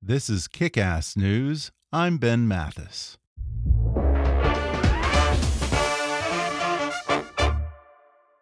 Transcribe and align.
This 0.00 0.30
is 0.30 0.46
Kick 0.46 0.78
Ass 0.78 1.16
News. 1.16 1.72
I'm 1.92 2.18
Ben 2.18 2.46
Mathis. 2.46 3.18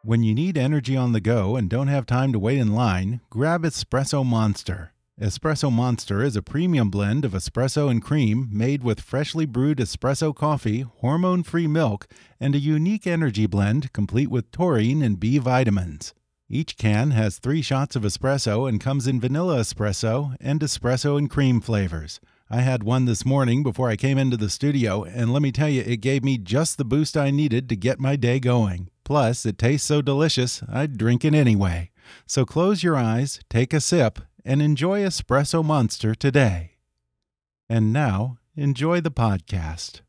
When 0.03 0.23
you 0.23 0.35
need 0.35 0.59
energy 0.59 0.99
on 0.99 1.13
the 1.13 1.21
go 1.21 1.57
and 1.57 1.71
don't 1.71 1.89
have 1.89 2.05
time 2.05 2.35
to 2.35 2.39
wait 2.39 2.59
in 2.59 2.75
line, 2.75 3.23
grab 3.31 3.63
Espresso 3.63 4.25
Monster. 4.25 4.93
Espresso 5.19 5.73
Monster 5.73 6.23
is 6.23 6.37
a 6.37 6.43
premium 6.43 6.91
blend 6.91 7.25
of 7.25 7.33
espresso 7.33 7.91
and 7.91 8.03
cream 8.03 8.51
made 8.53 8.85
with 8.85 9.01
freshly 9.01 9.47
brewed 9.47 9.79
espresso 9.79 10.35
coffee, 10.35 10.83
hormone 10.83 11.43
free 11.43 11.67
milk, 11.67 12.07
and 12.39 12.55
a 12.55 12.59
unique 12.59 13.07
energy 13.07 13.47
blend 13.47 13.95
complete 13.95 14.29
with 14.29 14.51
taurine 14.51 15.01
and 15.01 15.19
B 15.19 15.39
vitamins. 15.39 16.13
Each 16.49 16.77
can 16.77 17.11
has 17.11 17.39
three 17.39 17.61
shots 17.61 17.97
of 17.97 18.03
espresso 18.05 18.69
and 18.69 18.81
comes 18.81 19.09
in 19.09 19.21
vanilla 19.21 19.59
espresso 19.59 20.37
and 20.41 20.61
espresso 20.61 21.19
and 21.19 21.29
cream 21.29 21.61
flavors. 21.61 22.21
I 22.49 22.61
had 22.61 22.85
one 22.85 23.07
this 23.07 23.25
morning 23.25 23.65
before 23.65 23.91
I 23.91 23.97
came 23.97 24.17
into 24.17 24.37
the 24.37 24.49
studio, 24.49 25.03
and 25.03 25.33
let 25.33 25.43
me 25.43 25.51
tell 25.51 25.69
you, 25.69 25.83
it 25.83 25.97
gave 25.97 26.23
me 26.23 26.39
just 26.39 26.79
the 26.79 26.85
boost 26.85 27.17
I 27.17 27.33
needed 27.33 27.69
to 27.69 27.77
get 27.77 27.99
my 27.99 28.15
day 28.15 28.39
going. 28.39 28.89
Plus, 29.03 29.45
it 29.45 29.59
tastes 29.59 29.89
so 29.89 30.01
delicious, 30.01 30.63
I'd 30.73 30.97
drink 30.97 31.25
it 31.25 31.35
anyway. 31.35 31.91
So 32.25 32.45
close 32.45 32.85
your 32.85 32.97
eyes, 32.97 33.41
take 33.51 33.75
a 33.75 33.81
sip, 33.81 34.21
and 34.45 34.63
enjoy 34.63 35.01
Espresso 35.01 35.65
Monster 35.65 36.15
today. 36.15 36.77
And 37.69 37.93
now, 37.93 38.39
enjoy 38.55 39.01
the 39.01 39.11
podcast. 39.11 40.03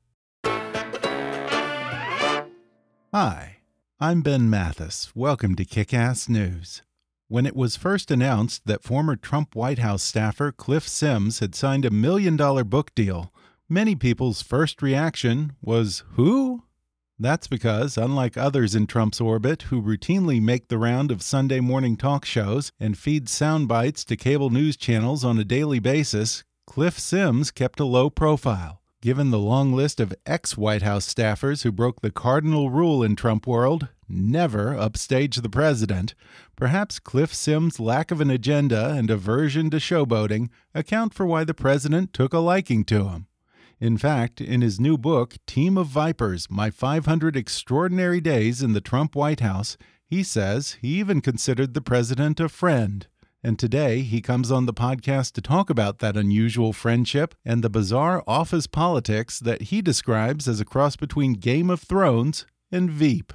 Hi. 3.11 3.56
I'm 3.99 4.21
Ben 4.21 4.47
Mathis. 4.47 5.11
Welcome 5.15 5.55
to 5.55 5.65
Kick 5.65 5.91
Ass 5.91 6.29
News. 6.29 6.83
When 7.29 7.47
it 7.47 7.55
was 7.55 7.77
first 7.77 8.11
announced 8.11 8.67
that 8.67 8.83
former 8.83 9.15
Trump 9.15 9.55
White 9.55 9.79
House 9.79 10.03
staffer 10.03 10.51
Cliff 10.51 10.87
Sims 10.87 11.39
had 11.39 11.55
signed 11.55 11.83
a 11.83 11.89
million 11.89 12.37
dollar 12.37 12.63
book 12.63 12.93
deal, 12.93 13.33
many 13.67 13.95
people's 13.95 14.43
first 14.43 14.83
reaction 14.83 15.53
was, 15.63 16.03
Who? 16.11 16.61
That's 17.17 17.47
because, 17.47 17.97
unlike 17.97 18.37
others 18.37 18.75
in 18.75 18.85
Trump's 18.85 19.19
orbit 19.19 19.63
who 19.63 19.81
routinely 19.81 20.39
make 20.39 20.67
the 20.67 20.77
round 20.77 21.09
of 21.09 21.23
Sunday 21.23 21.59
morning 21.59 21.97
talk 21.97 22.23
shows 22.23 22.71
and 22.79 22.95
feed 22.95 23.27
sound 23.27 23.67
bites 23.67 24.05
to 24.05 24.15
cable 24.15 24.51
news 24.51 24.77
channels 24.77 25.25
on 25.25 25.39
a 25.39 25.43
daily 25.43 25.79
basis, 25.79 26.43
Cliff 26.67 26.99
Sims 26.99 27.49
kept 27.49 27.79
a 27.79 27.85
low 27.85 28.11
profile. 28.11 28.79
Given 28.99 29.29
the 29.29 29.39
long 29.39 29.73
list 29.73 29.99
of 29.99 30.15
ex 30.25 30.57
White 30.57 30.81
House 30.81 31.11
staffers 31.11 31.61
who 31.61 31.71
broke 31.71 32.01
the 32.01 32.09
cardinal 32.09 32.71
rule 32.71 33.03
in 33.03 33.15
Trump 33.15 33.45
world 33.45 33.89
never 34.09 34.77
upstage 34.77 35.37
the 35.37 35.49
president, 35.49 36.15
perhaps 36.55 36.99
Cliff 36.99 37.33
Sims' 37.33 37.79
lack 37.79 38.11
of 38.11 38.21
an 38.21 38.29
agenda 38.29 38.91
and 38.91 39.09
aversion 39.09 39.69
to 39.69 39.77
showboating 39.77 40.49
account 40.73 41.13
for 41.13 41.25
why 41.25 41.43
the 41.43 41.53
president 41.53 42.13
took 42.13 42.33
a 42.33 42.39
liking 42.39 42.83
to 42.85 43.09
him. 43.09 43.27
In 43.79 43.97
fact, 43.97 44.41
in 44.41 44.61
his 44.61 44.79
new 44.79 44.97
book, 44.97 45.35
Team 45.45 45.77
of 45.77 45.87
Vipers 45.87 46.49
My 46.49 46.71
500 46.71 47.37
Extraordinary 47.37 48.19
Days 48.19 48.63
in 48.63 48.73
the 48.73 48.81
Trump 48.81 49.15
White 49.15 49.41
House, 49.41 49.77
he 50.03 50.23
says 50.23 50.77
he 50.81 50.99
even 50.99 51.21
considered 51.21 51.73
the 51.73 51.81
president 51.81 52.39
a 52.39 52.49
friend. 52.49 53.07
And 53.43 53.59
today 53.59 54.01
he 54.01 54.19
comes 54.19 54.51
on 54.51 54.65
the 54.65 54.73
podcast 54.73 55.33
to 55.33 55.41
talk 55.41 55.69
about 55.69 55.99
that 55.99 56.17
unusual 56.17 56.73
friendship 56.73 57.35
and 57.45 57.63
the 57.63 57.69
bizarre 57.69 58.23
office 58.25 58.65
politics 58.65 59.39
that 59.39 59.63
he 59.63 59.81
describes 59.81 60.47
as 60.47 60.59
a 60.59 60.65
cross 60.65 60.95
between 60.95 61.33
Game 61.33 61.69
of 61.69 61.81
Thrones 61.81 62.47
and 62.71 62.89
Veep. 62.89 63.31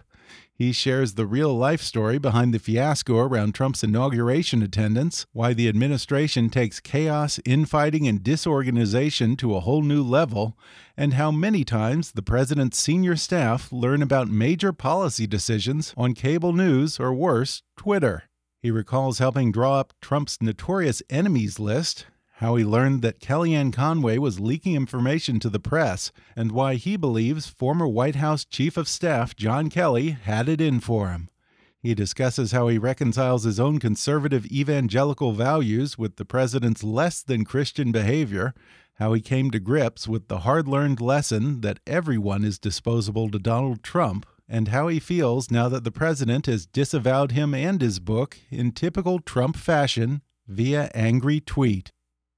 He 0.63 0.71
shares 0.71 1.15
the 1.15 1.27
real 1.27 1.53
life 1.53 1.83
story 1.83 2.19
behind 2.19 2.55
the 2.55 2.61
fiasco 2.61 3.19
around 3.19 3.53
Trump's 3.53 3.83
inauguration 3.83 4.63
attendance, 4.63 5.27
why 5.33 5.55
the 5.55 5.69
administration 5.69 6.51
takes 6.51 6.79
chaos, 6.79 7.41
infighting, 7.45 8.07
and 8.07 8.23
disorganization 8.23 9.35
to 9.39 9.57
a 9.57 9.61
whole 9.61 9.83
new 9.83 10.05
level, 10.05 10.57
and 10.97 11.15
how 11.15 11.33
many 11.33 11.65
times 11.65 12.13
the 12.13 12.23
president's 12.23 12.79
senior 12.79 13.17
staff 13.17 13.73
learn 13.73 14.03
about 14.03 14.29
major 14.29 14.73
policy 14.73 15.27
decisions 15.27 15.93
on 15.97 16.15
cable 16.15 16.53
news 16.53 17.01
or 17.01 17.13
worse, 17.13 17.65
Twitter. 17.77 18.23
He 18.61 18.71
recalls 18.71 19.19
helping 19.19 19.51
draw 19.51 19.81
up 19.81 19.93
Trump's 20.01 20.39
notorious 20.41 21.03
enemies 21.11 21.59
list, 21.59 22.07
how 22.43 22.57
he 22.57 22.65
learned 22.65 23.03
that 23.03 23.21
Kellyanne 23.21 23.73
Conway 23.73 24.19
was 24.19 24.41
leaking 24.41 24.75
information 24.75 25.39
to 25.39 25.49
the 25.49 25.61
press, 25.61 26.11
and 26.35 26.51
why 26.51 26.75
he 26.75 26.97
believes 26.97 27.47
former 27.47 27.87
White 27.87 28.17
House 28.17 28.45
Chief 28.45 28.77
of 28.77 28.89
Staff 28.89 29.37
John 29.37 29.71
Kelly 29.71 30.11
had 30.11 30.49
it 30.49 30.61
in 30.61 30.81
for 30.81 31.11
him. 31.11 31.31
He 31.79 31.95
discusses 31.95 32.51
how 32.51 32.67
he 32.67 32.79
reconciles 32.79 33.45
his 33.45 33.61
own 33.61 33.79
conservative 33.79 34.45
evangelical 34.47 35.31
values 35.31 35.97
with 35.97 36.17
the 36.17 36.25
president's 36.25 36.83
less 36.83 37.23
than 37.23 37.45
Christian 37.45 37.93
behavior, 37.93 38.55
how 38.95 39.13
he 39.13 39.21
came 39.21 39.53
to 39.53 39.61
grips 39.61 40.09
with 40.09 40.27
the 40.27 40.41
hard 40.41 40.67
learned 40.67 41.01
lesson 41.01 41.61
that 41.61 41.79
everyone 41.87 42.43
is 42.43 42.59
disposable 42.59 43.31
to 43.31 43.39
Donald 43.39 43.85
Trump 43.85 44.27
and 44.49 44.69
how 44.69 44.89
he 44.89 44.99
feels 44.99 45.49
now 45.49 45.69
that 45.69 45.85
the 45.85 45.93
president 45.93 46.47
has 46.47 46.67
disavowed 46.67 47.31
him 47.31 47.55
and 47.55 47.81
his 47.81 48.01
book 48.01 48.39
in 48.51 48.73
typical 48.73 49.21
Trump 49.21 49.57
fashion 49.57 50.23
via 50.49 50.91
angry 50.93 51.39
tweet. 51.39 51.93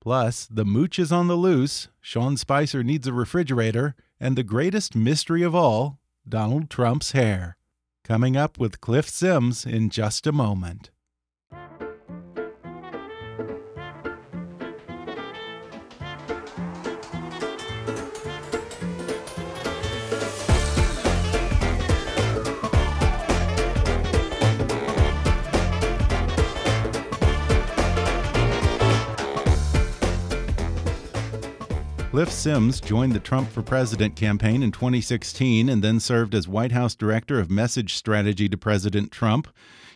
Plus, 0.04 0.44
the 0.44 0.66
mooch 0.66 0.98
is 0.98 1.10
on 1.10 1.28
the 1.28 1.34
loose, 1.34 1.88
Sean 1.98 2.36
Spicer 2.36 2.84
needs 2.84 3.06
a 3.06 3.12
refrigerator, 3.14 3.94
and 4.20 4.36
the 4.36 4.42
greatest 4.42 4.94
mystery 4.94 5.42
of 5.42 5.54
all 5.54 5.98
Donald 6.28 6.68
Trump's 6.68 7.12
hair. 7.12 7.56
Coming 8.04 8.36
up 8.36 8.58
with 8.58 8.82
Cliff 8.82 9.08
Sims 9.08 9.64
in 9.64 9.88
just 9.88 10.26
a 10.26 10.32
moment. 10.32 10.90
Cliff 32.14 32.30
Sims 32.30 32.80
joined 32.80 33.12
the 33.12 33.18
Trump 33.18 33.50
for 33.50 33.60
President 33.60 34.14
campaign 34.14 34.62
in 34.62 34.70
2016 34.70 35.68
and 35.68 35.82
then 35.82 35.98
served 35.98 36.32
as 36.32 36.46
White 36.46 36.70
House 36.70 36.94
Director 36.94 37.40
of 37.40 37.50
Message 37.50 37.96
Strategy 37.96 38.48
to 38.48 38.56
President 38.56 39.10
Trump. 39.10 39.48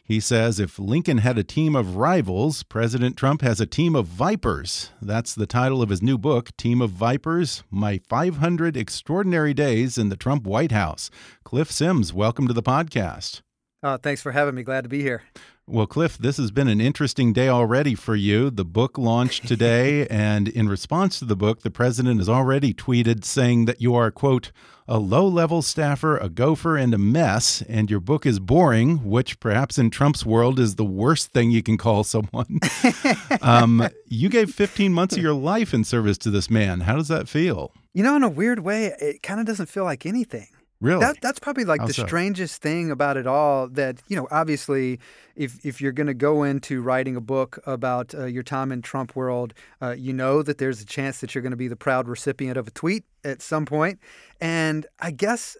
He 0.02 0.18
says 0.18 0.58
if 0.58 0.80
Lincoln 0.80 1.18
had 1.18 1.38
a 1.38 1.44
team 1.44 1.76
of 1.76 1.94
rivals, 1.94 2.64
President 2.64 3.16
Trump 3.16 3.42
has 3.42 3.60
a 3.60 3.66
team 3.66 3.94
of 3.94 4.06
vipers. 4.06 4.90
That's 5.00 5.32
the 5.32 5.46
title 5.46 5.80
of 5.80 5.90
his 5.90 6.02
new 6.02 6.18
book, 6.18 6.50
Team 6.56 6.82
of 6.82 6.90
Vipers 6.90 7.62
My 7.70 8.00
500 8.08 8.76
Extraordinary 8.76 9.54
Days 9.54 9.96
in 9.96 10.08
the 10.08 10.16
Trump 10.16 10.44
White 10.44 10.72
House. 10.72 11.10
Cliff 11.44 11.70
Sims, 11.70 12.12
welcome 12.12 12.48
to 12.48 12.52
the 12.52 12.64
podcast. 12.64 13.42
Uh, 13.80 13.96
thanks 13.96 14.22
for 14.22 14.32
having 14.32 14.56
me. 14.56 14.64
Glad 14.64 14.82
to 14.82 14.88
be 14.88 15.02
here. 15.02 15.22
Well, 15.70 15.86
Cliff, 15.86 16.16
this 16.16 16.38
has 16.38 16.50
been 16.50 16.68
an 16.68 16.80
interesting 16.80 17.34
day 17.34 17.50
already 17.50 17.94
for 17.94 18.16
you. 18.16 18.48
The 18.48 18.64
book 18.64 18.96
launched 18.96 19.46
today, 19.46 20.06
and 20.10 20.48
in 20.48 20.66
response 20.66 21.18
to 21.18 21.26
the 21.26 21.36
book, 21.36 21.60
the 21.60 21.70
president 21.70 22.20
has 22.20 22.28
already 22.28 22.72
tweeted 22.72 23.22
saying 23.22 23.66
that 23.66 23.82
you 23.82 23.94
are, 23.94 24.10
quote, 24.10 24.50
a 24.88 24.98
low 24.98 25.28
level 25.28 25.60
staffer, 25.60 26.16
a 26.16 26.30
gopher, 26.30 26.78
and 26.78 26.94
a 26.94 26.98
mess, 26.98 27.60
and 27.68 27.90
your 27.90 28.00
book 28.00 28.24
is 28.24 28.40
boring, 28.40 29.04
which 29.04 29.38
perhaps 29.40 29.76
in 29.76 29.90
Trump's 29.90 30.24
world 30.24 30.58
is 30.58 30.76
the 30.76 30.86
worst 30.86 31.32
thing 31.32 31.50
you 31.50 31.62
can 31.62 31.76
call 31.76 32.02
someone. 32.02 32.60
um, 33.42 33.86
you 34.06 34.30
gave 34.30 34.54
15 34.54 34.90
months 34.94 35.18
of 35.18 35.22
your 35.22 35.34
life 35.34 35.74
in 35.74 35.84
service 35.84 36.16
to 36.18 36.30
this 36.30 36.48
man. 36.48 36.80
How 36.80 36.96
does 36.96 37.08
that 37.08 37.28
feel? 37.28 37.74
You 37.92 38.02
know, 38.02 38.16
in 38.16 38.22
a 38.22 38.28
weird 38.30 38.60
way, 38.60 38.94
it 38.98 39.22
kind 39.22 39.38
of 39.38 39.44
doesn't 39.44 39.66
feel 39.66 39.84
like 39.84 40.06
anything. 40.06 40.46
Really? 40.80 41.00
That, 41.00 41.20
that's 41.20 41.40
probably 41.40 41.64
like 41.64 41.80
How 41.80 41.88
the 41.88 41.92
so? 41.92 42.06
strangest 42.06 42.62
thing 42.62 42.90
about 42.90 43.16
it 43.16 43.26
all. 43.26 43.68
That 43.68 44.00
you 44.06 44.16
know, 44.16 44.28
obviously, 44.30 45.00
if 45.34 45.64
if 45.64 45.80
you're 45.80 45.92
going 45.92 46.06
to 46.06 46.14
go 46.14 46.44
into 46.44 46.82
writing 46.82 47.16
a 47.16 47.20
book 47.20 47.58
about 47.66 48.14
uh, 48.14 48.26
your 48.26 48.44
time 48.44 48.70
in 48.70 48.80
Trump 48.80 49.16
world, 49.16 49.54
uh, 49.82 49.96
you 49.98 50.12
know 50.12 50.42
that 50.42 50.58
there's 50.58 50.80
a 50.80 50.86
chance 50.86 51.20
that 51.20 51.34
you're 51.34 51.42
going 51.42 51.50
to 51.50 51.56
be 51.56 51.68
the 51.68 51.76
proud 51.76 52.06
recipient 52.06 52.56
of 52.56 52.68
a 52.68 52.70
tweet 52.70 53.04
at 53.24 53.42
some 53.42 53.66
point. 53.66 53.98
And 54.40 54.86
I 55.00 55.10
guess 55.10 55.56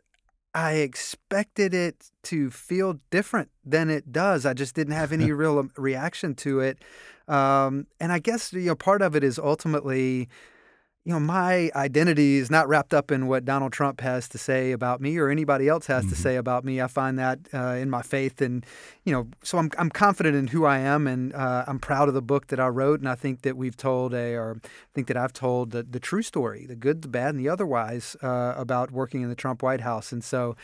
I 0.54 0.74
expected 0.74 1.74
it 1.74 2.10
to 2.24 2.50
feel 2.50 3.00
different 3.10 3.50
than 3.64 3.90
it 3.90 4.12
does. 4.12 4.46
I 4.46 4.54
just 4.54 4.74
didn't 4.74 4.94
have 4.94 5.12
any 5.12 5.32
real 5.32 5.58
um, 5.58 5.72
reaction 5.76 6.34
to 6.36 6.60
it. 6.60 6.78
Um, 7.26 7.86
and 7.98 8.12
I 8.12 8.20
guess 8.20 8.52
you 8.52 8.66
know 8.66 8.76
part 8.76 9.02
of 9.02 9.16
it 9.16 9.24
is 9.24 9.38
ultimately 9.38 10.28
you 11.08 11.14
know, 11.14 11.20
my 11.20 11.70
identity 11.74 12.36
is 12.36 12.50
not 12.50 12.68
wrapped 12.68 12.92
up 12.92 13.10
in 13.10 13.28
what 13.28 13.46
Donald 13.46 13.72
Trump 13.72 14.02
has 14.02 14.28
to 14.28 14.36
say 14.36 14.72
about 14.72 15.00
me 15.00 15.16
or 15.16 15.30
anybody 15.30 15.66
else 15.66 15.86
has 15.86 16.04
Mm-hmm. 16.04 16.10
to 16.10 16.16
say 16.16 16.36
about 16.36 16.66
me. 16.66 16.82
I 16.82 16.86
find 16.86 17.18
that 17.18 17.38
uh, 17.54 17.78
in 17.80 17.88
my 17.88 18.02
faith, 18.02 18.42
and 18.42 18.66
you 19.04 19.12
know, 19.14 19.26
so 19.42 19.56
I'm 19.56 19.70
I'm 19.78 19.88
confident 19.88 20.36
in 20.36 20.48
who 20.48 20.66
I 20.66 20.80
am, 20.80 21.06
and 21.06 21.34
uh, 21.34 21.64
I'm 21.66 21.78
proud 21.78 22.08
of 22.08 22.14
the 22.14 22.20
book 22.20 22.48
that 22.48 22.60
I 22.60 22.66
wrote, 22.68 23.00
and 23.00 23.08
I 23.08 23.14
think 23.14 23.40
that 23.40 23.56
we've 23.56 23.74
told 23.74 24.12
a, 24.12 24.34
or 24.34 24.60
I 24.62 24.68
think 24.94 25.06
that 25.06 25.16
I've 25.16 25.32
told 25.32 25.70
the, 25.70 25.82
the 25.82 25.98
true 25.98 26.20
story, 26.20 26.66
the 26.66 26.76
good, 26.76 27.00
the 27.00 27.08
bad, 27.08 27.30
and 27.34 27.40
the 27.40 27.48
otherwise 27.48 28.14
uh, 28.22 28.52
about 28.58 28.90
working 28.90 29.22
in 29.22 29.30
the 29.30 29.34
Trump 29.34 29.62
White 29.62 29.80
House, 29.80 30.12
and 30.12 30.22
so, 30.22 30.56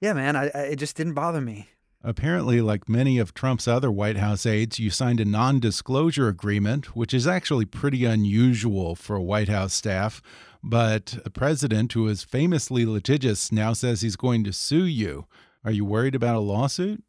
yeah, 0.00 0.14
man, 0.14 0.36
I, 0.36 0.50
I, 0.54 0.58
it 0.72 0.76
just 0.76 0.96
didn't 0.96 1.12
bother 1.12 1.42
me. 1.42 1.68
Apparently, 2.04 2.60
like 2.60 2.88
many 2.88 3.18
of 3.18 3.32
Trump's 3.32 3.68
other 3.68 3.90
White 3.90 4.16
House 4.16 4.44
aides, 4.44 4.80
you 4.80 4.90
signed 4.90 5.20
a 5.20 5.24
non 5.24 5.60
disclosure 5.60 6.26
agreement, 6.26 6.96
which 6.96 7.14
is 7.14 7.28
actually 7.28 7.64
pretty 7.64 8.04
unusual 8.04 8.96
for 8.96 9.20
White 9.20 9.48
House 9.48 9.72
staff. 9.72 10.20
But 10.64 11.18
the 11.22 11.30
president, 11.30 11.92
who 11.92 12.08
is 12.08 12.24
famously 12.24 12.84
litigious, 12.84 13.52
now 13.52 13.72
says 13.72 14.00
he's 14.00 14.16
going 14.16 14.42
to 14.44 14.52
sue 14.52 14.84
you. 14.84 15.26
Are 15.64 15.70
you 15.70 15.84
worried 15.84 16.16
about 16.16 16.36
a 16.36 16.40
lawsuit? 16.40 17.04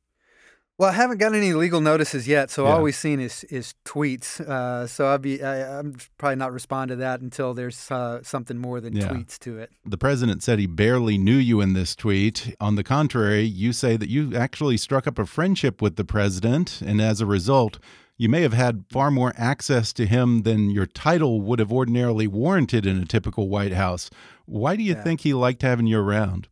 Well, 0.84 0.92
I 0.92 0.96
haven't 0.96 1.20
gotten 1.20 1.38
any 1.38 1.54
legal 1.54 1.80
notices 1.80 2.28
yet, 2.28 2.52
so 2.52 2.66
Yeah. 2.66 2.74
all 2.74 2.82
we've 2.84 2.94
seen 2.94 3.22
is 3.22 3.46
is 3.46 3.74
tweets. 3.86 4.42
Uh, 4.42 4.86
so 4.86 5.06
I'll 5.08 5.18
be 5.18 5.42
I, 5.42 5.80
I'm 5.80 5.96
probably 6.18 6.36
not 6.36 6.52
respond 6.52 6.90
to 6.90 6.98
that 6.98 7.22
until 7.22 7.54
there's 7.54 7.90
uh, 7.90 8.20
something 8.22 8.58
more 8.58 8.82
than 8.82 8.94
Yeah. 8.94 9.08
tweets 9.08 9.40
to 9.40 9.60
it. 9.60 9.72
The 9.86 9.98
president 9.98 10.44
said 10.44 10.60
he 10.60 10.68
barely 10.68 11.18
knew 11.18 11.38
you 11.38 11.62
in 11.62 11.72
this 11.72 11.96
tweet. 11.96 12.54
On 12.60 12.76
the 12.76 12.84
contrary, 12.84 13.44
you 13.44 13.72
say 13.72 13.96
that 13.96 14.10
you 14.10 14.36
actually 14.36 14.76
struck 14.76 15.08
up 15.08 15.18
a 15.18 15.26
friendship 15.26 15.82
with 15.82 15.96
the 15.96 16.04
president, 16.04 16.82
and 16.86 17.00
as 17.02 17.22
a 17.22 17.26
result, 17.26 17.80
you 18.18 18.28
may 18.28 18.42
have 18.42 18.52
had 18.54 18.84
far 18.92 19.10
more 19.10 19.32
access 19.38 19.94
to 19.94 20.06
him 20.06 20.42
than 20.42 20.70
your 20.70 20.86
title 20.86 21.40
would 21.40 21.60
have 21.60 21.72
ordinarily 21.72 22.28
warranted 22.28 22.86
in 22.86 22.98
a 23.00 23.06
typical 23.06 23.48
White 23.48 23.72
House. 23.74 24.10
Why 24.46 24.76
do 24.76 24.84
you 24.84 24.96
Yeah. 24.96 25.04
think 25.04 25.22
he 25.22 25.34
liked 25.34 25.62
having 25.62 25.88
you 25.88 25.98
around? 26.00 26.50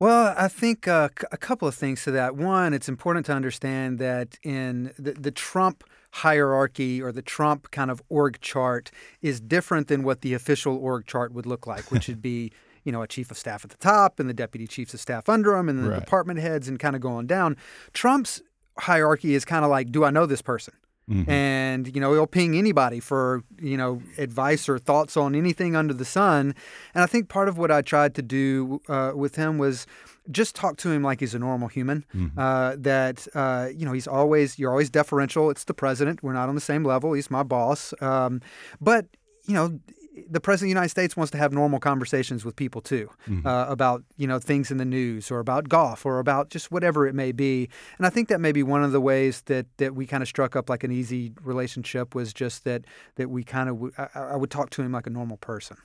Well, 0.00 0.34
I 0.36 0.48
think 0.48 0.88
uh, 0.88 1.08
c- 1.18 1.26
a 1.32 1.36
couple 1.36 1.68
of 1.68 1.74
things 1.74 2.02
to 2.04 2.10
that. 2.10 2.36
One, 2.36 2.74
it's 2.74 2.88
important 2.88 3.26
to 3.26 3.32
understand 3.32 3.98
that 4.00 4.38
in 4.42 4.92
the, 4.98 5.12
the 5.12 5.30
Trump 5.30 5.84
hierarchy 6.10 7.00
or 7.00 7.12
the 7.12 7.22
Trump 7.22 7.70
kind 7.70 7.90
of 7.90 8.02
org 8.08 8.40
chart 8.40 8.90
is 9.22 9.40
different 9.40 9.88
than 9.88 10.02
what 10.02 10.20
the 10.20 10.34
official 10.34 10.76
org 10.76 11.06
chart 11.06 11.32
would 11.32 11.46
look 11.46 11.66
like, 11.66 11.90
which 11.90 12.08
would 12.08 12.20
be, 12.32 12.50
you 12.82 12.92
know, 12.92 13.02
a 13.02 13.08
chief 13.08 13.30
of 13.30 13.38
staff 13.38 13.64
at 13.64 13.70
the 13.70 13.76
top 13.78 14.18
and 14.20 14.28
the 14.28 14.34
deputy 14.34 14.66
chiefs 14.66 14.94
of 14.94 15.00
staff 15.00 15.28
under 15.28 15.54
him 15.56 15.68
and 15.68 15.78
then 15.78 15.86
Right. 15.88 15.94
the 15.94 16.00
department 16.00 16.40
heads 16.40 16.68
and 16.68 16.78
kind 16.78 16.96
of 16.96 17.00
going 17.02 17.26
down. 17.26 17.56
Trump's 17.92 18.42
hierarchy 18.78 19.34
is 19.34 19.44
kind 19.44 19.64
of 19.64 19.70
like, 19.70 19.92
do 19.92 20.04
I 20.04 20.10
know 20.10 20.26
this 20.26 20.42
person? 20.42 20.74
Mhm. 21.10 21.28
and 21.28 21.94
you 21.94 22.00
know 22.00 22.12
he'll 22.14 22.26
ping 22.26 22.56
anybody 22.56 22.98
for 23.00 23.42
you 23.60 23.76
know 23.76 24.00
advice 24.16 24.68
or 24.70 24.78
thoughts 24.78 25.16
on 25.16 25.34
anything 25.34 25.76
under 25.76 25.92
the 25.92 26.04
sun. 26.04 26.54
And 26.94 27.04
i 27.04 27.06
think 27.06 27.28
part 27.28 27.48
of 27.48 27.58
what 27.58 27.70
i 27.70 27.82
tried 27.82 28.14
to 28.14 28.22
do 28.22 28.80
uh, 28.88 29.12
with 29.14 29.36
him 29.36 29.58
was 29.58 29.86
just 30.30 30.54
talk 30.56 30.78
to 30.78 30.90
him 30.90 31.02
like 31.02 31.20
he's 31.20 31.34
a 31.34 31.38
normal 31.38 31.68
human 31.68 32.04
uh, 32.38 32.76
that 32.78 33.26
uh, 33.34 33.68
you 33.78 33.84
know 33.84 33.92
he's 33.92 34.06
always 34.06 34.58
you're 34.58 34.70
always 34.70 34.88
deferential. 34.88 35.50
It's 35.50 35.64
the 35.64 35.74
president. 35.74 36.22
We're 36.22 36.32
not 36.40 36.48
on 36.48 36.54
the 36.54 36.62
same 36.72 36.84
level. 36.84 37.12
He's 37.12 37.30
my 37.30 37.42
boss. 37.42 37.92
Um, 38.00 38.40
but 38.80 39.04
you 39.46 39.52
know 39.54 39.78
the 40.28 40.40
president 40.40 40.66
of 40.66 40.74
the 40.74 40.80
United 40.80 40.90
States 40.90 41.16
wants 41.16 41.30
to 41.32 41.38
have 41.38 41.52
normal 41.52 41.80
conversations 41.80 42.44
with 42.44 42.54
people 42.56 42.80
too 42.80 43.10
uh, 43.44 43.66
about 43.68 44.04
you 44.16 44.26
know 44.26 44.38
things 44.38 44.70
in 44.70 44.76
the 44.76 44.84
news 44.84 45.30
or 45.30 45.40
about 45.40 45.68
golf 45.68 46.06
or 46.06 46.18
about 46.18 46.50
just 46.50 46.70
whatever 46.70 47.06
it 47.06 47.14
may 47.14 47.32
be. 47.32 47.68
And 47.98 48.06
I 48.06 48.10
think 48.10 48.28
that 48.28 48.40
may 48.40 48.52
be 48.52 48.62
one 48.62 48.84
of 48.84 48.92
the 48.92 49.00
ways 49.00 49.42
that 49.46 49.66
that 49.78 49.94
we 49.94 50.06
kind 50.06 50.22
of 50.22 50.28
struck 50.28 50.56
up 50.56 50.70
like 50.70 50.84
an 50.84 50.92
easy 50.92 51.32
relationship 51.42 52.14
was 52.14 52.32
just 52.32 52.64
that 52.64 52.84
that 53.16 53.28
we 53.28 53.44
kind 53.44 53.68
of 53.68 53.92
I, 53.98 54.34
I 54.34 54.36
would 54.36 54.50
talk 54.50 54.70
to 54.70 54.82
him 54.82 54.92
like 54.92 55.06
a 55.06 55.10
normal 55.10 55.36
person. 55.36 55.76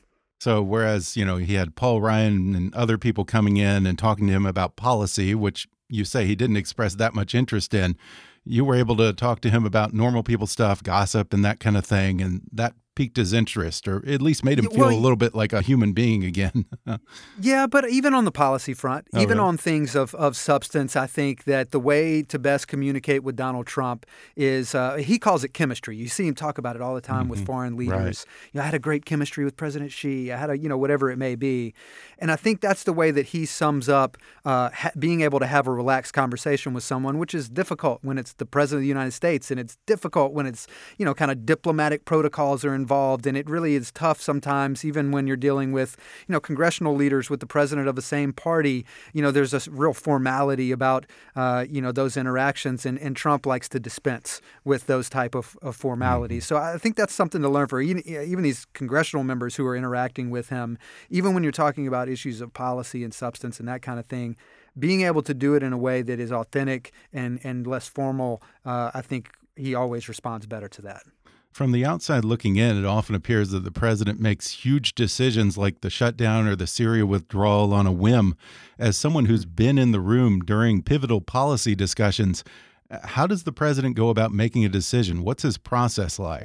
So, 0.41 0.61
whereas, 0.61 1.17
you 1.17 1.25
know, 1.25 1.35
he 1.35 1.55
had 1.55 1.75
Paul 1.75 1.99
Ryan 1.99 2.55
and 2.55 2.73
other 2.73 2.97
people 2.97 3.25
coming 3.25 3.57
in 3.57 3.85
and 3.85 3.99
talking 3.99 4.27
to 4.27 4.33
him 4.33 4.45
about 4.45 4.77
policy, 4.77 5.35
which 5.35 5.67
you 5.89 6.05
say 6.05 6.25
he 6.25 6.35
didn't 6.35 6.55
express 6.55 6.95
that 6.95 7.13
much 7.13 7.35
interest 7.35 7.73
in, 7.73 7.97
you 8.45 8.63
were 8.63 8.75
able 8.75 8.95
to 8.97 9.11
talk 9.11 9.41
to 9.41 9.49
him 9.49 9.65
about 9.65 9.93
normal 9.93 10.23
people 10.23 10.47
stuff, 10.47 10.81
gossip, 10.81 11.33
and 11.33 11.43
that 11.43 11.59
kind 11.59 11.75
of 11.75 11.85
thing. 11.85 12.21
And 12.21 12.41
that 12.53 12.73
piqued 12.99 13.15
his 13.15 13.31
interest, 13.31 13.87
or 13.87 14.03
at 14.05 14.21
least 14.21 14.43
made 14.43 14.59
him 14.59 14.65
feel 14.69 14.87
well, 14.87 14.89
a 14.89 14.99
little 14.99 15.15
bit 15.15 15.33
like 15.33 15.53
a 15.53 15.61
human 15.61 15.93
being 15.93 16.25
again. 16.25 16.65
Yeah, 17.41 17.67
but 17.67 17.89
even 17.89 18.13
on 18.13 18.25
the 18.25 18.31
policy 18.31 18.73
front, 18.73 19.07
Oh, 19.13 19.21
even 19.21 19.37
really? 19.37 19.47
on 19.47 19.57
things 19.57 19.95
of, 19.95 20.13
of 20.15 20.35
substance, 20.35 20.97
I 20.97 21.07
think 21.07 21.45
that 21.45 21.71
the 21.71 21.79
way 21.79 22.21
to 22.23 22.37
best 22.37 22.67
communicate 22.67 23.23
with 23.23 23.37
Donald 23.37 23.65
Trump 23.67 24.05
is 24.35 24.75
uh, 24.75 24.95
he 24.95 25.17
calls 25.17 25.45
it 25.45 25.53
chemistry. 25.53 25.95
You 25.95 26.09
see 26.09 26.27
him 26.27 26.35
talk 26.35 26.57
about 26.57 26.75
it 26.75 26.81
all 26.81 26.93
the 26.95 27.01
time 27.01 27.29
with 27.29 27.45
foreign 27.45 27.77
leaders. 27.77 28.25
You 28.51 28.57
know, 28.57 28.63
I 28.63 28.65
had 28.65 28.73
a 28.73 28.79
great 28.79 29.05
chemistry 29.05 29.45
with 29.45 29.55
President 29.55 29.91
Xi. 29.93 30.31
I 30.33 30.37
had 30.37 30.49
a, 30.49 30.57
you 30.57 30.67
know, 30.67 30.77
whatever 30.77 31.09
it 31.09 31.17
may 31.17 31.35
be. 31.35 31.73
And 32.17 32.29
I 32.31 32.35
think 32.35 32.59
that's 32.59 32.83
the 32.83 32.93
way 32.93 33.11
that 33.11 33.27
he 33.27 33.45
sums 33.45 33.87
up 33.87 34.17
uh, 34.43 34.69
ha- 34.71 34.91
being 34.99 35.21
able 35.21 35.39
to 35.39 35.47
have 35.47 35.67
a 35.67 35.71
relaxed 35.71 36.13
conversation 36.13 36.73
with 36.73 36.83
someone, 36.83 37.17
which 37.17 37.33
is 37.33 37.47
difficult 37.47 37.99
when 38.03 38.17
it's 38.17 38.33
the 38.33 38.45
President 38.45 38.79
of 38.79 38.83
the 38.83 38.87
United 38.89 39.11
States 39.11 39.51
and 39.51 39.59
it's 39.59 39.77
difficult 39.85 40.33
when 40.33 40.45
it's, 40.45 40.67
you 40.97 41.05
know, 41.05 41.13
kind 41.13 41.31
of 41.31 41.45
diplomatic 41.45 42.03
protocols 42.03 42.65
are 42.65 42.75
involved. 42.75 42.88
And 42.91 43.37
it 43.37 43.49
really 43.49 43.75
is 43.75 43.91
tough 43.91 44.21
sometimes, 44.21 44.83
even 44.83 45.11
when 45.11 45.27
you're 45.27 45.37
dealing 45.37 45.71
with, 45.71 45.95
you 46.27 46.33
know, 46.33 46.39
congressional 46.39 46.95
leaders 46.95 47.29
with 47.29 47.39
the 47.39 47.45
president 47.45 47.87
of 47.87 47.95
the 47.95 48.01
same 48.01 48.33
party. 48.33 48.85
You 49.13 49.21
know, 49.21 49.31
there's 49.31 49.53
a 49.53 49.69
real 49.71 49.93
formality 49.93 50.71
about, 50.71 51.05
uh, 51.35 51.65
you 51.69 51.81
know, 51.81 51.91
those 51.91 52.17
interactions. 52.17 52.85
And, 52.85 52.97
and 52.99 53.15
Trump 53.15 53.45
likes 53.45 53.69
to 53.69 53.79
dispense 53.79 54.41
with 54.63 54.87
those 54.87 55.09
type 55.09 55.35
of, 55.35 55.57
of 55.61 55.75
formalities. 55.75 56.45
So 56.45 56.57
I 56.57 56.77
think 56.77 56.95
that's 56.95 57.13
something 57.13 57.41
to 57.41 57.49
learn 57.49 57.67
for 57.67 57.81
even, 57.81 58.07
even 58.07 58.43
these 58.43 58.65
congressional 58.73 59.23
members 59.23 59.55
who 59.55 59.65
are 59.65 59.75
interacting 59.75 60.29
with 60.29 60.49
him, 60.49 60.77
even 61.09 61.33
when 61.33 61.43
you're 61.43 61.51
talking 61.51 61.87
about 61.87 62.09
issues 62.09 62.41
of 62.41 62.53
policy 62.53 63.03
and 63.03 63.13
substance 63.13 63.59
and 63.59 63.67
that 63.69 63.81
kind 63.81 63.99
of 63.99 64.05
thing. 64.05 64.35
Being 64.77 65.01
able 65.01 65.23
to 65.23 65.33
do 65.33 65.55
it 65.55 65.63
in 65.63 65.73
a 65.73 65.77
way 65.77 66.01
that 66.03 66.19
is 66.19 66.31
authentic 66.31 66.93
and, 67.11 67.39
and 67.43 67.67
less 67.67 67.87
formal, 67.87 68.41
uh, 68.65 68.91
I 68.93 69.01
think 69.01 69.29
he 69.55 69.75
always 69.75 70.07
responds 70.07 70.45
better 70.45 70.69
to 70.69 70.81
that. 70.83 71.03
From 71.51 71.71
the 71.71 71.83
outside 71.83 72.23
looking 72.23 72.55
in, 72.55 72.77
it 72.77 72.85
often 72.85 73.15
appears 73.15 73.49
that 73.49 73.63
the 73.63 73.71
president 73.71 74.19
makes 74.19 74.51
huge 74.51 74.95
decisions 74.95 75.57
like 75.57 75.81
the 75.81 75.89
shutdown 75.89 76.47
or 76.47 76.55
the 76.55 76.67
Syria 76.67 77.05
withdrawal 77.05 77.73
on 77.73 77.87
a 77.87 77.91
whim. 77.91 78.35
As 78.77 78.95
someone 78.95 79.25
who's 79.25 79.45
been 79.45 79.77
in 79.77 79.91
the 79.91 79.99
room 79.99 80.41
during 80.41 80.83
pivotal 80.83 81.21
policy 81.21 81.75
discussions, 81.75 82.43
uh, 82.91 82.99
how 83.03 83.27
does 83.27 83.43
the 83.43 83.51
president 83.51 83.95
go 83.95 84.09
about 84.09 84.31
making 84.31 84.63
a 84.63 84.69
decision? 84.69 85.23
What's 85.23 85.43
his 85.43 85.57
process 85.57 86.19
like? 86.19 86.43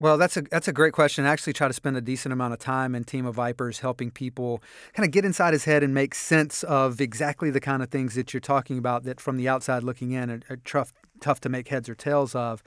Well, 0.00 0.18
that's 0.18 0.36
a 0.36 0.42
that's 0.42 0.66
a 0.68 0.72
great 0.72 0.92
question. 0.92 1.24
I 1.24 1.28
actually 1.28 1.52
try 1.52 1.68
to 1.68 1.72
spend 1.74 1.96
a 1.96 2.00
decent 2.00 2.32
amount 2.32 2.52
of 2.52 2.58
time 2.58 2.94
in 2.94 3.04
Team 3.04 3.26
of 3.26 3.36
Vipers 3.36 3.78
helping 3.78 4.10
people 4.10 4.62
kind 4.92 5.06
of 5.06 5.12
get 5.12 5.24
inside 5.24 5.52
his 5.52 5.64
head 5.64 5.82
and 5.82 5.94
make 5.94 6.14
sense 6.14 6.64
of 6.64 7.00
exactly 7.00 7.48
the 7.50 7.60
kind 7.60 7.82
of 7.82 7.90
things 7.90 8.14
that 8.16 8.34
you're 8.34 8.40
talking 8.40 8.76
about 8.76 9.04
that 9.04 9.20
from 9.20 9.36
the 9.36 9.48
outside 9.48 9.82
looking 9.84 10.10
in 10.10 10.30
are, 10.30 10.40
are 10.50 10.56
tough 10.56 10.92
tough 11.20 11.40
to 11.40 11.48
make 11.48 11.68
heads 11.68 11.88
or 11.88 11.94
tails 11.94 12.34
of. 12.34 12.62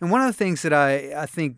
And 0.00 0.10
one 0.10 0.22
of 0.22 0.26
the 0.26 0.32
things 0.32 0.62
that 0.62 0.72
I 0.72 1.12
I 1.14 1.26
think 1.26 1.56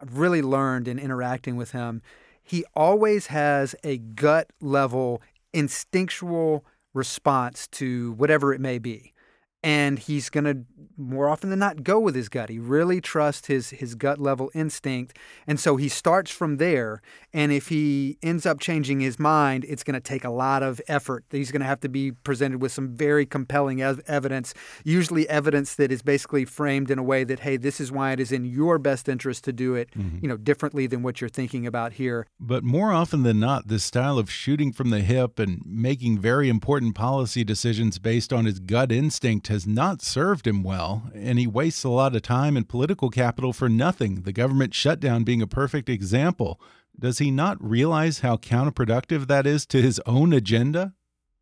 I've 0.00 0.18
really 0.18 0.42
learned 0.42 0.88
in 0.88 0.98
interacting 0.98 1.56
with 1.56 1.72
him, 1.72 2.02
he 2.42 2.64
always 2.76 3.28
has 3.28 3.74
a 3.82 3.98
gut 3.98 4.48
level 4.60 5.22
instinctual 5.52 6.64
response 6.92 7.66
to 7.68 8.12
whatever 8.12 8.52
it 8.52 8.60
may 8.60 8.78
be. 8.78 9.14
And 9.62 9.98
he's 9.98 10.30
going 10.30 10.44
to 10.44 10.64
more 10.96 11.28
often 11.28 11.50
than 11.50 11.58
not 11.58 11.82
go 11.82 11.98
with 11.98 12.14
his 12.14 12.28
gut. 12.28 12.50
He 12.50 12.58
really 12.58 13.00
trusts 13.00 13.46
his 13.46 13.70
his 13.70 13.94
gut 13.94 14.18
level 14.18 14.50
instinct, 14.54 15.16
and 15.46 15.58
so 15.58 15.76
he 15.76 15.88
starts 15.88 16.30
from 16.30 16.58
there. 16.58 17.00
And 17.32 17.52
if 17.52 17.68
he 17.68 18.18
ends 18.22 18.44
up 18.44 18.58
changing 18.60 19.00
his 19.00 19.18
mind, 19.18 19.64
it's 19.68 19.84
going 19.84 19.94
to 19.94 20.00
take 20.00 20.24
a 20.24 20.30
lot 20.30 20.62
of 20.62 20.80
effort. 20.88 21.24
He's 21.30 21.52
going 21.52 21.60
to 21.60 21.66
have 21.66 21.80
to 21.80 21.88
be 21.88 22.12
presented 22.12 22.60
with 22.60 22.72
some 22.72 22.96
very 22.96 23.24
compelling 23.24 23.80
ev- 23.80 24.00
evidence, 24.06 24.52
usually 24.84 25.28
evidence 25.28 25.76
that 25.76 25.92
is 25.92 26.02
basically 26.02 26.44
framed 26.44 26.90
in 26.90 26.98
a 26.98 27.04
way 27.04 27.22
that, 27.24 27.40
hey, 27.40 27.56
this 27.56 27.80
is 27.80 27.92
why 27.92 28.12
it 28.12 28.20
is 28.20 28.32
in 28.32 28.44
your 28.44 28.78
best 28.78 29.08
interest 29.08 29.44
to 29.44 29.52
do 29.52 29.76
it, 29.76 29.90
mm-hmm. 29.92 30.18
you 30.20 30.28
know, 30.28 30.36
differently 30.36 30.88
than 30.88 31.02
what 31.02 31.20
you're 31.20 31.30
thinking 31.30 31.66
about 31.66 31.92
here. 31.92 32.26
But 32.40 32.64
more 32.64 32.92
often 32.92 33.22
than 33.22 33.38
not, 33.38 33.68
this 33.68 33.84
style 33.84 34.18
of 34.18 34.30
shooting 34.30 34.72
from 34.72 34.90
the 34.90 35.00
hip 35.00 35.38
and 35.38 35.62
making 35.64 36.18
very 36.18 36.48
important 36.48 36.96
policy 36.96 37.44
decisions 37.44 37.98
based 37.98 38.32
on 38.32 38.44
his 38.44 38.58
gut 38.58 38.90
instinct 38.90 39.46
has 39.50 39.66
not 39.66 40.00
served 40.00 40.46
him 40.46 40.62
well, 40.62 41.10
and 41.14 41.38
he 41.38 41.46
wastes 41.46 41.84
a 41.84 41.90
lot 41.90 42.16
of 42.16 42.22
time 42.22 42.56
and 42.56 42.68
political 42.68 43.10
capital 43.10 43.52
for 43.52 43.68
nothing. 43.68 44.22
The 44.22 44.32
government 44.32 44.72
shutdown 44.72 45.24
being 45.24 45.42
a 45.42 45.46
perfect 45.46 45.88
example. 45.88 46.60
Does 46.98 47.18
he 47.18 47.30
not 47.30 47.62
realize 47.62 48.20
how 48.20 48.36
counterproductive 48.36 49.26
that 49.26 49.46
is 49.46 49.66
to 49.66 49.82
his 49.82 50.00
own 50.06 50.32
agenda? 50.32 50.94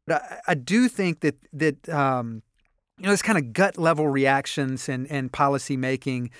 But 0.06 0.22
I, 0.22 0.40
I 0.48 0.54
do 0.54 0.88
think 0.88 1.20
that 1.20 1.36
that 1.52 1.88
um, 1.88 2.42
you 2.96 3.04
know 3.04 3.10
this 3.10 3.22
kind 3.22 3.38
of 3.38 3.52
gut 3.52 3.78
level 3.78 4.08
reactions 4.08 4.88
and 4.88 5.06
and 5.10 5.32
policy 5.32 5.76
making 5.76 6.30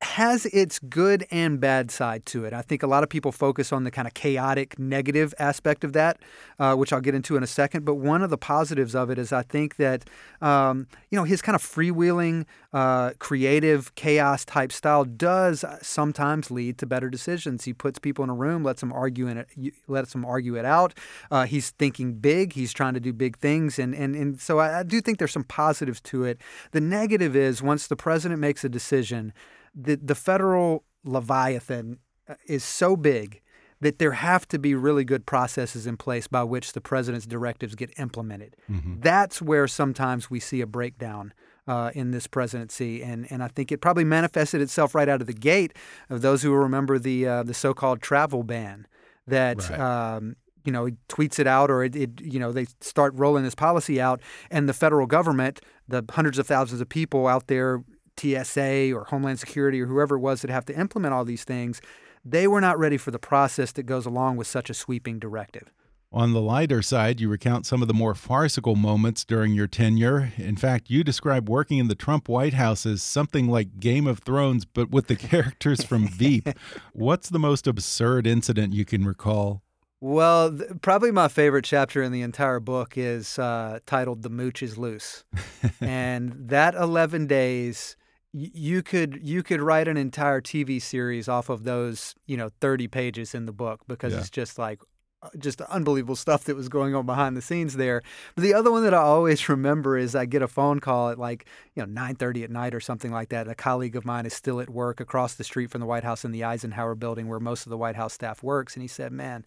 has 0.00 0.46
its 0.46 0.78
good 0.78 1.26
and 1.30 1.60
bad 1.60 1.90
side 1.90 2.24
to 2.26 2.44
it. 2.44 2.52
I 2.52 2.62
think 2.62 2.84
a 2.84 2.86
lot 2.86 3.02
of 3.02 3.08
people 3.08 3.32
focus 3.32 3.72
on 3.72 3.82
the 3.82 3.90
kind 3.90 4.06
of 4.06 4.14
chaotic 4.14 4.78
negative 4.78 5.34
aspect 5.40 5.82
of 5.82 5.92
that, 5.94 6.20
uh, 6.60 6.76
which 6.76 6.92
I'll 6.92 7.00
get 7.00 7.16
into 7.16 7.36
in 7.36 7.42
a 7.42 7.48
second. 7.48 7.84
But 7.84 7.96
one 7.96 8.22
of 8.22 8.30
the 8.30 8.38
positives 8.38 8.94
of 8.94 9.10
it 9.10 9.18
is 9.18 9.32
I 9.32 9.42
think 9.42 9.76
that 9.76 10.08
um, 10.40 10.86
you 11.10 11.16
know 11.16 11.24
his 11.24 11.42
kind 11.42 11.56
of 11.56 11.62
freewheeling, 11.62 12.46
uh, 12.72 13.12
creative 13.18 13.92
chaos 13.96 14.44
type 14.44 14.70
style 14.70 15.04
does 15.04 15.64
sometimes 15.82 16.50
lead 16.50 16.78
to 16.78 16.86
better 16.86 17.10
decisions. 17.10 17.64
He 17.64 17.72
puts 17.72 17.98
people 17.98 18.22
in 18.22 18.30
a 18.30 18.34
room, 18.34 18.62
lets 18.62 18.80
them 18.80 18.92
argue 18.92 19.26
in 19.26 19.38
it, 19.38 19.48
lets 19.88 20.12
them 20.12 20.24
argue 20.24 20.54
it 20.54 20.64
out. 20.64 20.94
Uh, 21.28 21.44
he's 21.44 21.70
thinking 21.70 22.14
big. 22.14 22.52
He's 22.52 22.72
trying 22.72 22.94
to 22.94 23.00
do 23.00 23.12
big 23.12 23.36
things, 23.38 23.80
and 23.80 23.96
and 23.96 24.14
and 24.14 24.40
so 24.40 24.60
I, 24.60 24.80
I 24.80 24.82
do 24.84 25.00
think 25.00 25.18
there's 25.18 25.32
some 25.32 25.44
positives 25.44 26.00
to 26.02 26.22
it. 26.22 26.40
The 26.70 26.80
negative 26.80 27.34
is 27.34 27.60
once 27.60 27.88
the 27.88 27.96
president 27.96 28.40
makes 28.40 28.62
a 28.62 28.68
decision 28.68 29.32
the 29.80 29.96
the 29.96 30.14
federal 30.14 30.84
leviathan 31.04 31.98
uh, 32.28 32.34
is 32.46 32.64
so 32.64 32.96
big 32.96 33.40
that 33.80 34.00
there 34.00 34.12
have 34.12 34.46
to 34.48 34.58
be 34.58 34.74
really 34.74 35.04
good 35.04 35.24
processes 35.24 35.86
in 35.86 35.96
place 35.96 36.26
by 36.26 36.42
which 36.42 36.72
the 36.72 36.80
president's 36.80 37.26
directives 37.26 37.76
get 37.76 37.96
implemented. 37.96 38.56
Mm-hmm. 38.68 39.00
That's 39.00 39.40
where 39.40 39.68
sometimes 39.68 40.28
we 40.28 40.40
see 40.40 40.60
a 40.60 40.66
breakdown. 40.66 41.32
Uh, 41.68 41.90
in 41.94 42.12
this 42.12 42.26
presidency, 42.26 43.02
and 43.02 43.30
and 43.30 43.42
I 43.42 43.48
think 43.48 43.70
it 43.70 43.82
probably 43.82 44.02
manifested 44.02 44.62
itself 44.62 44.94
right 44.94 45.06
out 45.06 45.20
of 45.20 45.26
the 45.26 45.34
gate 45.34 45.74
of 46.08 46.22
those 46.22 46.42
who 46.42 46.50
remember 46.54 46.98
the 46.98 47.28
uh, 47.28 47.42
the 47.42 47.52
so-called 47.52 48.00
travel 48.00 48.42
ban 48.42 48.86
that 49.26 49.68
right. 49.68 49.78
um, 49.78 50.36
you 50.64 50.72
know, 50.72 50.84
he 50.84 50.94
tweets 51.08 51.38
it 51.38 51.46
out 51.46 51.70
or 51.70 51.82
it, 51.82 51.96
it, 51.96 52.20
you 52.20 52.38
know, 52.38 52.52
they 52.52 52.66
start 52.80 53.14
rolling 53.16 53.44
this 53.44 53.54
policy 53.54 54.00
out 54.00 54.20
and 54.50 54.68
the 54.68 54.74
federal 54.74 55.06
government, 55.06 55.60
the 55.86 56.04
hundreds 56.10 56.38
of 56.38 56.46
thousands 56.46 56.80
of 56.80 56.88
people 56.88 57.26
out 57.26 57.46
there 57.46 57.82
TSA 58.18 58.92
or 58.94 59.04
Homeland 59.04 59.38
Security 59.38 59.80
or 59.80 59.86
whoever 59.86 60.16
it 60.16 60.20
was 60.20 60.42
that 60.42 60.50
have 60.50 60.66
to 60.66 60.78
implement 60.78 61.14
all 61.14 61.24
these 61.24 61.44
things, 61.44 61.80
they 62.24 62.46
were 62.46 62.60
not 62.60 62.78
ready 62.78 62.96
for 62.96 63.10
the 63.10 63.18
process 63.18 63.72
that 63.72 63.84
goes 63.84 64.06
along 64.06 64.36
with 64.36 64.46
such 64.46 64.68
a 64.70 64.74
sweeping 64.74 65.18
directive. 65.18 65.72
On 66.10 66.32
the 66.32 66.40
lighter 66.40 66.80
side, 66.80 67.20
you 67.20 67.28
recount 67.28 67.66
some 67.66 67.82
of 67.82 67.88
the 67.88 67.92
more 67.92 68.14
farcical 68.14 68.74
moments 68.74 69.26
during 69.26 69.52
your 69.52 69.66
tenure. 69.66 70.32
In 70.38 70.56
fact, 70.56 70.88
you 70.88 71.04
describe 71.04 71.50
working 71.50 71.76
in 71.76 71.88
the 71.88 71.94
Trump 71.94 72.30
White 72.30 72.54
House 72.54 72.86
as 72.86 73.02
something 73.02 73.46
like 73.46 73.78
Game 73.78 74.06
of 74.06 74.20
Thrones, 74.20 74.64
but 74.64 74.90
with 74.90 75.08
the 75.08 75.16
characters 75.16 75.84
from 75.84 76.08
Veep. 76.08 76.48
What's 76.94 77.28
the 77.28 77.38
most 77.38 77.66
absurd 77.66 78.26
incident 78.26 78.72
you 78.72 78.86
can 78.86 79.04
recall? 79.04 79.62
Well, 80.00 80.58
probably 80.80 81.10
my 81.10 81.28
favorite 81.28 81.66
chapter 81.66 82.02
in 82.02 82.10
the 82.12 82.22
entire 82.22 82.60
book 82.60 82.96
is 82.96 83.38
uh, 83.38 83.80
titled 83.84 84.22
"The 84.22 84.30
Mooch 84.30 84.62
is 84.62 84.78
Loose," 84.78 85.24
and 85.80 86.32
that 86.48 86.74
eleven 86.74 87.26
days 87.26 87.96
you 88.32 88.82
could 88.82 89.20
you 89.22 89.42
could 89.42 89.60
write 89.60 89.88
an 89.88 89.96
entire 89.96 90.40
TV 90.40 90.80
series 90.80 91.28
off 91.28 91.48
of 91.48 91.64
those 91.64 92.14
you 92.26 92.36
know 92.36 92.50
30 92.60 92.88
pages 92.88 93.34
in 93.34 93.46
the 93.46 93.52
book 93.52 93.80
because 93.88 94.12
yeah. 94.12 94.20
it's 94.20 94.30
just 94.30 94.58
like 94.58 94.80
uh, 95.20 95.30
just 95.38 95.60
unbelievable 95.62 96.14
stuff 96.14 96.44
that 96.44 96.54
was 96.54 96.68
going 96.68 96.94
on 96.94 97.04
behind 97.04 97.36
the 97.36 97.42
scenes 97.42 97.74
there. 97.74 98.02
But 98.36 98.42
the 98.42 98.54
other 98.54 98.70
one 98.70 98.84
that 98.84 98.94
I 98.94 98.98
always 98.98 99.48
remember 99.48 99.98
is 99.98 100.14
I 100.14 100.26
get 100.26 100.42
a 100.42 100.48
phone 100.48 100.78
call 100.78 101.10
at 101.10 101.18
like 101.18 101.46
you 101.74 101.84
know 101.84 101.92
9:30 102.00 102.44
at 102.44 102.50
night 102.50 102.74
or 102.74 102.80
something 102.80 103.10
like 103.10 103.30
that. 103.30 103.48
A 103.48 103.54
colleague 103.54 103.96
of 103.96 104.04
mine 104.04 104.26
is 104.26 104.34
still 104.34 104.60
at 104.60 104.70
work 104.70 105.00
across 105.00 105.34
the 105.34 105.44
street 105.44 105.70
from 105.70 105.80
the 105.80 105.86
White 105.86 106.04
House 106.04 106.24
in 106.24 106.30
the 106.30 106.44
Eisenhower 106.44 106.94
building 106.94 107.28
where 107.28 107.40
most 107.40 107.66
of 107.66 107.70
the 107.70 107.78
White 107.78 107.96
House 107.96 108.12
staff 108.12 108.42
works, 108.42 108.74
and 108.74 108.82
he 108.82 108.88
said, 108.88 109.10
"Man, 109.10 109.44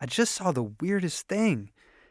I 0.00 0.06
just 0.06 0.34
saw 0.34 0.52
the 0.52 0.72
weirdest 0.80 1.28
thing." 1.28 1.70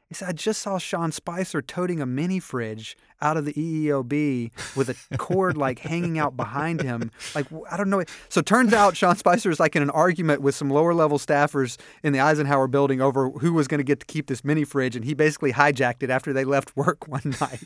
He 0.10 0.16
said, 0.16 0.30
I 0.30 0.32
just 0.32 0.63
saw 0.63 0.80
Sean 0.80 1.12
Spicer 1.12 1.62
toting 1.62 2.01
a 2.01 2.06
mini 2.08 2.39
fridge 2.39 2.98
out 3.22 3.38
of 3.38 3.46
the 3.46 3.54
EEOB 3.54 4.75
with 4.75 4.89
a 4.89 5.18
cord 5.18 5.56
like 5.56 5.78
hanging 5.78 6.18
out 6.18 6.36
behind 6.36 6.82
him. 6.82 7.12
Like, 7.36 7.46
I 7.70 7.78
don't 7.78 7.92
know. 7.92 8.04
So 8.28 8.42
turns 8.42 8.74
out 8.74 8.98
Sean 8.98 9.16
Spicer 9.16 9.51
is 9.51 9.60
like 9.60 9.75
in 9.75 9.84
an 9.84 9.92
argument 9.92 10.42
with 10.42 10.56
some 10.56 10.72
lower 10.72 10.96
level 10.96 11.20
staffers 11.20 11.78
in 12.01 12.12
the 12.12 12.22
Eisenhower 12.22 12.68
building 12.68 13.01
over 13.01 13.30
who 13.30 13.54
was 13.54 13.68
going 13.68 13.78
to 13.78 13.84
get 13.84 14.00
to 14.00 14.06
keep 14.08 14.25
this 14.25 14.44
mini 14.44 14.63
fridge. 14.63 14.96
And 14.96 15.06
he 15.06 15.13
basically 15.13 15.54
hijacked 15.54 16.01
it 16.01 16.10
after 16.10 16.34
they 16.34 16.44
left 16.44 16.75
work 16.75 17.08
one 17.08 17.36
night. 17.39 17.62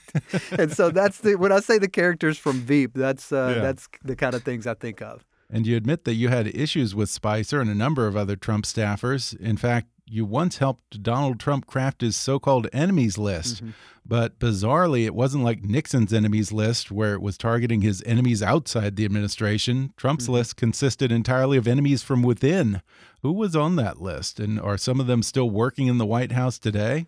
and 0.51 0.73
so 0.73 0.91
that's 0.91 1.19
the, 1.19 1.35
when 1.35 1.53
I 1.53 1.61
say 1.61 1.77
the 1.77 1.87
characters 1.87 2.37
from 2.37 2.59
Veep, 2.59 2.93
that's, 2.93 3.31
uh, 3.31 3.53
yeah. 3.55 3.61
that's 3.61 3.87
the 4.03 4.17
kind 4.17 4.35
of 4.35 4.43
things 4.43 4.67
I 4.67 4.73
think 4.73 5.01
of. 5.01 5.25
And 5.49 5.65
you 5.65 5.77
admit 5.77 6.03
that 6.03 6.15
you 6.15 6.27
had 6.29 6.47
issues 6.47 6.95
with 6.95 7.09
Spicer 7.09 7.61
and 7.61 7.69
a 7.69 7.75
number 7.75 8.07
of 8.07 8.17
other 8.17 8.35
Trump 8.35 8.65
staffers. 8.65 9.39
In 9.39 9.55
fact, 9.55 9.87
you 10.05 10.25
once 10.25 10.57
helped 10.57 11.01
Donald 11.01 11.39
Trump 11.39 11.65
craft 11.65 12.01
his 12.01 12.15
so 12.15 12.39
called 12.39 12.67
enemies 12.73 13.17
list. 13.17 13.63
Mm 13.63 13.69
-hmm. 13.69 13.73
But 14.05 14.39
bizarrely, 14.39 15.05
it 15.05 15.15
wasn't 15.15 15.45
like 15.45 15.63
Nixon's 15.63 16.13
enemies 16.13 16.51
list, 16.51 16.91
where 16.91 17.13
it 17.13 17.21
was 17.21 17.37
targeting 17.37 17.81
his 17.81 18.03
enemies 18.05 18.41
outside 18.43 18.95
the 18.95 19.05
administration. 19.05 19.93
Trump's 19.95 20.25
mm 20.25 20.33
-hmm. 20.33 20.37
list 20.37 20.57
consisted 20.57 21.11
entirely 21.11 21.57
of 21.57 21.67
enemies 21.67 22.03
from 22.03 22.21
within. 22.21 22.81
Who 23.21 23.31
was 23.31 23.55
on 23.55 23.75
that 23.77 24.01
list? 24.01 24.39
And 24.39 24.59
are 24.59 24.77
some 24.77 25.01
of 25.01 25.07
them 25.07 25.23
still 25.23 25.49
working 25.49 25.87
in 25.87 25.97
the 25.97 26.05
White 26.05 26.33
House 26.33 26.59
today? 26.59 27.05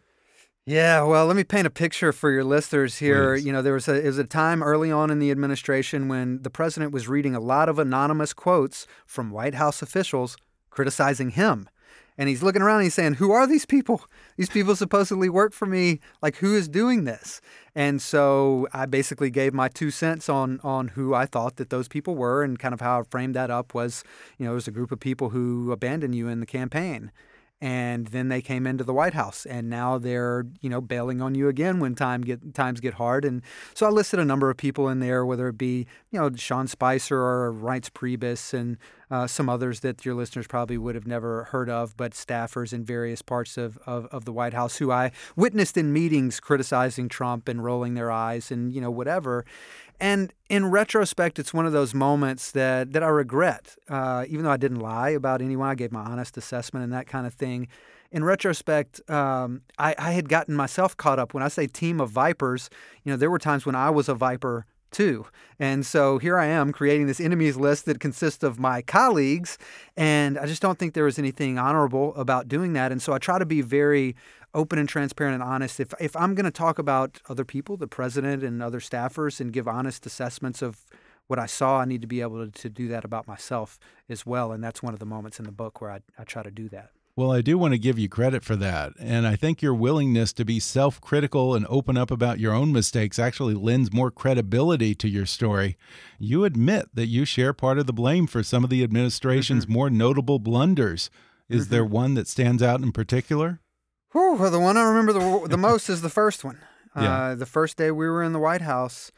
Yeah, 0.65 1.03
well, 1.03 1.27
let 1.27 1.35
me 1.35 1.43
paint 1.43 1.67
a 1.67 1.69
picture 1.69 2.11
for 2.11 2.31
your 2.31 2.43
listeners 2.43 2.97
here. 2.97 3.35
Please. 3.35 3.45
You 3.45 3.53
know, 3.53 3.61
there 3.61 3.73
was 3.73 3.87
a, 3.87 4.01
was 4.01 4.17
a 4.17 4.23
time 4.23 4.63
early 4.63 4.91
on 4.91 5.11
in 5.11 5.19
the 5.19 5.31
administration 5.31 6.07
when 6.07 6.41
the 6.41 6.49
president 6.49 6.93
was 6.93 7.07
reading 7.07 7.35
a 7.35 7.39
lot 7.39 7.69
of 7.69 7.77
anonymous 7.77 8.33
quotes 8.33 8.87
from 9.05 9.29
White 9.29 9.55
House 9.55 9.83
officials 9.83 10.37
criticizing 10.71 11.31
him 11.31 11.69
and 12.17 12.29
he's 12.29 12.41
looking 12.41 12.61
around 12.61 12.77
and 12.77 12.85
he's 12.85 12.93
saying, 12.93 13.15
Who 13.15 13.31
are 13.31 13.47
these 13.47 13.65
people? 13.65 14.03
These 14.37 14.49
people 14.49 14.75
supposedly 14.75 15.29
work 15.29 15.53
for 15.53 15.65
me. 15.65 15.99
Like, 16.21 16.37
who 16.37 16.55
is 16.55 16.67
doing 16.67 17.05
this? 17.05 17.41
And 17.73 18.01
so 18.01 18.67
I 18.73 18.85
basically 18.85 19.29
gave 19.29 19.53
my 19.53 19.67
two 19.67 19.91
cents 19.91 20.29
on 20.29 20.59
on 20.63 20.89
who 20.89 21.13
I 21.13 21.25
thought 21.25 21.57
that 21.57 21.69
those 21.69 21.87
people 21.87 22.15
were 22.15 22.43
and 22.43 22.57
kind 22.59 22.73
of 22.73 22.81
how 22.81 22.99
I 22.99 23.03
framed 23.03 23.35
that 23.35 23.51
up 23.51 23.73
was, 23.73 24.03
you 24.37 24.45
know, 24.45 24.51
it 24.51 24.55
was 24.55 24.67
a 24.67 24.71
group 24.71 24.91
of 24.91 24.99
people 24.99 25.29
who 25.29 25.71
abandoned 25.71 26.15
you 26.15 26.27
in 26.27 26.39
the 26.39 26.45
campaign 26.45 27.11
and 27.61 28.07
then 28.07 28.27
they 28.27 28.41
came 28.41 28.67
into 28.67 28.83
the 28.83 28.93
White 28.93 29.13
House, 29.13 29.45
and 29.45 29.69
now 29.69 29.97
they're 29.97 30.45
you 30.61 30.69
know 30.69 30.81
bailing 30.81 31.21
on 31.21 31.35
you 31.35 31.47
again 31.47 31.79
when 31.79 31.95
time 31.95 32.21
get 32.21 32.53
times 32.53 32.79
get 32.79 32.95
hard. 32.95 33.23
And 33.23 33.41
so 33.73 33.85
I 33.85 33.89
listed 33.89 34.19
a 34.19 34.25
number 34.25 34.49
of 34.49 34.57
people 34.57 34.89
in 34.89 34.99
there, 34.99 35.25
whether 35.25 35.47
it 35.47 35.57
be 35.57 35.87
you 36.11 36.19
know 36.19 36.29
Sean 36.35 36.67
Spicer 36.67 37.17
or 37.17 37.53
Reince 37.53 37.89
Priebus 37.89 38.53
and 38.53 38.77
uh, 39.11 39.27
some 39.27 39.49
others 39.49 39.81
that 39.81 40.05
your 40.05 40.15
listeners 40.15 40.47
probably 40.47 40.77
would 40.77 40.95
have 40.95 41.07
never 41.07 41.45
heard 41.45 41.69
of, 41.69 41.95
but 41.97 42.13
staffers 42.13 42.73
in 42.73 42.83
various 42.83 43.21
parts 43.21 43.57
of, 43.57 43.77
of, 43.85 44.05
of 44.07 44.25
the 44.25 44.33
White 44.33 44.53
House 44.53 44.77
who 44.77 44.91
I 44.91 45.11
witnessed 45.35 45.77
in 45.77 45.93
meetings 45.93 46.39
criticizing 46.39 47.09
Trump 47.09 47.47
and 47.47 47.63
rolling 47.63 47.93
their 47.93 48.11
eyes 48.11 48.51
and 48.51 48.73
you 48.73 48.81
know 48.81 48.91
whatever. 48.91 49.45
And 49.99 50.33
in 50.49 50.71
retrospect, 50.71 51.39
it's 51.39 51.53
one 51.53 51.65
of 51.65 51.71
those 51.71 51.93
moments 51.93 52.51
that, 52.51 52.91
that 52.93 53.03
I 53.03 53.07
regret. 53.07 53.75
Uh, 53.87 54.25
even 54.27 54.43
though 54.43 54.51
I 54.51 54.57
didn't 54.57 54.79
lie 54.79 55.11
about 55.11 55.41
anyone, 55.41 55.69
I 55.69 55.75
gave 55.75 55.91
my 55.91 56.01
honest 56.01 56.37
assessment 56.37 56.83
and 56.83 56.93
that 56.93 57.07
kind 57.07 57.25
of 57.25 57.33
thing. 57.33 57.67
In 58.11 58.23
retrospect, 58.23 59.09
um, 59.09 59.61
I, 59.77 59.95
I 59.97 60.11
had 60.11 60.29
gotten 60.29 60.55
myself 60.55 60.95
caught 60.95 61.19
up. 61.19 61.33
When 61.33 61.43
I 61.43 61.47
say 61.47 61.67
team 61.67 61.99
of 61.99 62.09
vipers, 62.11 62.69
you 63.03 63.11
know, 63.11 63.17
there 63.17 63.31
were 63.31 63.39
times 63.39 63.65
when 63.65 63.75
I 63.75 63.89
was 63.89 64.09
a 64.09 64.13
viper 64.13 64.65
too. 64.95 65.25
And 65.59 65.85
so 65.85 66.17
here 66.19 66.37
I 66.37 66.45
am 66.45 66.71
creating 66.71 67.07
this 67.07 67.19
enemies 67.19 67.57
list 67.57 67.85
that 67.85 67.99
consists 67.99 68.43
of 68.43 68.59
my 68.59 68.81
colleagues. 68.81 69.57
And 69.97 70.37
I 70.37 70.45
just 70.45 70.61
don't 70.61 70.79
think 70.79 70.93
there 70.93 71.03
was 71.03 71.19
anything 71.19 71.59
honorable 71.59 72.15
about 72.15 72.47
doing 72.47 72.71
that. 72.73 72.93
And 72.93 73.01
so 73.01 73.11
I 73.11 73.17
try 73.17 73.37
to 73.37 73.45
be 73.45 73.61
very 73.61 74.15
open 74.53 74.79
and 74.79 74.87
transparent 74.87 75.33
and 75.33 75.43
honest. 75.43 75.81
If 75.81 75.93
if 75.99 76.15
I'm 76.15 76.33
going 76.33 76.45
to 76.45 76.51
talk 76.51 76.79
about 76.79 77.19
other 77.27 77.43
people, 77.43 77.75
the 77.75 77.87
president 77.87 78.41
and 78.41 78.63
other 78.63 78.79
staffers, 78.79 79.41
and 79.41 79.51
give 79.51 79.67
honest 79.67 80.05
assessments 80.05 80.61
of 80.61 80.85
what 81.27 81.39
I 81.39 81.45
saw, 81.45 81.79
I 81.79 81.85
need 81.85 82.01
to 82.01 82.07
be 82.07 82.21
able 82.21 82.45
to, 82.45 82.51
to 82.61 82.69
do 82.69 82.87
that 82.87 83.03
about 83.03 83.27
myself 83.27 83.77
as 84.07 84.25
well. 84.25 84.53
And 84.53 84.63
that's 84.63 84.81
one 84.81 84.93
of 84.93 84.99
the 84.99 85.05
moments 85.05 85.39
in 85.39 85.45
the 85.45 85.51
book 85.51 85.81
where 85.81 85.91
I, 85.91 85.99
I 86.17 86.23
try 86.23 86.41
to 86.41 86.51
do 86.51 86.69
that. 86.69 86.91
Well, 87.17 87.31
I 87.31 87.39
do 87.39 87.57
want 87.57 87.73
to 87.73 87.77
give 87.79 87.97
you 87.97 88.09
credit 88.09 88.43
for 88.43 88.57
that. 88.57 88.91
And 88.99 89.25
I 89.25 89.37
think 89.37 89.61
your 89.61 89.73
willingness 89.73 90.33
to 90.33 90.43
be 90.43 90.59
self 90.59 90.99
critical 90.99 91.55
and 91.55 91.65
open 91.69 91.95
up 91.95 92.11
about 92.11 92.41
your 92.41 92.53
own 92.53 92.73
mistakes 92.73 93.17
actually 93.17 93.53
lends 93.53 93.93
more 93.93 94.11
credibility 94.11 94.93
to 94.95 95.07
your 95.07 95.25
story. 95.25 95.77
You 96.19 96.43
admit 96.43 96.89
that 96.93 97.07
you 97.07 97.23
share 97.23 97.53
part 97.53 97.79
of 97.79 97.85
the 97.85 97.93
blame 97.93 98.27
for 98.27 98.43
some 98.43 98.65
of 98.65 98.69
the 98.69 98.83
administration's 98.83 99.65
mm 99.65 99.71
-hmm. 99.71 99.73
more 99.73 99.89
notable 99.89 100.39
blunders. 100.39 101.09
Is 101.47 101.55
mm 101.55 101.61
-hmm. 101.61 101.69
there 101.69 101.85
one 101.85 102.15
that 102.15 102.27
stands 102.27 102.61
out 102.61 102.81
in 102.81 102.91
particular? 102.91 103.59
Whew, 104.11 104.37
well, 104.37 104.51
the 104.51 104.59
one 104.59 104.77
I 104.79 104.83
remember 104.83 105.13
the, 105.13 105.47
the 105.49 105.57
most 105.69 105.89
is 105.89 106.01
the 106.01 106.09
first 106.09 106.43
one. 106.43 106.57
Yeah. 106.95 107.31
Uh, 107.31 107.35
the 107.37 107.45
first 107.45 107.77
day 107.77 107.91
we 107.91 108.07
were 108.07 108.25
in 108.25 108.33
the 108.33 108.39
White 108.39 108.63
House, 108.63 109.11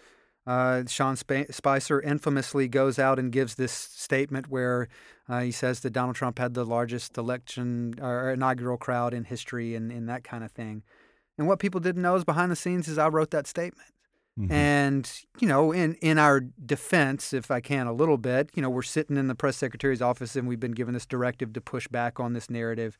uh, 0.48 0.84
Sean 0.88 1.18
Sp 1.20 1.52
Spicer 1.52 2.02
infamously 2.02 2.70
goes 2.70 2.98
out 2.98 3.20
and 3.20 3.32
gives 3.34 3.56
this 3.56 3.74
statement 3.74 4.48
where 4.48 4.88
uh, 5.28 5.42
he 5.42 5.52
says 5.52 5.82
that 5.82 5.92
Donald 5.92 6.16
Trump 6.16 6.40
had 6.40 6.54
the 6.54 6.66
largest 6.66 7.18
election 7.18 7.96
or 8.02 8.32
inaugural 8.32 8.78
crowd 8.78 9.14
in 9.14 9.26
history 9.26 9.76
and, 9.76 9.92
and 9.92 10.08
that 10.08 10.24
kind 10.24 10.46
of 10.46 10.52
thing. 10.52 10.84
And 11.38 11.48
what 11.48 11.60
people 11.60 11.82
didn't 11.82 12.02
know 12.02 12.16
is 12.16 12.24
behind 12.24 12.50
the 12.50 12.56
scenes 12.56 12.88
is 12.88 12.98
I 12.98 13.10
wrote 13.10 13.32
that 13.32 13.46
statement. 13.46 13.90
Mm-hmm. 14.38 14.52
And, 14.52 15.12
you 15.40 15.48
know, 15.48 15.72
in, 15.72 15.96
in 15.96 16.20
our 16.20 16.42
defense, 16.42 17.34
if 17.34 17.50
I 17.50 17.60
can 17.60 17.88
a 17.88 17.94
little 17.94 18.18
bit, 18.18 18.52
you 18.54 18.62
know, 18.62 18.70
we're 18.70 18.84
sitting 18.84 19.18
in 19.18 19.28
the 19.28 19.34
press 19.34 19.58
secretary's 19.58 20.02
office 20.02 20.36
and 20.36 20.48
we've 20.48 20.60
been 20.60 20.74
given 20.74 20.94
this 20.94 21.08
directive 21.08 21.54
to 21.54 21.62
push 21.62 21.88
back 21.88 22.20
on 22.20 22.34
this 22.34 22.50
narrative. 22.50 23.00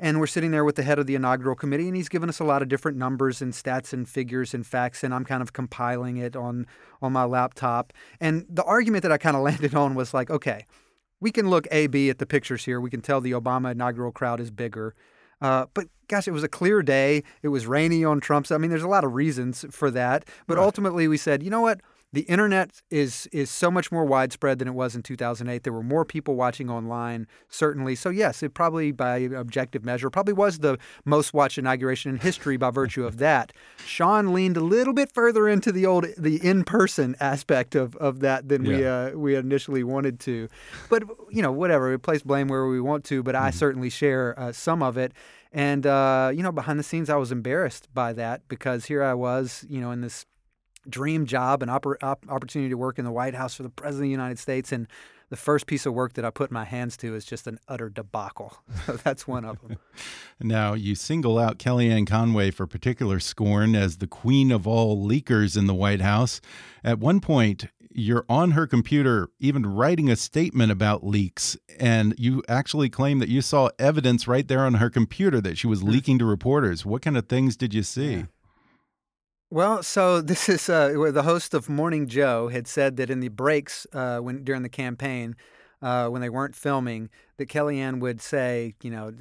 And 0.00 0.18
we're 0.18 0.26
sitting 0.26 0.50
there 0.50 0.64
with 0.64 0.74
the 0.74 0.82
head 0.82 0.98
of 0.98 1.06
the 1.06 1.14
inaugural 1.14 1.54
committee 1.54 1.86
and 1.86 1.96
he's 1.96 2.08
given 2.08 2.28
us 2.28 2.40
a 2.40 2.44
lot 2.44 2.62
of 2.62 2.68
different 2.68 2.98
numbers 2.98 3.40
and 3.40 3.52
stats 3.52 3.92
and 3.92 4.08
figures 4.08 4.54
and 4.54 4.66
facts 4.66 5.04
and 5.04 5.14
I'm 5.14 5.24
kind 5.24 5.42
of 5.42 5.52
compiling 5.52 6.16
it 6.16 6.34
on 6.34 6.66
on 7.00 7.12
my 7.12 7.24
laptop. 7.24 7.92
And 8.20 8.44
the 8.48 8.64
argument 8.64 9.02
that 9.02 9.12
I 9.12 9.18
kind 9.18 9.36
of 9.36 9.42
landed 9.44 9.74
on 9.76 9.94
was 9.94 10.12
like, 10.12 10.30
okay, 10.30 10.66
we 11.20 11.30
can 11.30 11.48
look 11.48 11.68
A 11.70 11.86
B 11.86 12.10
at 12.10 12.18
the 12.18 12.26
pictures 12.26 12.64
here. 12.64 12.80
We 12.80 12.90
can 12.90 13.00
tell 13.00 13.20
the 13.20 13.30
Obama 13.30 13.70
inaugural 13.70 14.10
crowd 14.10 14.40
is 14.40 14.50
bigger. 14.50 14.96
Uh, 15.42 15.66
but 15.74 15.88
gosh, 16.08 16.28
it 16.28 16.30
was 16.30 16.44
a 16.44 16.48
clear 16.48 16.82
day. 16.82 17.22
It 17.42 17.48
was 17.48 17.66
rainy 17.66 18.04
on 18.04 18.20
Trump's. 18.20 18.50
I 18.50 18.58
mean, 18.58 18.70
there's 18.70 18.82
a 18.82 18.88
lot 18.88 19.04
of 19.04 19.12
reasons 19.12 19.66
for 19.70 19.90
that. 19.90 20.24
But 20.46 20.56
right. 20.56 20.64
ultimately, 20.64 21.08
we 21.08 21.16
said, 21.16 21.42
you 21.42 21.50
know 21.50 21.60
what? 21.60 21.80
The 22.12 22.22
internet 22.22 22.82
is 22.90 23.26
is 23.32 23.50
so 23.50 23.70
much 23.70 23.90
more 23.90 24.04
widespread 24.04 24.58
than 24.58 24.68
it 24.68 24.74
was 24.74 24.94
in 24.94 25.02
2008. 25.02 25.62
There 25.62 25.72
were 25.72 25.82
more 25.82 26.04
people 26.04 26.34
watching 26.34 26.68
online, 26.68 27.26
certainly. 27.48 27.94
So 27.94 28.10
yes, 28.10 28.42
it 28.42 28.52
probably, 28.52 28.92
by 28.92 29.16
objective 29.18 29.82
measure, 29.82 30.10
probably 30.10 30.34
was 30.34 30.58
the 30.58 30.76
most 31.06 31.32
watched 31.32 31.56
inauguration 31.56 32.10
in 32.10 32.18
history 32.18 32.58
by 32.58 32.70
virtue 32.70 33.06
of 33.06 33.16
that. 33.18 33.52
Sean 33.86 34.34
leaned 34.34 34.58
a 34.58 34.60
little 34.60 34.92
bit 34.92 35.10
further 35.12 35.48
into 35.48 35.72
the 35.72 35.86
old 35.86 36.06
the 36.18 36.36
in 36.46 36.64
person 36.64 37.16
aspect 37.18 37.74
of, 37.74 37.96
of 37.96 38.20
that 38.20 38.48
than 38.48 38.64
yeah. 38.66 38.76
we 38.76 38.86
uh, 38.86 39.10
we 39.16 39.34
initially 39.34 39.82
wanted 39.82 40.20
to. 40.20 40.48
But 40.90 41.04
you 41.30 41.40
know, 41.40 41.52
whatever. 41.52 41.90
We 41.90 41.96
place 41.96 42.22
blame 42.22 42.48
where 42.48 42.66
we 42.66 42.80
want 42.80 43.04
to, 43.04 43.22
but 43.22 43.34
mm-hmm. 43.34 43.46
I 43.46 43.50
certainly 43.50 43.88
share 43.88 44.38
uh, 44.38 44.52
some 44.52 44.82
of 44.82 44.98
it. 44.98 45.12
And, 45.54 45.86
uh, 45.86 46.30
you 46.34 46.42
know, 46.42 46.52
behind 46.52 46.78
the 46.78 46.82
scenes, 46.82 47.10
I 47.10 47.16
was 47.16 47.30
embarrassed 47.30 47.88
by 47.92 48.14
that 48.14 48.48
because 48.48 48.86
here 48.86 49.02
I 49.02 49.12
was, 49.12 49.66
you 49.68 49.82
know, 49.82 49.90
in 49.90 50.00
this 50.00 50.24
dream 50.88 51.26
job 51.26 51.62
and 51.62 51.70
oppor- 51.70 52.02
op- 52.02 52.26
opportunity 52.28 52.70
to 52.70 52.76
work 52.76 52.98
in 52.98 53.04
the 53.04 53.12
White 53.12 53.34
House 53.34 53.54
for 53.54 53.62
the 53.62 53.68
President 53.68 54.04
of 54.04 54.08
the 54.08 54.10
United 54.10 54.38
States. 54.38 54.72
And 54.72 54.86
the 55.30 55.36
first 55.36 55.66
piece 55.66 55.86
of 55.86 55.94
work 55.94 56.12
that 56.14 56.24
I 56.24 56.30
put 56.30 56.50
my 56.50 56.64
hands 56.64 56.96
to 56.98 57.14
is 57.14 57.24
just 57.24 57.46
an 57.46 57.58
utter 57.66 57.88
debacle. 57.88 58.56
That's 59.04 59.26
one 59.26 59.44
of 59.44 59.60
them. 59.62 59.78
now, 60.40 60.74
you 60.74 60.94
single 60.94 61.38
out 61.38 61.58
Kellyanne 61.58 62.06
Conway 62.06 62.50
for 62.50 62.66
particular 62.66 63.18
scorn 63.18 63.74
as 63.74 63.96
the 63.96 64.06
queen 64.06 64.52
of 64.52 64.66
all 64.66 65.08
leakers 65.08 65.56
in 65.56 65.66
the 65.66 65.74
White 65.74 66.02
House. 66.02 66.40
At 66.84 66.98
one 66.98 67.20
point, 67.20 67.66
you're 67.94 68.24
on 68.28 68.52
her 68.52 68.66
computer, 68.66 69.28
even 69.38 69.66
writing 69.66 70.10
a 70.10 70.16
statement 70.16 70.72
about 70.72 71.04
leaks, 71.04 71.56
and 71.78 72.14
you 72.18 72.42
actually 72.48 72.88
claim 72.88 73.18
that 73.18 73.28
you 73.28 73.40
saw 73.40 73.70
evidence 73.78 74.28
right 74.28 74.46
there 74.46 74.66
on 74.66 74.74
her 74.74 74.90
computer 74.90 75.40
that 75.40 75.58
she 75.58 75.66
was 75.66 75.82
leaking 75.82 76.18
to 76.18 76.24
reporters. 76.24 76.84
What 76.84 77.02
kind 77.02 77.16
of 77.16 77.28
things 77.28 77.56
did 77.56 77.74
you 77.74 77.82
see? 77.82 78.14
Yeah. 78.14 78.22
Well, 79.52 79.82
so 79.82 80.22
this 80.22 80.48
is 80.48 80.70
uh, 80.70 80.94
where 80.94 81.12
the 81.12 81.24
host 81.24 81.52
of 81.52 81.68
Morning 81.68 82.08
Joe 82.08 82.48
had 82.48 82.66
said 82.66 82.96
that 82.96 83.10
in 83.10 83.20
the 83.20 83.28
breaks 83.28 83.86
uh, 83.92 84.16
when 84.20 84.44
during 84.44 84.62
the 84.62 84.70
campaign, 84.70 85.36
uh, 85.82 86.08
when 86.08 86.22
they 86.22 86.30
weren't 86.30 86.56
filming, 86.56 87.10
that 87.36 87.50
Kellyanne 87.50 88.00
would 88.00 88.22
say, 88.22 88.72
you 88.82 88.90
know, 88.90 89.12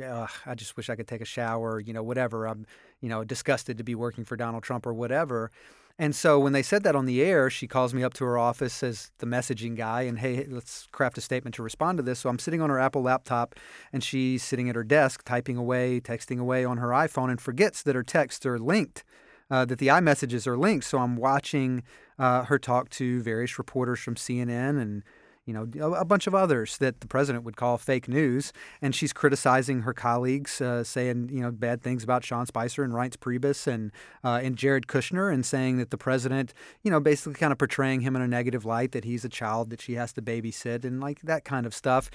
I 0.46 0.56
just 0.56 0.78
wish 0.78 0.90
I 0.90 0.96
could 0.96 1.10
take 1.10 1.20
a 1.20 1.26
shower, 1.26 1.82
you 1.82 1.92
know, 1.92 2.02
whatever. 2.02 2.48
I'm, 2.48 2.66
you 3.02 3.10
know, 3.10 3.26
disgusted 3.26 3.78
to 3.78 3.84
be 3.84 3.94
working 3.94 4.24
for 4.24 4.38
Donald 4.38 4.64
Trump 4.64 4.86
or 4.86 4.94
whatever. 4.94 5.52
And 6.00 6.16
so 6.16 6.40
when 6.40 6.54
they 6.54 6.64
said 6.64 6.84
that 6.84 6.96
on 6.96 7.08
the 7.08 7.22
air, 7.22 7.50
she 7.50 7.68
calls 7.68 7.94
me 7.94 8.02
up 8.02 8.14
to 8.14 8.24
her 8.24 8.38
office 8.38 8.84
as 8.84 9.12
the 9.18 9.26
messaging 9.26 9.76
guy 9.76 10.04
and, 10.04 10.18
hey, 10.18 10.48
let's 10.50 10.88
craft 10.94 11.18
a 11.18 11.22
statement 11.22 11.56
to 11.56 11.62
respond 11.62 11.98
to 11.98 12.04
this. 12.04 12.20
So 12.20 12.30
I'm 12.30 12.40
sitting 12.40 12.62
on 12.62 12.70
her 12.70 12.80
Apple 12.80 13.02
laptop 13.02 13.56
and 13.92 14.02
she's 14.02 14.44
sitting 14.44 14.70
at 14.70 14.76
her 14.76 14.86
desk 14.86 15.24
typing 15.26 15.58
away, 15.58 16.00
texting 16.00 16.40
away 16.40 16.64
on 16.64 16.78
her 16.78 16.92
iPhone 16.92 17.30
and 17.30 17.42
forgets 17.42 17.84
that 17.84 17.96
her 17.96 18.04
texts 18.04 18.46
are 18.46 18.58
linked, 18.58 19.04
uh, 19.52 19.66
that 19.66 19.78
the 19.78 19.88
iMessages 19.88 20.48
are 20.48 20.58
linked. 20.58 20.86
So 20.86 20.98
I'm 20.98 21.18
watching 21.18 21.84
uh, 22.18 22.46
her 22.46 22.58
talk 22.58 22.90
to 22.92 23.22
various 23.22 23.60
reporters 23.60 24.00
from 24.00 24.16
CNN 24.16 24.82
and 24.82 25.04
you 25.46 25.54
know, 25.54 25.94
a, 25.94 26.06
bunch 26.06 26.28
of 26.28 26.36
others 26.36 26.78
that 26.78 27.02
the 27.02 27.08
president 27.08 27.44
would 27.44 27.58
call 27.58 27.78
fake 27.78 28.08
news. 28.08 28.54
And 28.82 28.94
she's 28.94 29.12
criticizing 29.12 29.82
her 29.82 29.94
colleagues, 29.94 30.62
uh, 30.62 30.84
saying, 30.84 31.30
you 31.34 31.42
know, 31.42 31.52
bad 31.52 31.82
things 31.82 32.04
about 32.04 32.24
Sean 32.24 32.46
Spicer 32.46 32.84
and 32.84 32.94
Reince 32.94 33.18
Priebus 33.18 33.66
and, 33.66 33.92
uh, 34.24 34.40
and 34.44 34.56
Jared 34.56 34.88
Kushner 34.88 35.34
and 35.34 35.46
saying 35.46 35.78
that 35.78 35.90
the 35.90 35.98
president, 35.98 36.54
you 36.84 36.92
know, 36.92 37.00
basically 37.00 37.34
kind 37.34 37.52
of 37.52 37.58
portraying 37.58 38.02
him 38.02 38.16
in 38.16 38.22
a 38.22 38.28
negative 38.28 38.66
light, 38.66 38.92
that 38.92 39.04
he's 39.04 39.26
a 39.26 39.30
child 39.30 39.72
that 39.72 39.82
she 39.82 39.96
has 39.96 40.14
to 40.14 40.22
babysit 40.22 40.86
and 40.86 41.02
like 41.02 41.22
that 41.24 41.44
kind 41.44 41.66
of 41.66 41.74
stuff. 41.74 42.12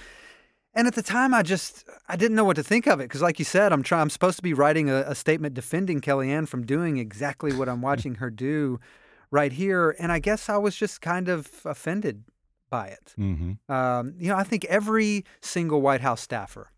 And 0.77 0.85
at 0.85 0.93
the 0.93 1.01
time, 1.01 1.33
I 1.33 1.41
just 1.41 1.85
I 2.07 2.15
didn't 2.15 2.35
know 2.35 2.43
what 2.45 2.55
to 2.57 2.63
think 2.63 2.85
of 2.85 2.99
it 2.99 3.05
because, 3.05 3.23
like 3.23 3.39
you 3.39 3.45
said, 3.45 3.73
I'm 3.73 3.81
trying. 3.81 4.03
I'm 4.03 4.09
supposed 4.11 4.37
to 4.37 4.43
be 4.43 4.53
writing 4.53 4.91
a, 4.91 4.97
a 5.07 5.15
statement 5.15 5.55
defending 5.55 6.01
Kellyanne 6.01 6.47
from 6.47 6.67
doing 6.67 6.97
exactly 6.97 7.51
what 7.51 7.67
I'm 7.67 7.81
watching 7.81 8.15
her 8.15 8.29
do 8.29 8.79
right 9.31 9.51
here, 9.51 9.95
and 9.97 10.11
I 10.11 10.19
guess 10.19 10.49
I 10.49 10.57
was 10.57 10.75
just 10.75 11.01
kind 11.01 11.29
of 11.29 11.49
offended 11.65 12.25
by 12.69 12.89
it. 12.89 13.15
Mm-hmm. 13.17 13.71
Um, 13.71 14.13
you 14.19 14.29
know, 14.29 14.37
I 14.37 14.43
think 14.43 14.65
every 14.65 15.25
single 15.41 15.81
White 15.81 16.01
House 16.01 16.21
staffer 16.21 16.69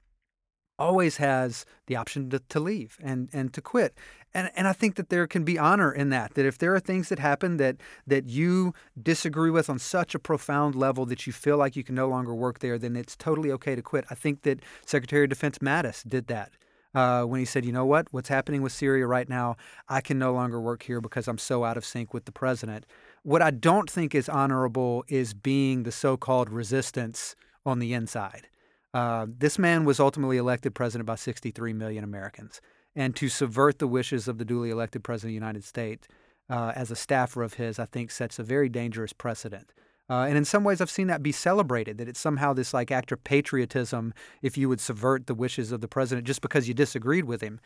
always 0.79 1.17
has 1.17 1.65
the 1.88 1.97
option 1.97 2.29
to, 2.29 2.39
to 2.39 2.59
leave 2.59 2.97
and, 3.03 3.29
and 3.33 3.51
to 3.53 3.62
quit. 3.62 3.97
And, 4.33 4.51
and 4.55 4.67
I 4.67 4.73
think 4.73 4.95
that 4.95 5.09
there 5.09 5.25
can 5.27 5.43
be 5.43 5.57
honor 5.57 5.91
in 5.91 6.09
that, 6.09 6.35
that 6.35 6.45
if 6.45 6.57
there 6.57 6.73
are 6.75 6.79
things 6.79 7.09
that 7.09 7.19
happen 7.19 7.57
that, 7.57 7.77
that 8.05 8.27
you 8.27 8.73
disagree 9.01 9.49
with 9.49 9.69
on 9.69 9.79
such 9.79 10.13
a 10.13 10.19
profound 10.19 10.75
level 10.75 11.05
that 11.07 11.25
you 11.25 11.33
feel 11.33 11.57
like 11.57 11.75
you 11.75 11.83
can 11.83 11.95
no 11.95 12.07
longer 12.07 12.35
work 12.35 12.59
there, 12.59 12.77
then 12.77 12.95
it's 12.95 13.15
totally 13.15 13.51
okay 13.51 13.75
to 13.75 13.81
quit. 13.81 14.05
I 14.09 14.15
think 14.15 14.43
that 14.43 14.59
Secretary 14.85 15.23
of 15.23 15.29
Defense 15.29 15.57
Mattis 15.59 16.07
did 16.07 16.27
that. 16.27 16.51
Uh, 16.95 17.23
when 17.23 17.39
he 17.39 17.45
said, 17.45 17.65
you 17.65 17.71
know 17.71 17.85
what, 17.85 18.07
what's 18.11 18.29
happening 18.29 18.63
with 18.63 18.71
Syria 18.71 19.05
right 19.05 19.29
now, 19.29 19.55
I 19.87 20.01
can 20.01 20.17
no 20.17 20.33
longer 20.33 20.59
work 20.59 20.81
here 20.81 21.01
because 21.01 21.27
I'm 21.27 21.37
so 21.37 21.63
out 21.63 21.77
of 21.77 21.85
sync 21.85 22.15
with 22.15 22.25
the 22.25 22.31
president. 22.31 22.87
What 23.21 23.43
I 23.43 23.51
don't 23.51 23.89
think 23.89 24.15
is 24.15 24.27
honorable 24.27 25.03
is 25.07 25.35
being 25.35 25.83
the 25.83 25.91
so 25.91 26.17
called 26.17 26.49
resistance 26.49 27.35
on 27.63 27.77
the 27.77 27.93
inside. 27.93 28.47
Uh, 28.91 29.27
this 29.29 29.59
man 29.59 29.85
was 29.85 29.99
ultimately 29.99 30.37
elected 30.37 30.73
president 30.73 31.05
by 31.05 31.15
63 31.15 31.73
million 31.73 32.03
Americans. 32.03 32.59
And 32.99 33.15
to 33.15 33.29
subvert 33.29 33.79
the 33.79 33.88
wishes 33.88 34.27
of 34.27 34.38
the 34.38 34.45
duly 34.45 34.69
elected 34.69 35.03
president 35.03 35.29
of 35.29 35.31
the 35.31 35.45
United 35.45 35.63
States 35.63 36.07
uh, 36.49 36.73
as 36.75 36.91
a 36.91 36.95
staffer 36.95 37.43
of 37.43 37.53
his, 37.53 37.79
I 37.79 37.85
think 37.85 38.12
sets 38.12 38.39
a 38.39 38.43
very 38.43 38.67
dangerous 38.67 39.13
precedent. 39.13 39.71
Uh, 40.09 40.25
and 40.27 40.38
in 40.38 40.43
some 40.43 40.63
ways, 40.63 40.81
I've 40.81 40.89
seen 40.89 41.07
that 41.07 41.23
be 41.23 41.31
celebrated, 41.31 41.97
that 41.99 42.09
it's 42.09 42.19
somehow 42.19 42.51
this 42.53 42.73
like 42.73 42.91
act 42.91 43.12
of 43.12 43.23
patriotism 43.23 44.13
if 44.41 44.57
you 44.57 44.67
would 44.67 44.81
subvert 44.81 45.27
the 45.27 45.35
wishes 45.35 45.71
of 45.71 45.81
the 45.81 45.88
president 45.88 46.27
just 46.27 46.41
because 46.41 46.67
you 46.67 46.73
disagreed 46.73 47.25
with 47.25 47.41
him 47.41 47.59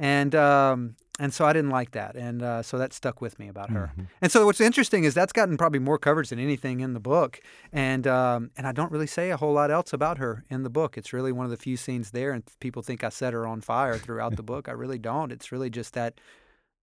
and 0.00 0.34
um, 0.34 0.96
and 1.20 1.34
so 1.34 1.44
I 1.44 1.52
didn't 1.52 1.70
like 1.70 1.90
that, 1.90 2.16
and 2.16 2.42
uh, 2.42 2.62
so 2.62 2.78
that 2.78 2.94
stuck 2.94 3.20
with 3.20 3.38
me 3.38 3.46
about 3.46 3.68
her. 3.70 3.92
Mm-hmm. 3.92 4.04
And 4.22 4.32
so 4.32 4.46
what's 4.46 4.60
interesting 4.60 5.04
is 5.04 5.12
that's 5.12 5.34
gotten 5.34 5.58
probably 5.58 5.78
more 5.78 5.98
coverage 5.98 6.30
than 6.30 6.38
anything 6.38 6.80
in 6.80 6.94
the 6.94 7.00
book, 7.00 7.40
and 7.72 8.06
um, 8.06 8.50
and 8.56 8.66
I 8.66 8.72
don't 8.72 8.90
really 8.90 9.06
say 9.06 9.30
a 9.30 9.36
whole 9.36 9.52
lot 9.52 9.70
else 9.70 9.92
about 9.92 10.16
her 10.16 10.44
in 10.48 10.62
the 10.62 10.70
book. 10.70 10.96
It's 10.96 11.12
really 11.12 11.30
one 11.30 11.44
of 11.44 11.50
the 11.50 11.58
few 11.58 11.76
scenes 11.76 12.12
there, 12.12 12.32
and 12.32 12.42
people 12.58 12.82
think 12.82 13.04
I 13.04 13.10
set 13.10 13.34
her 13.34 13.46
on 13.46 13.60
fire 13.60 13.98
throughout 13.98 14.36
the 14.36 14.42
book. 14.42 14.66
I 14.66 14.72
really 14.72 14.98
don't. 14.98 15.30
It's 15.30 15.52
really 15.52 15.68
just 15.68 15.92
that 15.92 16.18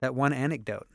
that 0.01 0.13
one 0.13 0.33
anecdote. 0.33 0.87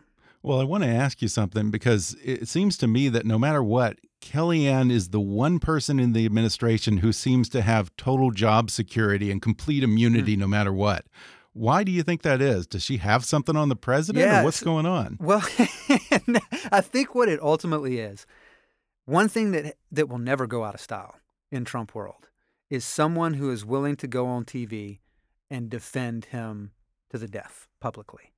Well, 0.44 0.60
I 0.60 0.64
want 0.64 0.84
to 0.84 0.90
ask 0.90 1.20
you 1.20 1.28
something 1.28 1.70
because 1.70 2.16
it 2.24 2.48
seems 2.48 2.76
to 2.78 2.86
me 2.86 3.08
that 3.08 3.26
no 3.26 3.38
matter 3.38 3.62
what, 3.62 3.98
Kellyanne 4.20 4.90
is 4.90 5.10
the 5.10 5.20
one 5.20 5.58
person 5.58 5.98
in 5.98 6.12
the 6.12 6.24
administration 6.26 6.98
who 6.98 7.12
seems 7.12 7.48
to 7.50 7.62
have 7.62 7.96
total 7.96 8.30
job 8.30 8.70
security 8.70 9.30
and 9.30 9.42
complete 9.42 9.82
immunity 9.82 10.36
mm. 10.36 10.40
no 10.40 10.46
matter 10.48 10.72
what. 10.72 11.06
Why 11.54 11.84
do 11.84 11.92
you 11.92 12.02
think 12.02 12.22
that 12.22 12.40
is? 12.40 12.66
Does 12.66 12.82
she 12.82 12.96
have 12.98 13.24
something 13.24 13.56
on 13.56 13.68
the 13.68 13.76
president 13.76 14.24
yeah, 14.24 14.40
or 14.40 14.44
what's 14.44 14.62
going 14.62 14.86
on? 14.86 15.18
Well, 15.20 15.42
I 16.72 16.80
think 16.80 17.14
what 17.14 17.28
it 17.28 17.40
ultimately 17.42 17.98
is, 17.98 18.26
one 19.04 19.28
thing 19.28 19.50
that 19.50 19.76
that 19.90 20.08
will 20.08 20.18
never 20.18 20.46
go 20.46 20.64
out 20.64 20.74
of 20.74 20.80
style 20.80 21.16
in 21.50 21.64
Trump 21.64 21.94
world 21.94 22.28
is 22.70 22.84
someone 22.84 23.34
who 23.34 23.50
is 23.50 23.66
willing 23.66 23.96
to 23.96 24.06
go 24.06 24.26
on 24.26 24.44
TV 24.44 25.00
and 25.50 25.68
defend 25.68 26.26
him 26.26 26.70
to 27.10 27.18
the 27.18 27.28
death 27.28 27.68
publicly. 27.80 28.32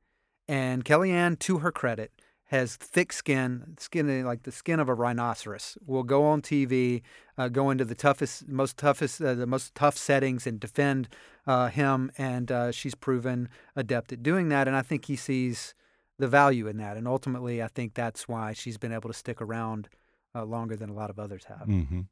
And 0.49 0.85
Kellyanne, 0.85 1.39
to 1.41 1.59
her 1.59 1.71
credit, 1.71 2.11
has 2.47 2.77
thick 2.77 3.13
skin, 3.13 3.77
skin 3.79 4.25
like 4.25 4.43
the 4.43 4.53
skin 4.53 4.81
of 4.81 4.89
a 4.89 4.95
rhinoceros. 4.95 5.79
Will 5.87 6.03
go 6.03 6.25
on 6.25 6.43
TV, 6.43 7.03
uh, 7.39 7.49
go 7.49 7.71
into 7.71 7.85
the 7.85 7.95
toughest, 7.95 8.49
most 8.49 8.77
toughest, 8.77 9.21
uh, 9.23 9.35
the 9.35 9.47
most 9.47 9.75
tough 9.75 9.97
settings, 9.97 10.47
and 10.47 10.59
defend 10.59 11.09
uh, 11.47 11.69
him, 11.69 12.11
and 12.17 12.51
uh, 12.51 12.73
she's 12.73 12.95
proven 12.95 13.49
adept 13.77 14.13
at 14.13 14.23
doing 14.23 14.49
that. 14.49 14.67
And 14.67 14.77
I 14.77 14.83
think 14.83 15.07
he 15.07 15.17
sees 15.17 15.75
the 16.19 16.29
value 16.29 16.67
in 16.69 16.77
that. 16.79 16.97
And 16.97 17.09
ultimately, 17.09 17.63
I 17.63 17.69
think 17.69 17.95
that's 17.95 18.29
why 18.29 18.53
she's 18.53 18.79
been 18.79 18.93
able 18.93 19.11
to 19.11 19.15
stick 19.15 19.41
around 19.41 19.89
uh, 20.35 20.45
longer 20.45 20.77
than 20.77 20.91
a 20.91 20.95
lot 20.95 21.11
of 21.11 21.19
others 21.19 21.45
have. 21.45 21.69
Mm 21.69 21.87
-hmm. 21.91 22.05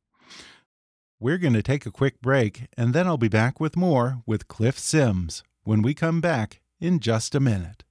We're 1.18 1.38
going 1.38 1.54
to 1.54 1.62
take 1.62 1.88
a 1.88 1.92
quick 1.92 2.20
break, 2.20 2.68
and 2.76 2.92
then 2.92 3.06
I'll 3.06 3.16
be 3.16 3.28
back 3.28 3.60
with 3.60 3.76
more 3.76 4.22
with 4.26 4.48
Cliff 4.48 4.78
Sims 4.78 5.44
when 5.64 5.82
we 5.82 5.94
come 5.94 6.20
back 6.20 6.60
in 6.80 6.98
just 7.00 7.34
a 7.34 7.40
minute. 7.40 7.84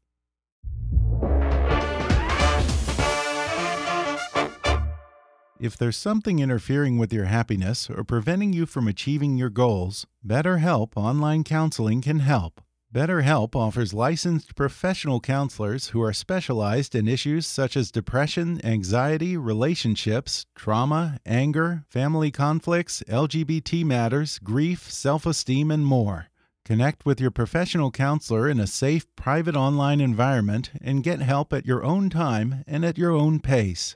If 5.62 5.78
there's 5.78 5.96
something 5.96 6.40
interfering 6.40 6.98
with 6.98 7.14
your 7.14 7.26
happiness 7.26 7.88
or 7.88 8.04
preventing 8.04 8.52
you 8.52 8.66
from 8.66 8.88
achieving 8.88 9.38
your 9.38 9.52
goals, 9.52 10.08
BetterHelp 10.26 10.94
Online 10.96 11.44
Counseling 11.44 12.02
can 12.02 12.22
help. 12.22 12.62
BetterHelp 12.92 13.56
offers 13.56 13.94
licensed 13.94 14.56
professional 14.56 15.20
counselors 15.20 15.90
who 15.90 16.02
are 16.02 16.14
specialized 16.14 16.96
in 16.96 17.08
issues 17.08 17.46
such 17.46 17.78
as 17.78 17.92
depression, 17.92 18.60
anxiety, 18.66 19.38
relationships, 19.38 20.48
trauma, 20.56 21.20
anger, 21.28 21.84
family 21.88 22.32
conflicts, 22.32 23.04
LGBT 23.08 23.86
matters, 23.86 24.40
grief, 24.40 24.92
self 24.92 25.28
esteem, 25.28 25.70
and 25.70 25.86
more. 25.86 26.30
Connect 26.66 27.06
with 27.06 27.22
your 27.22 27.30
professional 27.30 27.92
counselor 27.92 28.50
in 28.50 28.60
a 28.60 28.66
safe, 28.66 29.06
private 29.16 29.56
online 29.56 30.02
environment 30.02 30.72
and 30.82 31.04
get 31.04 31.22
help 31.22 31.54
at 31.54 31.68
your 31.68 31.84
own 31.84 32.10
time 32.10 32.64
and 32.66 32.84
at 32.84 32.98
your 32.98 33.12
own 33.12 33.40
pace. 33.40 33.96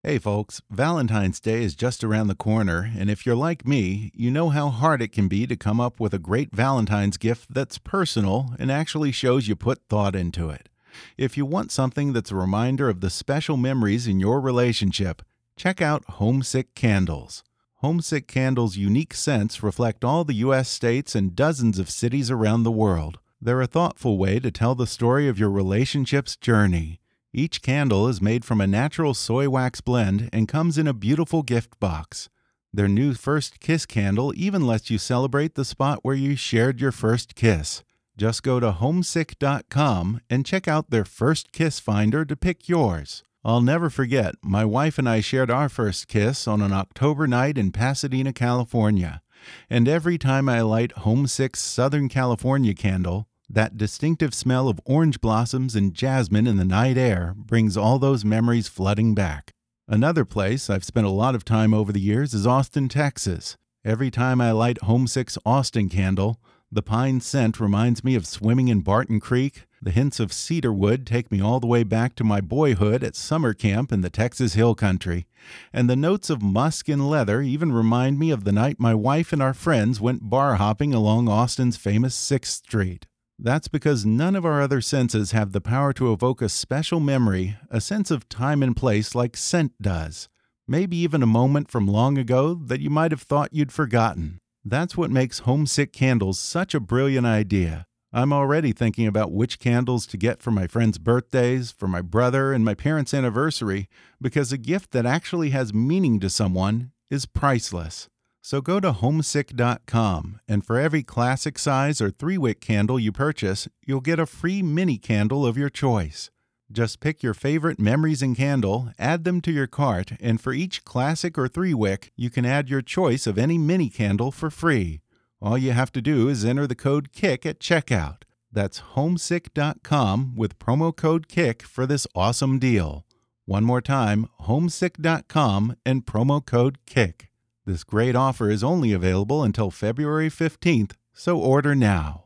Hey 0.02 0.18
folks, 0.18 0.62
Valentine's 0.72 1.42
Day 1.42 1.62
is 1.62 1.76
just 1.76 2.06
around 2.06 2.28
the 2.28 2.36
corner, 2.36 2.90
and 2.98 3.10
if 3.10 3.26
you're 3.26 3.36
like 3.36 3.68
me, 3.68 4.14
you 4.16 4.32
know 4.32 4.48
how 4.48 4.70
hard 4.70 5.02
it 5.02 5.12
can 5.12 5.28
be 5.28 5.46
to 5.46 5.58
come 5.58 5.82
up 5.82 6.00
with 6.00 6.14
a 6.14 6.20
great 6.20 6.56
Valentine's 6.56 7.18
gift 7.18 7.54
that's 7.54 7.78
personal 7.78 8.56
and 8.58 8.72
actually 8.72 9.12
shows 9.12 9.50
you 9.50 9.58
put 9.58 9.82
thought 9.90 10.16
into 10.16 10.50
it. 10.50 10.70
If 11.18 11.36
you 11.36 11.46
want 11.46 11.74
something 11.74 12.14
that's 12.14 12.32
a 12.32 12.36
reminder 12.36 12.88
of 12.88 13.02
the 13.02 13.10
special 13.10 13.58
memories 13.58 14.08
in 14.08 14.22
your 14.22 14.40
relationship, 14.40 15.22
check 15.60 15.82
out 15.82 16.06
Homesick 16.12 16.74
Candles. 16.74 17.43
Homesick 17.82 18.28
Candles' 18.28 18.78
unique 18.78 19.13
scents 19.13 19.62
reflect 19.62 20.06
all 20.06 20.24
the 20.24 20.36
U.S. 20.36 20.69
states 20.69 21.15
and 21.15 21.36
dozens 21.36 21.78
of 21.78 21.89
cities 21.89 22.32
around 22.32 22.63
the 22.63 22.72
world. 22.72 23.19
They're 23.41 23.60
a 23.60 23.67
thoughtful 23.67 24.17
way 24.17 24.39
to 24.39 24.52
tell 24.52 24.74
the 24.74 24.88
story 24.88 25.28
of 25.28 25.38
your 25.38 25.50
relationship's 25.50 26.38
journey. 26.38 27.02
Each 27.34 27.62
candle 27.62 28.08
is 28.08 28.22
made 28.22 28.45
from 28.45 28.62
a 28.62 28.67
natural 28.67 29.13
soy 29.13 29.50
wax 29.50 29.82
blend 29.82 30.30
and 30.32 30.48
comes 30.48 30.78
in 30.78 30.88
a 30.88 30.93
beautiful 30.93 31.43
gift 31.43 31.78
box. 31.78 32.30
Their 32.74 32.88
new 32.88 33.13
First 33.13 33.60
Kiss 33.60 33.86
candle 33.86 34.32
even 34.38 34.65
lets 34.65 34.89
you 34.89 34.98
celebrate 34.98 35.56
the 35.56 35.65
spot 35.65 36.00
where 36.04 36.15
you 36.15 36.38
shared 36.38 36.80
your 36.80 36.93
first 36.93 37.36
kiss. 37.36 37.84
Just 38.15 38.43
go 38.43 38.62
to 38.62 38.72
homesick.com 38.72 40.22
and 40.30 40.45
check 40.45 40.69
out 40.69 40.89
their 40.89 41.06
First 41.06 41.52
Kiss 41.52 41.82
Finder 41.82 42.24
to 42.24 42.38
pick 42.38 42.69
yours. 42.69 43.24
I'll 43.43 43.62
never 43.62 43.89
forget, 43.89 44.36
my 44.43 44.65
wife 44.65 44.97
and 44.97 45.08
I 45.08 45.21
shared 45.21 45.49
our 45.49 45.69
first 45.69 46.10
kiss 46.10 46.47
on 46.47 46.62
an 46.62 46.73
October 46.73 47.25
night 47.25 47.58
in 47.58 47.71
Pasadena, 47.71 48.34
California. 48.34 49.21
And 49.69 49.88
every 49.88 50.17
time 50.17 50.49
I 50.49 50.60
light 50.62 50.91
Homesick 50.91 51.56
Southern 51.56 52.10
California 52.10 52.73
candle, 52.73 53.28
that 53.49 53.78
distinctive 53.78 54.34
smell 54.34 54.67
of 54.67 54.82
orange 54.86 55.21
blossoms 55.21 55.73
and 55.73 55.93
jasmine 55.93 56.47
in 56.47 56.58
the 56.58 56.65
night 56.65 56.97
air 56.97 57.34
brings 57.36 57.78
all 57.78 57.97
those 57.97 58.25
memories 58.25 58.67
flooding 58.67 59.15
back. 59.15 59.54
Another 59.88 60.25
place 60.25 60.69
I've 60.69 60.84
spent 60.84 61.08
a 61.08 61.12
lot 61.12 61.34
of 61.34 61.45
time 61.45 61.73
over 61.73 61.93
the 61.93 62.02
years 62.02 62.34
is 62.34 62.45
Austin, 62.45 62.89
Texas. 62.89 63.56
Every 63.86 64.12
time 64.12 64.41
I 64.41 64.52
light 64.52 64.84
Homesick's 64.84 65.38
Austin 65.45 65.88
candle, 65.88 66.41
the 66.69 66.84
pine 66.84 67.21
scent 67.21 67.60
reminds 67.60 68.04
me 68.04 68.15
of 68.15 68.28
swimming 68.28 68.67
in 68.67 68.82
Barton 68.82 69.21
Creek. 69.21 69.65
The 69.82 69.92
hints 69.92 70.20
of 70.20 70.34
cedar 70.34 70.74
wood 70.74 71.08
take 71.08 71.32
me 71.32 71.42
all 71.42 71.62
the 71.62 71.68
way 71.68 71.84
back 71.84 72.13
to 72.15 72.24
my 72.26 72.42
boyhood 72.42 73.02
at 73.02 73.15
summer 73.15 73.54
camp 73.54 73.94
in 73.94 74.02
the 74.02 74.10
Texas 74.10 74.54
Hill 74.54 74.76
Country. 74.76 75.26
And 75.72 75.89
the 75.89 75.96
notes 75.96 76.30
of 76.30 76.42
musk 76.42 76.89
and 76.89 77.10
leather 77.10 77.42
even 77.42 77.72
remind 77.72 78.20
me 78.20 78.30
of 78.30 78.44
the 78.44 78.52
night 78.52 78.78
my 78.78 78.94
wife 78.94 79.32
and 79.32 79.42
our 79.42 79.54
friends 79.54 80.02
went 80.02 80.30
bar 80.30 80.56
hopping 80.56 80.94
along 80.94 81.30
Austin's 81.30 81.78
famous 81.78 82.13
6th 82.15 82.46
Street. 82.46 83.08
That's 83.42 83.70
because 83.70 84.06
none 84.06 84.36
of 84.36 84.46
our 84.46 84.62
other 84.62 84.82
senses 84.82 85.32
have 85.32 85.54
the 85.54 85.62
power 85.62 85.94
to 85.94 86.12
evoke 86.12 86.42
a 86.42 86.50
special 86.50 87.00
memory, 87.00 87.56
a 87.70 87.80
sense 87.80 88.12
of 88.12 88.28
time 88.28 88.62
and 88.62 88.76
place 88.76 89.15
like 89.15 89.38
scent 89.38 89.82
does. 89.82 90.28
Maybe 90.68 90.98
even 90.98 91.24
a 91.24 91.28
moment 91.28 91.72
from 91.72 91.88
long 91.88 92.18
ago 92.18 92.54
that 92.54 92.82
you 92.82 92.89
might 92.89 93.12
have 93.12 93.22
thought 93.22 93.54
you'd 93.54 93.72
forgotten. 93.72 94.39
That's 94.65 94.98
what 94.98 95.10
makes 95.10 95.39
homesick 95.39 95.94
candles 95.94 96.38
such 96.38 96.76
a 96.76 96.82
brilliant 96.82 97.26
idea. 97.26 97.86
I'm 98.12 98.34
already 98.34 98.72
thinking 98.72 99.06
about 99.06 99.32
which 99.32 99.60
candles 99.60 100.08
to 100.08 100.17
get 100.17 100.41
for 100.41 100.50
my 100.50 100.65
friends' 100.65 100.98
birthdays, 100.98 101.72
for 101.72 101.88
my 101.88 102.02
brother, 102.02 102.52
and 102.54 102.65
my 102.65 102.74
parents' 102.74 103.13
anniversary, 103.13 103.88
because 104.19 104.52
a 104.52 104.58
gift 104.58 104.91
that 104.91 105.06
actually 105.06 105.52
has 105.52 105.76
meaning 105.76 106.19
to 106.22 106.30
someone 106.30 106.91
is 107.12 107.28
priceless. 107.28 108.10
So 108.41 108.62
go 108.62 108.80
to 108.80 108.93
homesick.com, 108.93 110.39
and 110.48 110.65
for 110.65 110.80
every 110.80 111.04
classic 111.04 111.60
size 111.60 112.02
or 112.02 112.10
three 112.10 112.38
wick 112.39 112.62
candle 112.62 113.00
you 113.00 113.12
purchase, 113.12 113.67
you'll 113.86 114.02
get 114.02 114.17
a 114.17 114.26
free 114.26 114.63
mini 114.63 114.98
candle 114.98 115.45
of 115.45 115.58
your 115.58 115.69
choice. 115.69 116.32
Just 116.72 117.00
pick 117.00 117.22
your 117.22 117.36
favorite 117.36 117.80
memories 117.80 118.24
and 118.24 118.36
candle, 118.36 118.91
add 118.98 119.24
them 119.24 119.39
to 119.41 119.52
your 119.52 119.67
cart, 119.67 120.13
and 120.19 120.41
for 120.41 120.52
each 120.52 120.84
classic 120.84 121.38
or 121.38 121.48
three 121.48 121.76
wick, 121.76 122.12
you 122.15 122.32
can 122.32 122.45
add 122.45 122.69
your 122.69 122.82
choice 122.82 123.28
of 123.28 123.38
any 123.38 123.60
mini 123.60 123.89
candle 123.89 124.32
for 124.32 124.50
free. 124.50 125.02
All 125.41 125.58
you 125.58 125.71
have 125.71 125.91
to 125.93 126.02
do 126.02 126.28
is 126.28 126.43
enter 126.43 126.67
the 126.67 126.75
code 126.75 127.13
KICK 127.13 127.45
at 127.45 127.60
checkout. 127.60 128.23
That's 128.52 128.80
homesick.com 128.80 130.36
with 130.36 130.60
promo 130.60 130.93
code 130.93 131.30
KICK 131.30 131.62
for 131.62 131.86
this 131.86 132.06
awesome 132.13 132.60
deal. 132.60 133.06
One 133.45 133.63
more 133.63 133.82
time, 133.82 134.28
homesick.com 134.41 135.78
and 135.86 136.06
promo 136.06 136.45
code 136.45 136.80
KICK. 136.86 137.30
This 137.65 137.86
great 137.86 138.15
offer 138.15 138.49
is 138.49 138.63
only 138.63 138.91
available 138.91 139.43
until 139.43 139.71
February 139.71 140.30
15th, 140.30 140.93
so 141.13 141.38
order 141.38 141.73
now. 141.73 142.25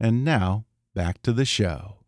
And 0.00 0.24
now, 0.24 0.64
back 0.94 1.22
to 1.22 1.32
the 1.32 1.44
show. 1.44 1.98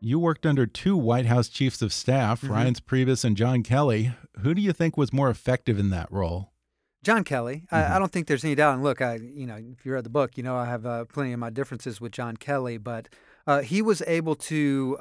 You 0.00 0.18
worked 0.18 0.46
under 0.46 0.66
two 0.66 0.96
White 0.96 1.26
House 1.26 1.48
chiefs 1.48 1.80
of 1.80 1.92
staff, 1.92 2.42
mm 2.42 2.48
-hmm. 2.48 2.54
Reince 2.54 2.80
Priebus 2.80 3.24
and 3.24 3.36
John 3.36 3.62
Kelly. 3.62 4.14
Who 4.42 4.54
do 4.54 4.60
you 4.60 4.72
think 4.72 4.96
was 4.96 5.12
more 5.12 5.30
effective 5.30 5.78
in 5.78 5.90
that 5.90 6.10
role? 6.10 6.52
John 7.08 7.24
Kelly. 7.24 7.54
Mm 7.54 7.60
-hmm. 7.60 7.76
I, 7.76 7.78
I, 7.78 7.82
mm-hmm. 7.84 7.98
don't 7.98 8.12
think 8.12 8.26
there's 8.26 8.44
any 8.44 8.54
doubt. 8.54 8.74
And 8.74 8.82
look, 8.82 9.00
I, 9.00 9.14
you 9.40 9.46
know, 9.46 9.56
if 9.56 9.84
you 9.84 9.92
read 9.94 10.04
the 10.04 10.16
book, 10.18 10.30
you 10.36 10.44
know 10.46 10.56
I 10.64 10.66
have 10.74 10.84
uh, 10.86 11.04
plenty 11.14 11.32
of 11.34 11.40
my 11.40 11.50
differences 11.50 12.00
with 12.00 12.12
John 12.18 12.36
Kelly, 12.36 12.78
but 12.78 13.08
uh, 13.50 13.60
he 13.62 13.80
was 13.82 14.02
able 14.18 14.36
to. 14.52 14.60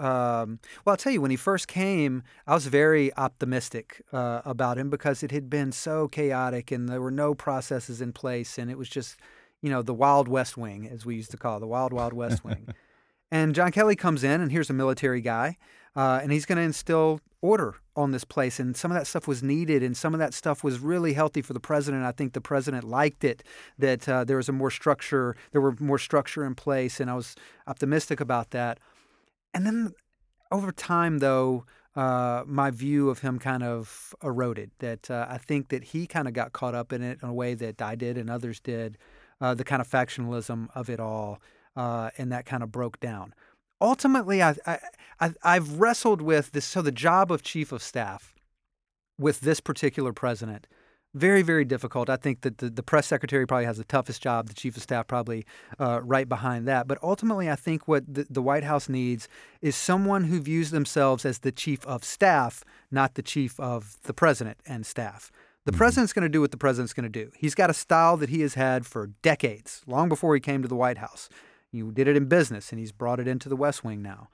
Um, 0.09 0.47
well, 0.81 0.93
I'll 0.93 1.03
tell 1.03 1.13
you, 1.15 1.21
when 1.21 1.31
he 1.31 1.37
first 1.37 1.67
came, 1.67 2.13
I 2.49 2.53
was 2.53 2.67
very 2.67 3.05
optimistic 3.17 3.85
uh, 4.19 4.39
about 4.53 4.77
him 4.77 4.89
because 4.89 5.25
it 5.25 5.31
had 5.31 5.49
been 5.49 5.71
so 5.71 6.07
chaotic 6.07 6.71
and 6.71 6.87
there 6.87 7.01
were 7.01 7.17
no 7.25 7.35
processes 7.35 7.99
in 8.01 8.13
place, 8.13 8.61
and 8.61 8.71
it 8.71 8.77
was 8.77 8.89
just, 8.97 9.19
you 9.63 9.69
know, 9.69 9.83
the 9.83 9.97
Wild 10.03 10.27
West 10.27 10.55
Wing, 10.57 10.89
as 10.93 11.05
we 11.05 11.13
used 11.21 11.31
to 11.31 11.37
call 11.37 11.57
it, 11.57 11.59
the 11.59 11.73
Wild 11.75 11.91
Wild 11.93 12.13
West 12.13 12.43
Wing. 12.43 12.67
And 13.29 13.53
John 13.53 13.71
Kelly 13.71 13.95
comes 13.95 14.23
in, 14.23 14.41
and 14.41 14.51
here's 14.51 14.69
a 14.69 14.73
military 14.73 15.21
guy, 15.21 15.57
uh, 15.97 16.21
and 16.21 16.31
he's 16.31 16.45
going 16.45 16.61
to 16.61 16.63
instill 16.63 17.19
order 17.41 17.71
on 17.95 18.11
this 18.11 18.23
place. 18.23 18.55
And 18.61 18.75
some 18.81 18.91
of 18.91 18.97
that 18.97 19.07
stuff 19.07 19.27
was 19.27 19.41
needed, 19.41 19.81
and 19.83 19.97
some 19.97 20.13
of 20.15 20.19
that 20.19 20.33
stuff 20.33 20.63
was 20.63 20.75
really 20.79 21.13
healthy 21.13 21.41
for 21.41 21.53
the 21.53 21.59
president. 21.71 22.03
I 22.05 22.13
think 22.17 22.33
the 22.33 22.47
president 22.51 22.83
liked 22.83 23.23
it 23.31 23.43
that 23.77 24.07
uh, 24.07 24.23
there 24.27 24.37
was 24.37 24.49
a 24.49 24.53
more 24.53 24.71
structure, 24.71 25.35
there 25.51 25.61
were 25.61 25.75
more 25.79 25.99
structure 25.99 26.45
in 26.45 26.55
place, 26.55 27.01
and 27.01 27.09
I 27.09 27.15
was 27.15 27.35
optimistic 27.65 28.19
about 28.21 28.47
that. 28.51 28.79
And 29.53 29.65
then 29.65 29.93
over 30.51 30.71
time, 30.71 31.19
though, 31.19 31.65
uh, 31.95 32.43
my 32.45 32.69
view 32.69 33.09
of 33.09 33.19
him 33.19 33.39
kind 33.39 33.63
of 33.63 34.13
eroded. 34.21 34.69
That 34.79 35.09
uh, 35.09 35.25
I 35.35 35.39
think 35.39 35.69
that 35.69 35.83
he 35.83 36.05
kind 36.05 36.27
of 36.27 36.33
got 36.33 36.53
caught 36.53 36.75
up 36.75 36.93
in 36.93 37.01
it 37.01 37.17
in 37.23 37.29
a 37.29 37.33
way 37.33 37.55
that 37.55 37.81
I 37.81 37.95
did 37.95 38.17
and 38.17 38.29
others 38.29 38.59
did. 38.59 38.97
Uh, 39.41 39.55
the 39.55 39.63
kind 39.63 39.81
of 39.81 39.87
factionalism 39.87 40.67
of 40.75 40.89
it 40.89 40.99
all. 40.99 41.39
uh, 41.77 42.09
and 42.17 42.31
that 42.31 42.45
kind 42.45 42.63
of 42.63 42.71
broke 42.71 42.99
down. 42.99 43.33
Ultimately, 43.79 44.41
I, 44.41 44.55
I, 45.19 45.31
I've 45.43 45.79
wrestled 45.79 46.21
with 46.21 46.51
this. 46.51 46.65
So, 46.65 46.81
the 46.81 46.91
job 46.91 47.31
of 47.31 47.43
chief 47.43 47.71
of 47.71 47.81
staff 47.83 48.35
with 49.19 49.41
this 49.41 49.59
particular 49.59 50.13
president 50.13 50.67
very, 51.17 51.41
very 51.41 51.65
difficult. 51.65 52.09
I 52.09 52.17
think 52.17 52.41
that 52.41 52.59
the, 52.59 52.69
the 52.69 52.83
press 52.83 53.07
secretary 53.07 53.45
probably 53.45 53.65
has 53.65 53.77
the 53.77 53.83
toughest 53.83 54.21
job, 54.21 54.47
the 54.47 54.53
chief 54.53 54.77
of 54.77 54.83
staff 54.83 55.07
probably 55.07 55.45
uh, 55.79 56.01
right 56.03 56.27
behind 56.27 56.67
that. 56.67 56.87
But 56.87 56.99
ultimately, 57.01 57.49
I 57.49 57.55
think 57.55 57.87
what 57.87 58.03
the, 58.11 58.27
the 58.29 58.41
White 58.41 58.63
House 58.63 58.87
needs 58.87 59.27
is 59.61 59.75
someone 59.75 60.25
who 60.25 60.39
views 60.39 60.71
themselves 60.71 61.25
as 61.25 61.39
the 61.39 61.51
chief 61.51 61.85
of 61.85 62.03
staff, 62.03 62.63
not 62.91 63.15
the 63.15 63.23
chief 63.23 63.59
of 63.59 63.97
the 64.03 64.13
president 64.13 64.59
and 64.65 64.85
staff. 64.85 65.31
The 65.65 65.71
mm-hmm. 65.71 65.79
president's 65.79 66.13
going 66.13 66.23
to 66.23 66.29
do 66.29 66.41
what 66.41 66.51
the 66.51 66.57
president's 66.57 66.93
going 66.93 67.11
to 67.11 67.25
do. 67.25 67.31
He's 67.35 67.55
got 67.55 67.69
a 67.69 67.73
style 67.73 68.17
that 68.17 68.29
he 68.29 68.41
has 68.41 68.53
had 68.53 68.85
for 68.85 69.07
decades, 69.21 69.81
long 69.87 70.09
before 70.09 70.33
he 70.35 70.41
came 70.41 70.61
to 70.61 70.67
the 70.67 70.75
White 70.75 70.99
House. 70.99 71.29
He 71.71 71.81
did 71.81 72.07
it 72.07 72.17
in 72.17 72.25
business, 72.25 72.71
and 72.71 72.79
he's 72.79 72.91
brought 72.91 73.19
it 73.19 73.27
into 73.27 73.49
the 73.49 73.55
West 73.55 73.83
Wing 73.83 74.01
now. 74.01 74.29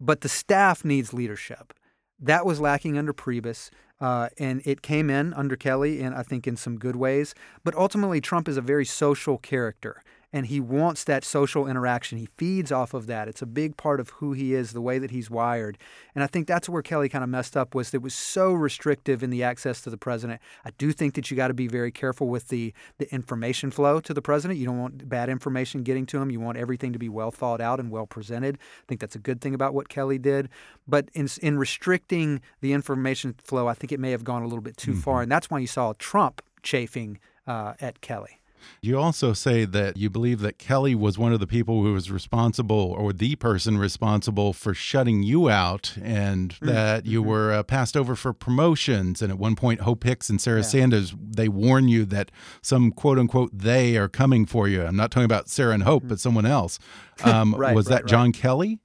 But 0.00 0.20
the 0.20 0.28
staff 0.28 0.84
needs 0.84 1.12
leadership. 1.12 1.74
That 2.18 2.44
was 2.44 2.60
lacking 2.60 2.98
under 2.98 3.12
Priebus. 3.12 3.70
Uh, 4.00 4.30
and 4.38 4.62
it 4.64 4.80
came 4.80 5.10
in 5.10 5.34
under 5.34 5.56
Kelly, 5.56 6.00
and 6.00 6.14
I 6.14 6.22
think 6.22 6.46
in 6.46 6.56
some 6.56 6.78
good 6.78 6.96
ways. 6.96 7.34
But 7.64 7.74
ultimately, 7.74 8.20
Trump 8.20 8.48
is 8.48 8.56
a 8.56 8.62
very 8.62 8.86
social 8.86 9.36
character 9.36 10.02
and 10.32 10.46
he 10.46 10.60
wants 10.60 11.04
that 11.04 11.24
social 11.24 11.66
interaction. 11.66 12.18
He 12.18 12.28
feeds 12.36 12.70
off 12.70 12.94
of 12.94 13.06
that. 13.06 13.28
It's 13.28 13.42
a 13.42 13.46
big 13.46 13.76
part 13.76 13.98
of 14.00 14.10
who 14.10 14.32
he 14.32 14.54
is, 14.54 14.72
the 14.72 14.80
way 14.80 14.98
that 14.98 15.10
he's 15.10 15.30
wired. 15.30 15.76
And 16.14 16.22
I 16.22 16.26
think 16.26 16.46
that's 16.46 16.68
where 16.68 16.82
Kelly 16.82 17.08
kind 17.08 17.24
of 17.24 17.30
messed 17.30 17.56
up 17.56 17.74
was 17.74 17.92
it 17.92 18.02
was 18.02 18.14
so 18.14 18.52
restrictive 18.52 19.22
in 19.22 19.30
the 19.30 19.42
access 19.42 19.80
to 19.82 19.90
the 19.90 19.96
president. 19.96 20.40
I 20.64 20.70
do 20.78 20.92
think 20.92 21.14
that 21.14 21.30
you 21.30 21.36
got 21.36 21.48
to 21.48 21.54
be 21.54 21.66
very 21.66 21.90
careful 21.90 22.28
with 22.28 22.48
the 22.48 22.72
the 22.98 23.12
information 23.12 23.70
flow 23.70 24.00
to 24.00 24.14
the 24.14 24.22
president. 24.22 24.58
You 24.58 24.66
don't 24.66 24.78
want 24.78 25.08
bad 25.08 25.28
information 25.28 25.82
getting 25.82 26.06
to 26.06 26.18
him. 26.18 26.30
You 26.30 26.40
want 26.40 26.58
everything 26.58 26.92
to 26.92 26.98
be 26.98 27.08
well 27.08 27.30
thought 27.30 27.60
out 27.60 27.80
and 27.80 27.90
well 27.90 28.06
presented. 28.06 28.56
I 28.56 28.84
think 28.86 29.00
that's 29.00 29.16
a 29.16 29.20
good 29.20 29.40
thing 29.40 29.54
about 29.54 29.74
what 29.74 29.88
Kelly 29.88 30.18
did. 30.18 30.48
But 30.86 31.08
in 31.12 31.28
in 31.42 31.58
restricting 31.58 32.40
the 32.60 32.72
information 32.72 33.34
flow, 33.42 33.66
I 33.66 33.74
think 33.74 33.92
it 33.92 34.00
may 34.00 34.12
have 34.12 34.24
gone 34.24 34.42
a 34.42 34.46
little 34.46 34.62
bit 34.62 34.76
too 34.76 34.92
mm-hmm. 34.92 35.00
far, 35.00 35.22
and 35.22 35.30
that's 35.30 35.50
why 35.50 35.58
you 35.58 35.66
saw 35.66 35.92
Trump 35.98 36.42
chafing 36.62 37.18
uh, 37.46 37.74
at 37.80 38.00
Kelly. 38.00 38.39
You 38.82 38.98
also 38.98 39.32
say 39.32 39.64
that 39.64 39.96
you 39.96 40.10
believe 40.10 40.40
that 40.40 40.58
Kelly 40.58 40.94
was 40.94 41.18
one 41.18 41.32
of 41.32 41.40
the 41.40 41.46
people 41.46 41.82
who 41.82 41.92
was 41.92 42.10
responsible, 42.10 42.94
or 42.98 43.12
the 43.12 43.36
person 43.36 43.78
responsible, 43.78 44.52
for 44.52 44.74
shutting 44.74 45.22
you 45.22 45.48
out, 45.48 45.94
and 46.02 46.54
mm. 46.60 46.66
that 46.66 47.06
you 47.06 47.20
mm 47.20 47.24
-hmm. 47.24 47.30
were 47.30 47.58
uh, 47.58 47.62
passed 47.62 47.96
over 47.96 48.16
for 48.16 48.32
promotions. 48.32 49.22
And 49.22 49.32
at 49.32 49.38
one 49.38 49.54
point, 49.54 49.80
Hope 49.80 50.04
Hicks 50.04 50.30
and 50.30 50.40
Sarah 50.40 50.60
yeah. 50.60 50.70
Sanders 50.70 51.14
they 51.36 51.48
warn 51.48 51.88
you 51.88 52.06
that 52.06 52.30
some 52.62 52.90
quote 52.92 53.18
unquote 53.20 53.50
they 53.58 53.96
are 53.96 54.08
coming 54.08 54.46
for 54.46 54.68
you. 54.68 54.82
I'm 54.82 54.96
not 54.96 55.10
talking 55.10 55.30
about 55.30 55.48
Sarah 55.48 55.74
and 55.74 55.82
Hope, 55.82 56.02
mm 56.02 56.06
-hmm. 56.06 56.08
but 56.08 56.20
someone 56.20 56.48
else. 56.48 56.78
Um, 57.24 57.54
right, 57.54 57.76
was 57.76 57.86
right, 57.86 58.00
that 58.00 58.10
John 58.10 58.26
right. 58.26 58.42
Kelly? 58.42 58.78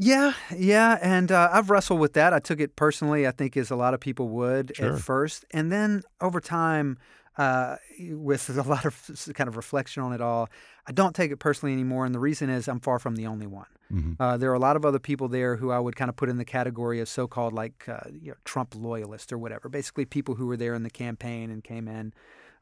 Yeah, 0.00 0.32
yeah, 0.56 0.96
and 1.02 1.32
uh, 1.32 1.50
I've 1.52 1.70
wrestled 1.70 1.98
with 1.98 2.12
that. 2.12 2.32
I 2.32 2.38
took 2.38 2.60
it 2.60 2.76
personally. 2.76 3.26
I 3.26 3.32
think 3.32 3.56
as 3.56 3.70
a 3.72 3.76
lot 3.76 3.94
of 3.94 4.00
people 4.00 4.28
would 4.28 4.76
sure. 4.76 4.94
at 4.94 5.00
first, 5.00 5.44
and 5.50 5.72
then 5.72 6.02
over 6.20 6.40
time 6.40 6.98
uh, 7.36 7.76
with 8.10 8.48
a 8.56 8.62
lot 8.62 8.84
of 8.84 9.32
kind 9.34 9.48
of 9.48 9.56
reflection 9.56 10.02
on 10.02 10.12
it 10.12 10.20
all. 10.20 10.48
I 10.86 10.92
don't 10.92 11.14
take 11.14 11.30
it 11.30 11.38
personally 11.38 11.72
anymore, 11.72 12.06
and 12.06 12.14
the 12.14 12.20
reason 12.20 12.48
is 12.48 12.68
I'm 12.68 12.80
far 12.80 12.98
from 12.98 13.16
the 13.16 13.26
only 13.26 13.46
one. 13.46 13.66
Mm-hmm. 13.92 14.22
Uh, 14.22 14.36
there 14.36 14.50
are 14.50 14.54
a 14.54 14.60
lot 14.60 14.76
of 14.76 14.84
other 14.84 14.98
people 14.98 15.28
there 15.28 15.56
who 15.56 15.70
I 15.70 15.78
would 15.78 15.96
kind 15.96 16.10
of 16.10 16.16
put 16.16 16.28
in 16.28 16.36
the 16.36 16.44
category 16.44 17.00
of 17.00 17.08
so-called 17.08 17.54
like 17.54 17.88
uh, 17.88 18.00
you 18.12 18.32
know, 18.32 18.36
Trump 18.44 18.74
loyalists 18.76 19.32
or 19.32 19.38
whatever. 19.38 19.68
Basically, 19.68 20.04
people 20.04 20.34
who 20.34 20.46
were 20.46 20.56
there 20.56 20.74
in 20.74 20.82
the 20.82 20.90
campaign 20.90 21.50
and 21.50 21.64
came 21.64 21.88
in 21.88 22.12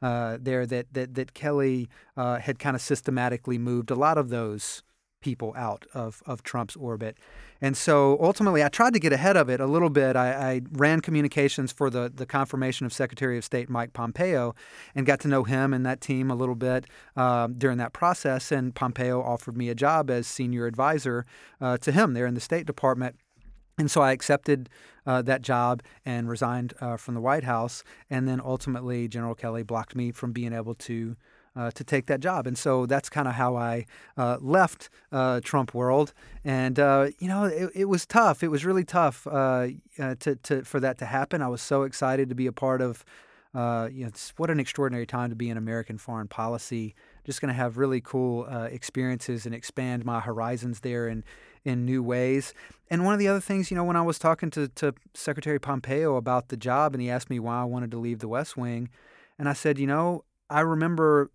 uh, 0.03 0.39
there 0.41 0.67
that 0.67 0.93
that 0.93 1.15
that 1.15 1.35
Kelly 1.35 1.89
uh, 2.17 2.39
had 2.39 2.59
kind 2.59 2.77
of 2.77 2.83
systematically 2.83 3.59
moved 3.59 3.91
a 3.91 3.97
lot 3.97 4.19
of 4.19 4.29
those 4.29 4.83
people 5.27 5.53
out 5.57 5.85
of, 5.93 6.23
of 6.25 6.45
Trump's 6.45 6.77
orbit. 6.77 7.19
And 7.61 7.77
so 7.77 8.17
ultimately, 8.21 8.63
I 8.63 8.69
tried 8.69 8.93
to 8.93 9.01
get 9.01 9.13
ahead 9.13 9.37
of 9.37 9.51
it 9.51 9.61
a 9.61 9.67
little 9.67 9.91
bit. 9.91 10.15
I, 10.15 10.29
I, 10.31 10.61
ran 10.71 11.01
communications 11.01 11.73
for 11.73 11.91
the, 11.91 12.13
the 12.15 12.27
confirmation 12.27 12.87
of 12.87 12.93
Secretary 12.93 13.37
of 13.37 13.45
State 13.45 13.69
Mike 13.69 13.93
Pompeo 13.93 14.55
and 14.95 15.05
got 15.05 15.19
to 15.21 15.29
know 15.29 15.43
him 15.43 15.75
and 15.75 15.85
that 15.85 16.01
team 16.01 16.31
a 16.31 16.37
little 16.37 16.55
bit 16.55 16.87
uh, 17.17 17.49
during 17.49 17.77
that 17.79 17.93
process. 17.93 18.53
And 18.53 18.73
Pompeo 18.73 19.21
offered 19.21 19.57
me 19.57 19.69
a 19.69 19.75
job 19.75 20.11
as 20.11 20.29
senior 20.29 20.65
advisor 20.65 21.25
uh, 21.61 21.77
to 21.79 21.91
him 21.91 22.15
there 22.15 22.27
in 22.27 22.35
the 22.35 22.41
State 22.41 22.65
Department. 22.65 23.17
And 23.79 23.91
so 23.91 24.03
I 24.03 24.13
accepted 24.13 24.69
uh, 25.05 25.23
that 25.23 25.43
job 25.43 25.83
and 26.05 26.29
resigned 26.29 26.73
uh, 26.81 26.97
from 26.97 27.15
the 27.15 27.21
White 27.21 27.45
House. 27.45 27.83
And 28.09 28.29
then 28.29 28.41
ultimately, 28.41 29.09
General 29.09 29.35
Kelly 29.35 29.65
blocked 29.65 29.97
me 29.97 30.13
from 30.13 30.31
being 30.31 30.53
able 30.53 30.75
to 30.75 31.17
uh, 31.57 31.71
to 31.73 31.83
take 31.83 32.07
that 32.07 32.21
job. 32.21 32.47
And 32.47 32.57
so 32.57 32.87
that's 32.87 33.09
kind 33.09 33.27
of 33.27 33.35
how 33.35 33.57
I 33.57 33.87
uh, 34.17 34.37
left 34.41 34.91
uh, 35.11 35.41
Trump 35.43 35.75
world. 35.75 36.13
And 36.45 36.79
uh, 36.79 37.09
you 37.19 37.29
know, 37.29 37.45
it, 37.45 37.71
it, 37.75 37.85
was 37.87 38.07
tough. 38.07 38.43
It 38.43 38.49
was 38.49 38.65
really 38.65 38.85
tough 38.85 39.27
uh, 39.27 39.69
uh, 39.99 40.15
to, 40.21 40.37
to 40.37 40.63
for 40.65 40.81
that 40.81 40.99
to 40.99 41.07
happen. 41.07 41.43
I 41.43 41.49
was 41.49 41.63
so 41.63 41.83
excited 41.83 42.29
to 42.29 42.35
be 42.35 42.47
a 42.47 42.53
part 42.53 42.81
of. 42.83 43.05
you 43.55 44.05
know, 44.05 44.11
what 44.37 44.51
an 44.51 44.61
extraordinary 44.61 45.07
time 45.07 45.31
to 45.31 45.37
be 45.37 45.49
in 45.49 45.57
American 45.57 45.97
foreign 45.99 46.29
policy. 46.29 46.95
Just 47.25 47.41
going 47.41 47.49
to 47.49 47.55
have 47.55 47.79
really 47.79 48.01
cool 48.01 48.45
experiences 48.71 49.47
and 49.47 49.55
expand 49.55 50.05
my 50.05 50.21
horizons 50.21 50.81
there 50.81 51.09
in 51.09 51.25
in 51.65 51.85
new 51.85 52.03
ways. 52.03 52.55
And 52.89 53.05
one 53.05 53.13
of 53.13 53.19
the 53.19 53.27
other 53.27 53.41
things, 53.41 53.71
you 53.71 53.77
know, 53.77 53.83
when 53.83 53.97
I 53.97 54.03
was 54.03 54.21
talking 54.21 54.51
to, 54.51 54.69
to 54.69 54.95
Secretary 55.15 55.59
Pompeo 55.59 56.15
about 56.15 56.49
the 56.49 56.57
job, 56.57 56.95
and 56.95 57.03
he 57.03 57.11
asked 57.11 57.29
me 57.29 57.41
why 57.41 57.61
I 57.61 57.65
wanted 57.65 57.91
to 57.91 57.99
leave 57.99 58.21
the 58.21 58.29
West 58.29 58.57
Wing, 58.57 58.89
and 59.37 59.49
I 59.49 59.53
said, 59.53 59.77
you 59.79 59.87
know, 59.89 60.23
I 60.49 60.61
remember 60.61 61.31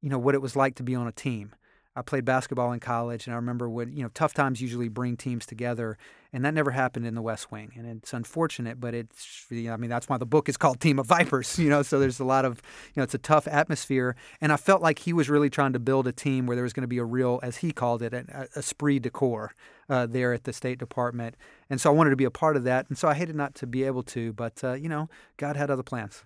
you 0.00 0.08
know 0.08 0.18
what 0.18 0.34
it 0.34 0.42
was 0.42 0.56
like 0.56 0.74
to 0.76 0.82
be 0.82 0.94
on 0.94 1.06
a 1.06 1.12
team. 1.12 1.54
I 1.98 2.02
played 2.02 2.24
basketball 2.24 2.70
in 2.70 2.78
college, 2.78 3.26
and 3.26 3.34
I 3.34 3.36
remember 3.36 3.68
when 3.68 3.92
you 3.92 4.04
know 4.04 4.10
tough 4.14 4.32
times 4.32 4.60
usually 4.60 4.88
bring 4.88 5.16
teams 5.16 5.44
together, 5.44 5.98
and 6.32 6.44
that 6.44 6.54
never 6.54 6.70
happened 6.70 7.06
in 7.06 7.16
the 7.16 7.22
West 7.22 7.50
Wing, 7.50 7.72
and 7.74 7.86
it's 7.86 8.12
unfortunate. 8.12 8.78
But 8.78 8.94
it's 8.94 9.46
you 9.50 9.64
know, 9.64 9.72
I 9.72 9.76
mean 9.78 9.90
that's 9.90 10.08
why 10.08 10.16
the 10.16 10.24
book 10.24 10.48
is 10.48 10.56
called 10.56 10.78
Team 10.78 11.00
of 11.00 11.06
Vipers, 11.08 11.58
you 11.58 11.68
know. 11.68 11.82
So 11.82 11.98
there's 11.98 12.20
a 12.20 12.24
lot 12.24 12.44
of 12.44 12.62
you 12.94 13.00
know 13.00 13.02
it's 13.02 13.14
a 13.14 13.18
tough 13.18 13.48
atmosphere, 13.48 14.14
and 14.40 14.52
I 14.52 14.56
felt 14.56 14.80
like 14.80 15.00
he 15.00 15.12
was 15.12 15.28
really 15.28 15.50
trying 15.50 15.72
to 15.72 15.80
build 15.80 16.06
a 16.06 16.12
team 16.12 16.46
where 16.46 16.54
there 16.54 16.62
was 16.62 16.72
going 16.72 16.82
to 16.82 16.88
be 16.88 16.98
a 16.98 17.04
real, 17.04 17.40
as 17.42 17.56
he 17.58 17.72
called 17.72 18.00
it, 18.00 18.14
a, 18.14 18.24
a 18.54 18.58
esprit 18.60 19.00
de 19.00 19.10
corps 19.10 19.52
uh, 19.88 20.06
there 20.06 20.32
at 20.32 20.44
the 20.44 20.52
State 20.52 20.78
Department, 20.78 21.36
and 21.68 21.80
so 21.80 21.90
I 21.90 21.94
wanted 21.94 22.10
to 22.10 22.16
be 22.16 22.24
a 22.24 22.30
part 22.30 22.56
of 22.56 22.62
that, 22.62 22.88
and 22.88 22.96
so 22.96 23.08
I 23.08 23.14
hated 23.14 23.34
not 23.34 23.56
to 23.56 23.66
be 23.66 23.82
able 23.82 24.04
to, 24.04 24.32
but 24.34 24.62
uh, 24.62 24.74
you 24.74 24.88
know 24.88 25.08
God 25.36 25.56
had 25.56 25.68
other 25.68 25.82
plans. 25.82 26.22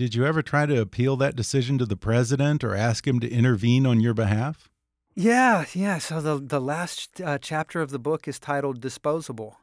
Did 0.00 0.14
you 0.14 0.24
ever 0.24 0.40
try 0.40 0.64
to 0.64 0.80
appeal 0.80 1.18
that 1.18 1.36
decision 1.36 1.76
to 1.76 1.84
the 1.84 1.94
president 1.94 2.64
or 2.64 2.74
ask 2.74 3.06
him 3.06 3.20
to 3.20 3.30
intervene 3.30 3.84
on 3.84 4.00
your 4.00 4.14
behalf? 4.14 4.70
Yeah, 5.14 5.66
yeah. 5.74 5.98
So 5.98 6.22
the 6.22 6.38
the 6.38 6.58
last 6.58 7.20
uh, 7.20 7.36
chapter 7.36 7.82
of 7.82 7.90
the 7.90 7.98
book 7.98 8.26
is 8.26 8.38
titled 8.38 8.80
"Disposable," 8.80 9.58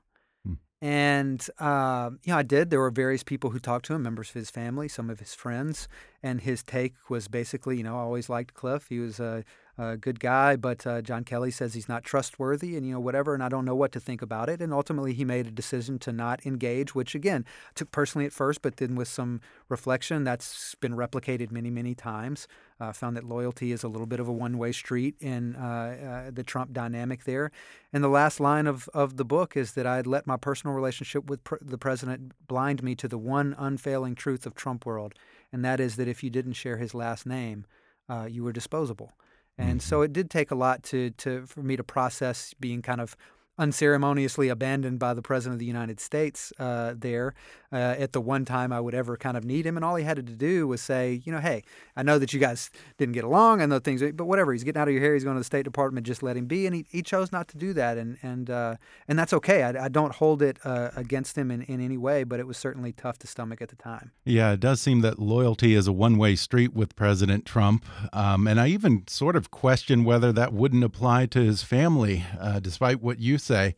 hmm. 0.45 0.53
and 0.79 1.43
uh, 1.57 2.11
you 2.21 2.31
know 2.31 2.37
I 2.37 2.43
did. 2.43 2.69
There 2.69 2.79
were 2.79 2.91
various 2.91 3.23
people 3.23 3.49
who 3.49 3.57
talked 3.57 3.87
to 3.87 3.95
him, 3.95 4.03
members 4.03 4.29
of 4.29 4.35
his 4.35 4.51
family, 4.51 4.87
some 4.87 5.09
of 5.09 5.17
his 5.17 5.33
friends, 5.33 5.87
and 6.21 6.39
his 6.39 6.61
take 6.61 7.09
was 7.09 7.27
basically, 7.27 7.77
you 7.77 7.83
know, 7.83 7.95
I 7.95 8.01
always 8.01 8.29
liked 8.29 8.53
Cliff. 8.53 8.85
He 8.89 8.99
was 8.99 9.19
a 9.19 9.43
a 9.77 9.95
good 9.95 10.19
guy, 10.19 10.55
but 10.55 10.87
uh, 10.87 11.01
John 11.01 11.23
Kelly 11.23 11.51
says 11.51 11.73
he's 11.73 11.87
not 11.87 12.03
trustworthy 12.03 12.75
and, 12.75 12.85
you 12.85 12.93
know, 12.93 12.99
whatever, 12.99 13.33
and 13.33 13.43
I 13.43 13.49
don't 13.49 13.65
know 13.65 13.75
what 13.75 13.91
to 13.91 13.99
think 13.99 14.21
about 14.21 14.49
it. 14.49 14.61
And 14.61 14.73
ultimately, 14.73 15.13
he 15.13 15.23
made 15.23 15.45
a 15.45 15.51
decision 15.51 15.99
to 15.99 16.11
not 16.11 16.45
engage, 16.45 16.95
which, 16.95 17.13
again, 17.13 17.45
took 17.75 17.91
personally 17.91 18.25
at 18.25 18.33
first, 18.33 18.61
but 18.61 18.77
then 18.77 18.95
with 18.95 19.07
some 19.07 19.39
reflection, 19.69 20.23
that's 20.23 20.75
been 20.75 20.93
replicated 20.93 21.51
many, 21.51 21.69
many 21.69 21.93
times. 21.93 22.47
Uh, 22.79 22.91
found 22.91 23.17
that 23.17 23.23
loyalty 23.23 23.71
is 23.71 23.83
a 23.83 23.87
little 23.87 24.05
bit 24.05 24.19
of 24.19 24.27
a 24.27 24.31
one 24.31 24.57
way 24.57 24.71
street 24.71 25.15
in 25.19 25.55
uh, 25.55 26.25
uh, 26.27 26.31
the 26.31 26.43
Trump 26.43 26.73
dynamic 26.73 27.23
there. 27.23 27.51
And 27.91 28.03
the 28.03 28.07
last 28.07 28.39
line 28.39 28.67
of, 28.67 28.87
of 28.93 29.17
the 29.17 29.25
book 29.25 29.57
is 29.57 29.73
that 29.73 29.87
I 29.87 29.95
had 29.95 30.07
let 30.07 30.27
my 30.27 30.37
personal 30.37 30.75
relationship 30.75 31.29
with 31.29 31.43
pr- 31.43 31.55
the 31.61 31.77
president 31.77 32.33
blind 32.47 32.83
me 32.83 32.93
to 32.95 33.07
the 33.07 33.17
one 33.17 33.55
unfailing 33.57 34.15
truth 34.15 34.45
of 34.45 34.53
Trump 34.53 34.85
world, 34.85 35.13
and 35.51 35.63
that 35.65 35.79
is 35.79 35.95
that 35.95 36.07
if 36.07 36.23
you 36.23 36.29
didn't 36.29 36.53
share 36.53 36.77
his 36.77 36.93
last 36.93 37.25
name, 37.25 37.65
uh, 38.09 38.27
you 38.29 38.43
were 38.43 38.53
disposable. 38.53 39.11
And 39.57 39.79
mm-hmm. 39.79 39.79
so 39.79 40.01
it 40.01 40.13
did 40.13 40.29
take 40.29 40.51
a 40.51 40.55
lot 40.55 40.83
to, 40.83 41.11
to 41.11 41.45
for 41.45 41.63
me 41.63 41.75
to 41.75 41.83
process 41.83 42.53
being 42.59 42.81
kind 42.81 43.01
of 43.01 43.15
unceremoniously 43.57 44.49
abandoned 44.49 44.99
by 44.99 45.13
the 45.13 45.21
president 45.21 45.55
of 45.55 45.59
the 45.59 45.65
United 45.65 45.99
States 45.99 46.53
uh, 46.59 46.93
there 46.97 47.33
uh, 47.71 47.75
at 47.75 48.13
the 48.13 48.21
one 48.21 48.45
time 48.45 48.71
I 48.71 48.79
would 48.79 48.93
ever 48.93 49.17
kind 49.17 49.35
of 49.35 49.43
need 49.43 49.65
him. 49.65 49.75
And 49.75 49.83
all 49.83 49.95
he 49.95 50.03
had 50.03 50.17
to 50.17 50.21
do 50.21 50.67
was 50.67 50.81
say, 50.81 51.21
you 51.25 51.31
know, 51.31 51.39
hey, 51.39 51.63
I 51.95 52.03
know 52.03 52.19
that 52.19 52.33
you 52.33 52.39
guys 52.39 52.69
didn't 52.97 53.13
get 53.13 53.23
along 53.23 53.61
and 53.61 53.71
the 53.71 53.79
things, 53.79 54.01
but 54.13 54.25
whatever. 54.25 54.53
He's 54.53 54.63
getting 54.63 54.81
out 54.81 54.87
of 54.87 54.93
your 54.93 55.03
hair. 55.03 55.13
He's 55.13 55.23
going 55.23 55.35
to 55.35 55.39
the 55.39 55.45
State 55.45 55.63
Department. 55.63 56.05
Just 56.05 56.23
let 56.23 56.37
him 56.37 56.45
be. 56.45 56.65
And 56.65 56.75
he, 56.75 56.85
he 56.89 57.01
chose 57.01 57.31
not 57.31 57.47
to 57.49 57.57
do 57.57 57.73
that. 57.73 57.97
And 57.97 58.17
and 58.21 58.49
uh, 58.49 58.75
and 59.07 59.17
that's 59.17 59.33
okay. 59.33 59.63
I, 59.63 59.85
I 59.85 59.87
don't 59.89 60.13
hold 60.13 60.41
it 60.41 60.59
uh, 60.63 60.91
against 60.95 61.37
him 61.37 61.51
in, 61.51 61.63
in 61.63 61.81
any 61.81 61.97
way, 61.97 62.23
but 62.23 62.39
it 62.39 62.47
was 62.47 62.57
certainly 62.57 62.93
tough 62.93 63.17
to 63.19 63.27
stomach 63.27 63.61
at 63.61 63.69
the 63.69 63.75
time. 63.75 64.11
Yeah, 64.23 64.51
it 64.51 64.59
does 64.59 64.81
seem 64.81 65.01
that 65.01 65.19
loyalty 65.19 65.73
is 65.73 65.87
a 65.87 65.93
one 65.93 66.17
way 66.17 66.35
street 66.35 66.73
with 66.73 66.95
President 66.95 67.45
Trump. 67.45 67.85
Um, 68.13 68.47
and 68.47 68.59
I 68.59 68.67
even 68.67 69.07
sort 69.07 69.35
of 69.35 69.51
question 69.51 70.03
whether 70.03 70.31
that 70.31 70.53
wouldn't 70.53 70.83
apply 70.83 71.25
to 71.27 71.39
his 71.39 71.63
family, 71.63 72.25
uh, 72.39 72.59
despite 72.59 73.01
what 73.01 73.19
you 73.19 73.37
say. 73.47 73.75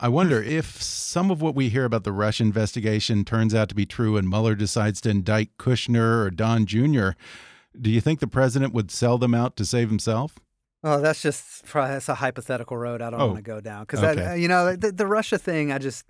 I 0.00 0.08
wonder 0.08 0.42
if 0.58 0.82
some 0.82 1.30
of 1.30 1.40
what 1.40 1.54
we 1.54 1.68
hear 1.68 1.84
about 1.84 2.04
the 2.04 2.12
Russia 2.12 2.42
investigation 2.42 3.24
turns 3.24 3.54
out 3.54 3.68
to 3.70 3.74
be 3.74 3.86
true 3.86 4.16
and 4.16 4.28
Mueller 4.28 4.54
decides 4.54 5.00
to 5.02 5.10
indict 5.10 5.56
Kushner 5.58 6.24
or 6.24 6.30
Don 6.30 6.66
Jr., 6.66 7.10
do 7.80 7.88
you 7.90 8.00
think 8.00 8.20
the 8.20 8.26
president 8.26 8.74
would 8.74 8.90
sell 8.90 9.16
them 9.16 9.34
out 9.34 9.56
to 9.56 9.64
save 9.64 9.88
himself? 9.88 10.38
Oh, 10.84 11.00
that's 11.00 11.22
just 11.22 11.64
that's 11.72 12.08
a 12.08 12.16
hypothetical 12.16 12.76
road 12.76 13.00
I 13.00 13.10
don't 13.10 13.20
Oh, 13.20 13.26
want 13.28 13.38
to 13.38 13.42
go 13.42 13.60
down 13.60 13.84
because 13.84 14.02
okay. 14.02 14.38
you 14.38 14.48
know 14.48 14.74
the, 14.74 14.90
the 14.90 15.06
Russia 15.06 15.38
thing. 15.38 15.70
I 15.72 15.78
just 15.78 16.04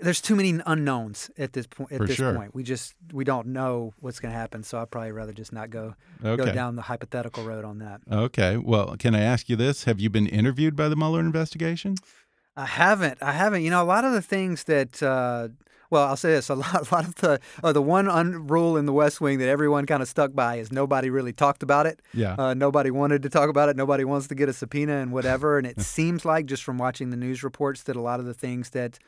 there's 0.00 0.20
too 0.20 0.34
many 0.36 0.60
unknowns 0.66 1.30
at 1.38 1.52
this 1.52 1.66
point. 1.66 1.92
At 1.92 1.98
For 1.98 2.06
this 2.06 2.16
sure. 2.16 2.34
point, 2.34 2.54
we 2.54 2.62
just 2.62 2.94
we 3.12 3.24
don't 3.24 3.48
know 3.48 3.94
what's 4.00 4.20
going 4.20 4.32
to 4.32 4.38
happen. 4.38 4.62
So 4.62 4.78
I'd 4.80 4.90
probably 4.90 5.12
rather 5.12 5.32
just 5.32 5.52
not 5.52 5.70
go 5.70 5.94
go 6.22 6.36
down 6.52 6.76
the 6.76 6.82
hypothetical 6.82 7.44
road 7.44 7.64
on 7.64 7.78
that. 7.78 8.00
Okay. 8.10 8.56
Well, 8.56 8.96
can 8.98 9.14
I 9.14 9.20
ask 9.20 9.48
you 9.48 9.56
this? 9.56 9.84
Have 9.84 10.00
you 10.00 10.10
been 10.10 10.26
interviewed 10.26 10.76
by 10.76 10.88
the 10.88 10.96
Mueller 10.96 11.20
investigation? 11.20 11.96
I 12.56 12.66
haven't. 12.66 13.18
I 13.22 13.32
haven't. 13.32 13.62
You 13.62 13.70
know, 13.70 13.82
a 13.82 13.84
lot 13.84 14.04
of 14.04 14.12
the 14.12 14.22
things 14.22 14.64
that. 14.64 15.02
Uh, 15.02 15.48
well, 15.90 16.08
I'll 16.08 16.16
say 16.16 16.30
this: 16.30 16.48
a 16.48 16.54
lot, 16.64 16.90
a 16.90 16.94
lot 16.94 17.06
of 17.06 17.14
the, 17.16 17.40
or 17.62 17.72
the 17.72 17.82
one 17.82 18.08
un- 18.08 18.46
rule 18.46 18.76
in 18.76 18.86
the 18.86 18.92
West 18.92 19.20
Wing 19.20 19.38
that 19.38 19.48
everyone 19.48 19.84
kind 19.86 20.02
of 20.02 20.08
stuck 20.08 20.34
by 20.34 20.56
is 20.56 20.72
nobody 20.72 21.10
really 21.10 21.32
talked 21.32 21.62
about 21.62 21.86
it. 21.86 22.00
Yeah. 22.14 22.34
Uh, 22.38 22.54
nobody 22.54 22.90
wanted 22.90 23.22
to 23.22 23.28
talk 23.28 23.50
about 23.50 23.68
it. 23.68 23.76
Nobody 23.76 24.04
wants 24.04 24.26
to 24.28 24.34
get 24.34 24.48
a 24.48 24.52
subpoena 24.52 24.98
and 24.98 25.12
whatever. 25.12 25.58
And 25.58 25.66
it 25.66 25.80
seems 25.96 26.24
like 26.24 26.46
just 26.46 26.64
from 26.64 26.78
watching 26.78 27.10
the 27.10 27.16
news 27.16 27.42
reports 27.44 27.82
that 27.84 27.96
a 27.96 28.00
lot 28.00 28.20
of 28.20 28.26
the 28.26 28.34
things 28.34 28.70
that 28.70 28.98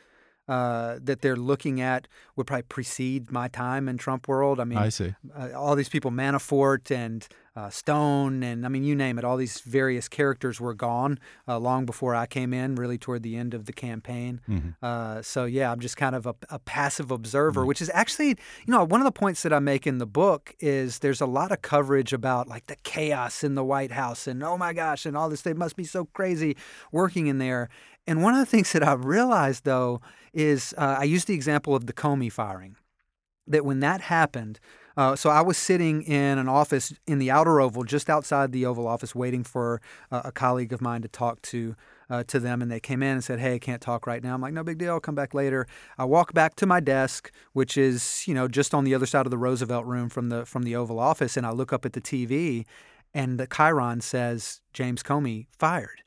uh, 0.48 0.98
that 1.02 1.22
they're 1.22 1.36
looking 1.36 1.80
at 1.80 2.06
would 2.36 2.46
probably 2.46 2.62
precede 2.64 3.30
my 3.30 3.48
time 3.48 3.88
in 3.88 3.96
Trump 3.96 4.28
world. 4.28 4.60
I 4.60 4.64
mean, 4.64 4.78
I 4.78 4.88
see. 4.90 5.14
uh, 5.36 5.50
all 5.54 5.74
these 5.76 5.88
people, 5.88 6.10
Manafort 6.10 6.90
and 6.90 7.26
uh, 7.56 7.70
Stone, 7.70 8.42
and 8.42 8.66
I 8.66 8.68
mean, 8.68 8.82
you 8.82 8.96
name 8.96 9.16
it, 9.16 9.24
all 9.24 9.36
these 9.36 9.60
various 9.60 10.08
characters 10.08 10.60
were 10.60 10.74
gone 10.74 11.20
uh, 11.46 11.56
long 11.58 11.86
before 11.86 12.12
I 12.14 12.26
came 12.26 12.52
in, 12.52 12.74
really 12.74 12.98
toward 12.98 13.22
the 13.22 13.36
end 13.36 13.54
of 13.54 13.66
the 13.66 13.72
campaign. 13.72 14.40
Uh, 14.82 15.22
so, 15.22 15.44
yeah, 15.44 15.70
I'm 15.70 15.78
just 15.78 15.96
kind 15.96 16.16
of 16.16 16.26
a, 16.26 16.34
a 16.50 16.58
passive 16.58 17.12
observer, 17.12 17.64
which 17.64 17.80
is 17.80 17.90
actually, 17.94 18.30
you 18.30 18.36
know, 18.66 18.82
one 18.84 19.00
of 19.00 19.04
the 19.04 19.12
points 19.12 19.44
that 19.44 19.52
I 19.52 19.60
make 19.60 19.86
in 19.86 19.98
the 19.98 20.06
book 20.06 20.54
is 20.58 20.98
there's 20.98 21.20
a 21.20 21.26
lot 21.26 21.52
of 21.52 21.62
coverage 21.62 22.12
about 22.12 22.48
like 22.48 22.66
the 22.66 22.76
chaos 22.82 23.44
in 23.44 23.54
the 23.54 23.64
White 23.64 23.92
House 23.92 24.26
and 24.26 24.42
oh 24.42 24.58
my 24.58 24.72
gosh, 24.72 25.06
and 25.06 25.16
all 25.16 25.28
this, 25.28 25.42
they 25.42 25.54
must 25.54 25.76
be 25.76 25.84
so 25.84 26.06
crazy 26.06 26.56
working 26.90 27.28
in 27.28 27.38
there. 27.38 27.68
And 28.06 28.22
one 28.22 28.34
of 28.34 28.40
the 28.40 28.46
things 28.46 28.72
that 28.72 28.82
I've 28.82 29.04
realized 29.04 29.64
though 29.64 30.00
is 30.32 30.74
uh, 30.76 30.96
I 31.00 31.04
used 31.04 31.26
the 31.26 31.34
example 31.34 31.74
of 31.74 31.86
the 31.86 31.92
Comey 31.92 32.30
firing 32.30 32.76
that 33.46 33.64
when 33.64 33.80
that 33.80 34.02
happened, 34.02 34.58
uh, 34.96 35.16
so 35.16 35.30
I 35.30 35.40
was 35.40 35.56
sitting 35.58 36.02
in 36.02 36.38
an 36.38 36.48
office 36.48 36.92
in 37.06 37.18
the 37.18 37.30
outer 37.30 37.60
oval, 37.60 37.82
just 37.82 38.08
outside 38.08 38.52
the 38.52 38.64
Oval 38.64 38.86
Office, 38.86 39.14
waiting 39.14 39.42
for 39.42 39.80
uh, 40.12 40.22
a 40.24 40.32
colleague 40.32 40.72
of 40.72 40.80
mine 40.80 41.02
to 41.02 41.08
talk 41.08 41.42
to 41.42 41.74
uh, 42.10 42.22
to 42.24 42.38
them, 42.38 42.62
and 42.62 42.70
they 42.70 42.80
came 42.80 43.02
in 43.02 43.14
and 43.14 43.24
said, 43.24 43.40
"Hey, 43.40 43.54
I 43.54 43.58
can't 43.58 43.80
talk 43.82 44.06
right 44.06 44.22
now." 44.22 44.34
I'm 44.34 44.40
like, 44.40 44.52
"No 44.52 44.62
big 44.62 44.78
deal. 44.78 44.92
I'll 44.92 45.00
come 45.00 45.14
back 45.16 45.34
later." 45.34 45.66
I 45.98 46.04
walk 46.04 46.32
back 46.32 46.54
to 46.56 46.66
my 46.66 46.78
desk, 46.78 47.32
which 47.54 47.76
is 47.76 48.24
you 48.28 48.34
know 48.34 48.46
just 48.46 48.72
on 48.72 48.84
the 48.84 48.94
other 48.94 49.06
side 49.06 49.26
of 49.26 49.30
the 49.30 49.38
Roosevelt 49.38 49.84
Room 49.84 50.08
from 50.08 50.28
the 50.28 50.46
from 50.46 50.62
the 50.62 50.76
Oval 50.76 51.00
Office, 51.00 51.36
and 51.36 51.44
I 51.44 51.50
look 51.50 51.72
up 51.72 51.84
at 51.84 51.92
the 51.92 52.00
TV, 52.00 52.64
and 53.12 53.40
the 53.40 53.48
chyron 53.48 54.00
says 54.00 54.60
James 54.72 55.02
Comey 55.02 55.46
fired. 55.58 56.02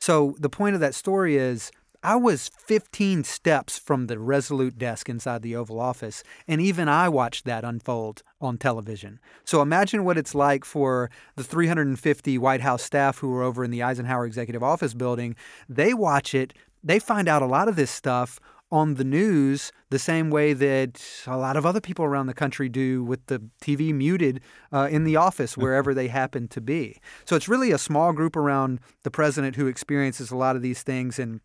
So 0.00 0.34
the 0.38 0.48
point 0.48 0.74
of 0.74 0.80
that 0.80 0.94
story 0.94 1.36
is 1.36 1.70
I 2.02 2.16
was 2.16 2.50
15 2.56 3.24
steps 3.24 3.78
from 3.78 4.06
the 4.06 4.18
Resolute 4.18 4.78
desk 4.78 5.10
inside 5.10 5.42
the 5.42 5.54
Oval 5.54 5.78
Office, 5.78 6.24
and 6.48 6.58
even 6.58 6.88
I 6.88 7.10
watched 7.10 7.44
that 7.44 7.62
unfold 7.62 8.22
on 8.40 8.56
television. 8.56 9.20
So 9.44 9.60
imagine 9.60 10.04
what 10.04 10.16
it's 10.16 10.34
like 10.34 10.64
for 10.64 11.10
the 11.36 11.44
350 11.44 12.38
White 12.38 12.62
House 12.62 12.82
staff 12.82 13.18
who 13.18 13.28
were 13.28 13.42
over 13.42 13.62
in 13.62 13.70
the 13.70 13.82
Eisenhower 13.82 14.24
Executive 14.24 14.62
Office 14.62 14.94
building. 14.94 15.36
They 15.68 15.92
watch 15.92 16.34
it, 16.34 16.54
they 16.82 16.98
find 16.98 17.28
out 17.28 17.42
a 17.42 17.46
lot 17.46 17.68
of 17.68 17.76
this 17.76 17.90
stuff 17.90 18.40
on 18.72 18.94
the 18.94 19.04
news 19.04 19.72
the 19.90 19.98
same 19.98 20.30
way 20.30 20.52
that 20.52 21.02
a 21.26 21.36
lot 21.36 21.56
of 21.56 21.66
other 21.66 21.80
people 21.80 22.04
around 22.04 22.26
the 22.26 22.34
country 22.34 22.68
do 22.68 23.02
with 23.02 23.26
the 23.26 23.42
TV 23.60 23.92
muted 23.92 24.40
uh, 24.72 24.88
in 24.90 25.04
the 25.04 25.16
office 25.16 25.56
wherever 25.56 25.92
they 25.92 26.08
happen 26.08 26.46
to 26.48 26.60
be. 26.60 27.00
So 27.24 27.34
it's 27.34 27.48
really 27.48 27.72
a 27.72 27.78
small 27.78 28.12
group 28.12 28.36
around 28.36 28.80
the 29.02 29.10
president 29.10 29.56
who 29.56 29.66
experiences 29.66 30.30
a 30.30 30.36
lot 30.36 30.54
of 30.54 30.62
these 30.62 30.82
things 30.82 31.18
and 31.18 31.40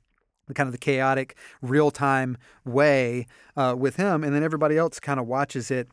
kind 0.54 0.68
of 0.68 0.74
the 0.74 0.80
chaotic 0.80 1.36
real 1.62 1.90
time 1.90 2.38
way 2.64 3.26
uh, 3.58 3.76
with 3.78 3.96
him, 3.96 4.24
and 4.24 4.36
then 4.36 4.44
everybody 4.44 4.78
else 4.78 5.00
kind 5.00 5.20
of 5.20 5.26
watches 5.26 5.72
it 5.72 5.88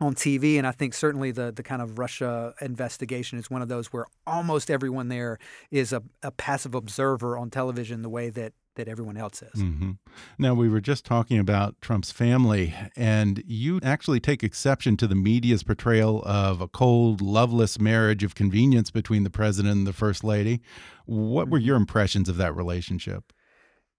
on 0.00 0.14
TV. 0.14 0.56
And 0.56 0.66
I 0.66 0.70
think 0.70 0.94
certainly 0.94 1.32
the 1.32 1.50
the 1.50 1.64
kind 1.64 1.82
of 1.82 1.98
Russia 1.98 2.54
investigation 2.60 3.38
is 3.38 3.50
one 3.50 3.62
of 3.62 3.68
those 3.68 3.88
where 3.88 4.06
almost 4.26 4.70
everyone 4.70 5.08
there 5.08 5.38
is 5.72 5.92
a, 5.92 6.02
a 6.22 6.30
passive 6.30 6.74
observer 6.76 7.36
on 7.36 7.50
television, 7.50 8.02
the 8.02 8.08
way 8.08 8.30
that 8.30 8.52
that 8.78 8.88
everyone 8.88 9.16
else 9.16 9.42
is. 9.42 9.60
hmm 9.60 9.92
Now, 10.38 10.54
we 10.54 10.68
were 10.68 10.80
just 10.80 11.04
talking 11.04 11.38
about 11.38 11.80
Trump's 11.82 12.10
family, 12.10 12.74
and 12.96 13.42
you 13.46 13.78
actually 13.82 14.20
take 14.20 14.42
exception 14.42 14.96
to 14.96 15.06
the 15.06 15.14
media's 15.14 15.62
portrayal 15.62 16.22
of 16.24 16.60
a 16.60 16.68
cold, 16.68 17.20
loveless 17.20 17.78
marriage 17.78 18.24
of 18.24 18.34
convenience 18.34 18.90
between 18.90 19.24
the 19.24 19.30
president 19.30 19.76
and 19.76 19.86
the 19.86 19.92
first 19.92 20.24
lady. 20.24 20.62
What 21.04 21.50
were 21.50 21.58
your 21.58 21.76
impressions 21.76 22.28
of 22.28 22.38
that 22.38 22.54
relationship? 22.54 23.32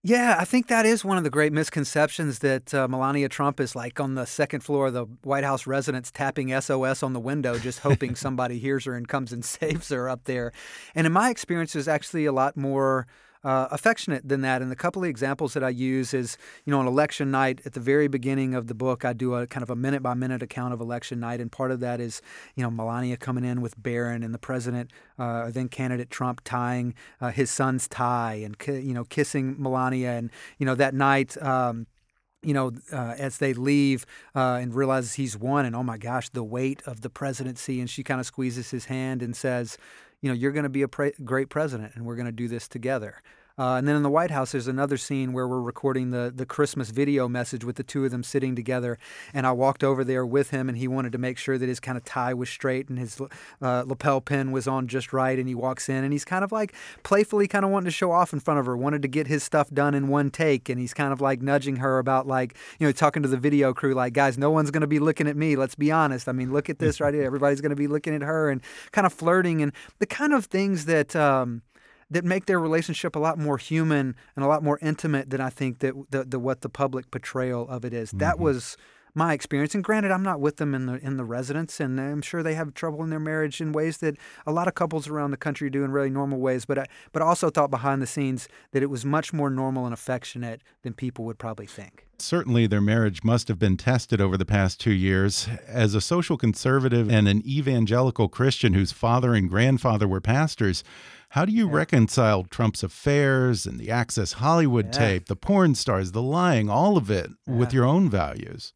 Yeah, 0.02 0.38
I 0.40 0.46
think 0.46 0.68
that 0.68 0.86
is 0.86 1.04
one 1.04 1.18
of 1.18 1.26
the 1.26 1.30
great 1.30 1.52
misconceptions 1.52 2.40
that 2.40 2.74
uh, 2.74 2.88
Melania 2.88 3.28
Trump 3.28 3.60
is 3.60 3.76
like 3.76 4.00
on 4.00 4.16
the 4.16 4.26
second 4.26 4.62
floor 4.62 4.88
of 4.88 4.94
the 4.94 5.04
White 5.24 5.44
House 5.44 5.68
residence 5.68 6.10
tapping 6.10 6.58
SOS 6.62 7.04
on 7.04 7.12
the 7.12 7.20
window, 7.20 7.60
just 7.60 7.80
hoping 7.80 8.16
somebody 8.16 8.60
hears 8.60 8.86
her 8.86 8.96
and 8.96 9.10
comes 9.10 9.34
and 9.34 9.44
saves 9.60 9.90
her 9.90 10.08
up 10.08 10.24
there. 10.24 10.54
And 10.96 11.06
in 11.06 11.12
my 11.12 11.30
experience, 11.30 11.76
is 11.76 11.88
actually 11.90 12.26
a 12.26 12.32
lot 12.32 12.56
more. 12.56 13.08
Uh, 13.42 13.70
affectionate 13.72 14.28
than 14.28 14.42
that. 14.42 14.62
And 14.62 14.70
a 14.70 14.76
couple 14.76 15.02
of 15.02 15.08
examples 15.08 15.54
that 15.54 15.64
I 15.64 15.70
use 15.70 16.14
is, 16.14 16.38
you 16.66 16.72
know, 16.72 16.80
on 16.82 16.88
election 16.88 17.32
night 17.32 17.62
at 17.66 17.72
the 17.72 17.80
very 17.80 18.10
beginning 18.10 18.54
of 18.54 18.68
the 18.68 18.74
book, 18.74 19.06
I 19.06 19.14
do 19.14 19.34
a 19.34 19.48
kind 19.48 19.64
of 19.64 19.70
a 19.70 19.78
minute 19.78 20.04
by 20.04 20.14
minute 20.14 20.44
account 20.44 20.74
of 20.74 20.82
election 20.82 21.22
night. 21.22 21.40
And 21.40 21.50
part 21.50 21.72
of 21.72 21.80
that 21.80 22.02
is, 22.02 22.22
you 22.56 22.64
know, 22.64 22.70
Melania 22.70 23.16
coming 23.16 23.46
in 23.46 23.62
with 23.62 23.82
Barron 23.82 24.24
and 24.24 24.34
the 24.34 24.40
president, 24.40 24.92
uh, 25.18 25.52
then 25.52 25.70
candidate 25.70 26.10
Trump 26.10 26.42
tying 26.44 26.94
uh, 27.22 27.32
his 27.32 27.50
son's 27.50 27.88
tie 27.88 28.34
and, 28.44 28.58
you 28.68 28.94
know, 28.94 29.06
kissing 29.06 29.56
Melania. 29.58 30.18
And, 30.18 30.32
you 30.58 30.66
know, 30.66 30.76
that 30.76 30.94
night, 30.94 31.42
um, 31.42 31.88
you 32.44 32.54
know, 32.54 32.72
uh, 32.92 33.16
as 33.18 33.38
they 33.38 33.54
leave 33.54 34.06
uh, 34.36 34.60
and 34.62 34.74
realizes 34.74 35.14
he's 35.14 35.38
won, 35.38 35.66
and 35.66 35.78
oh 35.78 35.84
my 35.84 35.98
gosh, 35.98 36.28
the 36.28 36.44
weight 36.44 36.82
of 36.86 37.02
the 37.02 37.10
presidency, 37.10 37.80
and 37.80 37.90
she 37.90 38.04
kind 38.04 38.20
of 38.20 38.26
squeezes 38.26 38.72
his 38.72 38.86
hand 38.86 39.22
and 39.22 39.34
says, 39.34 39.78
you 40.22 40.30
know, 40.30 40.36
you're 40.36 40.52
going 40.52 40.64
to 40.64 40.70
be 40.70 40.82
a 40.82 40.88
pre- 40.88 41.14
great 41.24 41.50
president, 41.50 41.96
and 41.96 42.06
we're 42.06 42.16
going 42.16 42.26
to 42.26 42.32
do 42.32 42.48
this 42.48 42.68
together. 42.68 43.22
Uh, 43.60 43.76
and 43.76 43.86
then 43.86 43.98
in 43.98 44.04
the 44.04 44.10
White 44.10 44.32
House, 44.32 44.54
there's 44.54 44.70
another 44.70 44.96
scene 44.96 45.34
where 45.34 45.46
we're 45.46 45.60
recording 45.60 46.12
the 46.12 46.32
the 46.34 46.46
Christmas 46.46 46.92
video 46.92 47.28
message 47.28 47.66
with 47.66 47.76
the 47.76 47.84
two 47.84 48.06
of 48.06 48.12
them 48.12 48.24
sitting 48.24 48.56
together. 48.56 48.98
And 49.34 49.46
I 49.46 49.52
walked 49.52 49.84
over 49.84 50.06
there 50.06 50.26
with 50.26 50.52
him, 50.52 50.70
and 50.70 50.78
he 50.78 50.88
wanted 50.88 51.12
to 51.12 51.18
make 51.18 51.38
sure 51.38 51.58
that 51.58 51.68
his 51.68 51.82
kind 51.82 51.98
of 51.98 52.06
tie 52.06 52.34
was 52.34 52.50
straight 52.50 52.88
and 52.88 52.98
his 52.98 53.20
uh, 53.62 53.84
lapel 53.86 54.22
pin 54.22 54.54
was 54.54 54.66
on 54.66 54.88
just 54.88 55.12
right. 55.12 55.38
And 55.38 55.50
he 55.50 55.56
walks 55.56 55.90
in, 55.90 56.06
and 56.06 56.14
he's 56.14 56.24
kind 56.24 56.46
of 56.46 56.54
like 56.54 56.74
playfully 57.04 57.50
kind 57.50 57.66
of 57.66 57.72
wanting 57.72 57.88
to 57.88 57.92
show 57.92 58.14
off 58.14 58.32
in 58.32 58.40
front 58.40 58.62
of 58.62 58.66
her, 58.66 58.78
wanted 58.78 59.02
to 59.02 59.10
get 59.10 59.28
his 59.28 59.44
stuff 59.44 59.70
done 59.72 59.94
in 59.94 60.08
one 60.08 60.32
take. 60.32 60.70
And 60.70 60.80
he's 60.80 60.94
kind 60.94 61.12
of 61.12 61.20
like 61.20 61.42
nudging 61.42 61.78
her 61.78 62.00
about 62.00 62.28
like 62.28 62.56
you 62.80 62.88
know 62.88 62.94
talking 62.94 63.24
to 63.24 63.30
the 63.30 63.36
video 63.36 63.74
crew, 63.74 63.94
like 63.94 64.14
guys, 64.14 64.38
no 64.38 64.52
one's 64.52 64.72
going 64.72 64.82
to 64.82 64.88
be 64.88 65.00
looking 65.00 65.28
at 65.28 65.36
me. 65.36 65.58
Let's 65.58 65.76
be 65.76 65.92
honest. 65.92 66.30
I 66.30 66.32
mean, 66.32 66.54
look 66.54 66.70
at 66.70 66.80
this 66.80 67.02
right 67.02 67.14
here. 67.14 67.24
Everybody's 67.24 67.60
going 67.60 67.72
to 67.72 67.76
be 67.76 67.88
looking 67.88 68.16
at 68.16 68.22
her, 68.22 68.50
and 68.50 68.62
kind 68.94 69.06
of 69.06 69.12
flirting 69.12 69.62
and 69.62 69.74
the 70.00 70.06
kind 70.06 70.32
of 70.32 70.46
things 70.46 70.86
that. 70.86 71.14
Um, 71.14 71.64
that 72.12 72.26
make 72.26 72.46
their 72.46 72.60
relationship 72.60 73.16
a 73.16 73.20
lot 73.20 73.38
more 73.38 73.58
human 73.58 74.16
and 74.36 74.46
a 74.46 74.48
lot 74.48 74.64
more 74.64 74.80
intimate 74.82 75.30
than 75.30 75.42
I 75.42 75.50
think 75.50 75.80
that 75.80 75.94
the, 76.10 76.24
the 76.24 76.40
what 76.40 76.62
the 76.62 76.70
public 76.70 77.12
portrayal 77.12 77.68
of 77.70 77.86
it 77.86 77.94
is. 77.94 78.12
That 78.12 78.36
mm-hmm. 78.36 78.44
was 78.44 78.78
my 79.16 79.34
experience. 79.34 79.76
And 79.76 79.84
granted, 79.84 80.12
I'm 80.12 80.24
not 80.24 80.40
with 80.40 80.58
them 80.58 80.76
in 80.76 80.86
the 80.86 80.94
in 81.06 81.18
the 81.18 81.26
residence, 81.26 81.80
and 81.80 82.00
I'm 82.00 82.22
sure 82.22 82.44
they 82.44 82.56
have 82.56 82.74
trouble 82.74 83.04
in 83.04 83.10
their 83.10 83.20
marriage 83.20 83.62
in 83.62 83.72
ways 83.72 83.98
that 83.98 84.16
a 84.46 84.52
lot 84.52 84.68
of 84.68 84.76
couples 84.76 85.08
around 85.08 85.32
the 85.32 85.38
country 85.38 85.70
do 85.70 85.84
in 85.84 85.92
really 85.92 86.10
normal 86.10 86.40
ways. 86.40 86.66
But 86.66 86.80
I 86.80 86.86
but 87.12 87.22
I 87.22 87.26
also 87.26 87.50
thought 87.50 87.72
behind 87.72 88.02
the 88.02 88.08
scenes 88.08 88.48
that 88.72 88.84
it 88.84 88.90
was 88.90 89.06
much 89.06 89.34
more 89.34 89.50
normal 89.50 89.86
and 89.86 89.94
affectionate 89.94 90.62
than 90.84 90.94
people 90.94 91.26
would 91.26 91.38
probably 91.38 91.66
think. 91.66 92.06
Certainly, 92.18 92.68
their 92.68 92.82
marriage 92.82 93.24
must 93.24 93.48
have 93.48 93.60
been 93.60 93.78
tested 93.78 94.20
over 94.20 94.38
the 94.38 94.46
past 94.46 94.80
two 94.80 94.92
years. 94.92 95.48
As 95.68 95.96
a 95.96 96.02
social 96.02 96.38
conservative 96.38 97.10
and 97.10 97.28
an 97.28 97.42
evangelical 97.48 98.28
Christian 98.28 98.74
whose 98.74 98.92
father 98.92 99.34
and 99.34 99.50
grandfather 99.50 100.08
were 100.08 100.20
pastors, 100.20 100.84
how 101.30 101.46
do 101.46 101.52
you 101.52 101.68
reconcile 101.68 102.44
Trump's 102.44 102.84
affairs 102.84 103.66
and 103.66 103.80
the 103.80 103.92
Access 103.92 104.34
Hollywood 104.34 104.86
Yeah. 104.86 104.92
tape, 104.92 105.26
the 105.28 105.36
porn 105.36 105.76
stars, 105.76 106.12
the 106.12 106.22
lying, 106.22 106.70
all 106.70 106.98
of 106.98 107.10
it 107.12 107.30
with 107.48 107.74
your 107.74 107.86
own 107.86 108.10
values? 108.10 108.74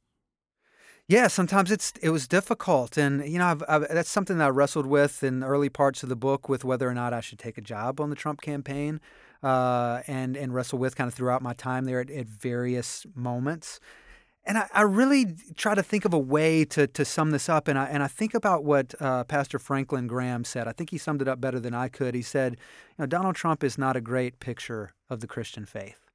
Yeah, 1.07 1.27
sometimes 1.27 1.69
it's 1.69 1.91
it 2.01 2.11
was 2.11 2.27
difficult, 2.29 2.97
and 2.97 3.27
you 3.27 3.37
know 3.37 3.47
I've, 3.47 3.63
I've, 3.67 3.87
that's 3.89 4.09
something 4.09 4.37
that 4.37 4.45
I 4.45 4.49
wrestled 4.49 4.85
with 4.85 5.21
in 5.21 5.43
early 5.43 5.67
parts 5.69 6.01
of 6.01 6.07
the 6.09 6.15
book 6.15 6.47
with 6.47 6.63
whether 6.63 6.87
or 6.87 6.93
not 6.93 7.13
I 7.13 7.19
should 7.19 7.39
take 7.39 7.57
a 7.57 7.61
job 7.61 7.99
on 7.99 8.09
the 8.09 8.15
Trump 8.15 8.39
campaign, 8.41 9.01
uh, 9.43 10.01
and 10.07 10.37
and 10.37 10.53
wrestle 10.53 10.79
with 10.79 10.95
kind 10.95 11.09
of 11.09 11.13
throughout 11.13 11.41
my 11.41 11.53
time 11.53 11.83
there 11.83 11.99
at, 11.99 12.09
at 12.09 12.27
various 12.27 13.05
moments. 13.15 13.81
And 14.45 14.58
I, 14.58 14.67
I 14.73 14.82
really 14.82 15.36
try 15.56 15.73
to 15.73 15.84
think 15.84 16.03
of 16.03 16.13
a 16.13 16.19
way 16.19 16.65
to, 16.65 16.86
to 16.88 17.06
sum 17.06 17.32
this 17.32 17.47
up. 17.47 17.67
And 17.67 17.79
I, 17.79 17.86
and 17.86 18.03
I 18.03 18.08
think 18.08 18.34
about 18.34 18.63
what 18.65 18.93
uh, 18.99 19.23
Pastor 19.23 19.58
Franklin 19.58 20.08
Graham 20.08 20.43
said. 20.43 20.67
I 20.67 20.73
think 20.73 20.89
he 20.89 20.97
summed 20.97 21.21
it 21.21 21.27
up 21.27 21.39
better 21.39 21.60
than 21.60 21.73
I 21.73 21.88
could. 21.88 22.13
He 22.13 22.21
said, 22.21 22.53
you 22.53 23.03
know, 23.03 23.06
Donald 23.06 23.36
Trump 23.36 23.63
is 23.63 23.77
not 23.77 23.95
a 23.95 24.01
great 24.01 24.39
picture 24.39 24.93
of 25.10 25.21
the 25.21 25.27
Christian 25.27 25.65
faith, 25.65 26.10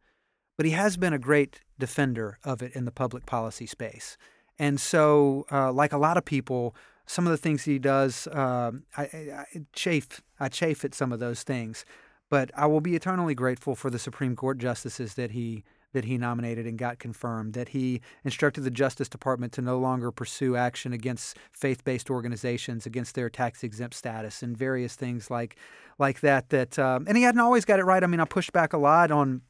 but 0.56 0.66
he 0.66 0.72
has 0.72 0.96
been 0.96 1.14
a 1.14 1.18
great 1.18 1.60
defender 1.78 2.38
of 2.44 2.62
it 2.62 2.72
in 2.74 2.84
the 2.84 2.90
public 2.90 3.24
policy 3.24 3.66
space. 3.66 4.18
And 4.58 4.80
so, 4.80 5.46
uh, 5.52 5.72
like 5.72 5.92
a 5.92 5.98
lot 5.98 6.16
of 6.16 6.24
people, 6.24 6.74
some 7.06 7.26
of 7.26 7.30
the 7.30 7.38
things 7.38 7.64
he 7.64 7.78
does, 7.78 8.26
uh, 8.26 8.72
I, 8.96 9.02
I, 9.02 9.44
chafe. 9.72 10.20
I 10.38 10.48
chafe 10.48 10.84
at 10.84 10.94
some 10.94 11.12
of 11.12 11.20
those 11.20 11.44
things, 11.44 11.84
but 12.28 12.50
I 12.54 12.66
will 12.66 12.80
be 12.80 12.94
eternally 12.94 13.34
grateful 13.34 13.74
for 13.74 13.88
the 13.88 13.98
Supreme 13.98 14.36
Court 14.36 14.58
justices 14.58 15.14
that 15.14 15.30
he 15.30 15.64
that 15.92 16.04
he 16.04 16.18
nominated 16.18 16.66
and 16.66 16.78
got 16.78 16.98
confirmed, 16.98 17.54
that 17.54 17.70
he 17.70 18.00
instructed 18.24 18.62
the 18.62 18.70
Justice 18.70 19.08
Department 19.08 19.52
to 19.54 19.62
no 19.62 19.78
longer 19.78 20.10
pursue 20.10 20.56
action 20.56 20.92
against 20.92 21.38
faith 21.52 21.84
based 21.84 22.10
organizations, 22.10 22.86
against 22.86 23.14
their 23.14 23.30
tax 23.30 23.64
exempt 23.64 23.94
status, 23.94 24.42
and 24.42 24.56
various 24.56 24.94
things 24.94 25.30
like 25.30 25.56
like 25.98 26.20
that. 26.20 26.50
That 26.50 26.78
um, 26.78 27.06
and 27.08 27.16
he 27.16 27.22
hadn't 27.22 27.40
always 27.40 27.64
got 27.64 27.78
it 27.78 27.84
right. 27.84 28.02
I 28.02 28.06
mean, 28.06 28.20
I 28.20 28.24
pushed 28.24 28.52
back 28.52 28.72
a 28.72 28.78
lot 28.78 29.10
on 29.10 29.42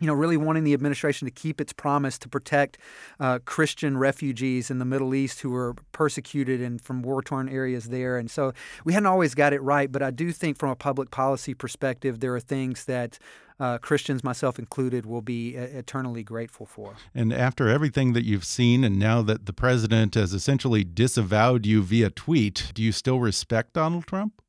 you 0.00 0.08
know, 0.08 0.14
really 0.14 0.36
wanting 0.36 0.64
the 0.64 0.74
administration 0.74 1.26
to 1.26 1.30
keep 1.30 1.60
its 1.60 1.72
promise 1.72 2.18
to 2.18 2.28
protect 2.28 2.78
uh, 3.20 3.38
Christian 3.44 3.96
refugees 3.96 4.70
in 4.70 4.80
the 4.80 4.84
Middle 4.84 5.14
East 5.14 5.40
who 5.40 5.50
were 5.50 5.74
persecuted 5.92 6.60
and 6.60 6.80
from 6.80 7.02
war 7.02 7.22
torn 7.22 7.48
areas 7.48 7.86
there. 7.86 8.18
And 8.18 8.28
so 8.28 8.52
we 8.84 8.92
hadn't 8.92 9.06
always 9.06 9.36
got 9.36 9.52
it 9.52 9.62
right, 9.62 9.90
but 9.90 10.02
I 10.02 10.10
do 10.10 10.32
think 10.32 10.58
from 10.58 10.70
a 10.70 10.76
public 10.76 11.12
policy 11.12 11.54
perspective, 11.54 12.18
there 12.18 12.34
are 12.34 12.40
things 12.40 12.86
that 12.86 13.18
uh, 13.60 13.78
Christians, 13.78 14.24
myself 14.24 14.58
included, 14.58 15.06
will 15.06 15.22
be 15.22 15.54
eternally 15.54 16.22
grateful 16.22 16.66
for. 16.66 16.96
And 17.14 17.32
after 17.32 17.68
everything 17.68 18.12
that 18.14 18.24
you've 18.24 18.44
seen, 18.44 18.84
and 18.84 18.98
now 18.98 19.22
that 19.22 19.46
the 19.46 19.52
president 19.52 20.14
has 20.14 20.32
essentially 20.32 20.84
disavowed 20.84 21.64
you 21.64 21.82
via 21.82 22.10
tweet, 22.10 22.72
do 22.74 22.82
you 22.82 22.92
still 22.92 23.20
respect 23.20 23.74
Donald 23.74 24.06
Trump? 24.06 24.42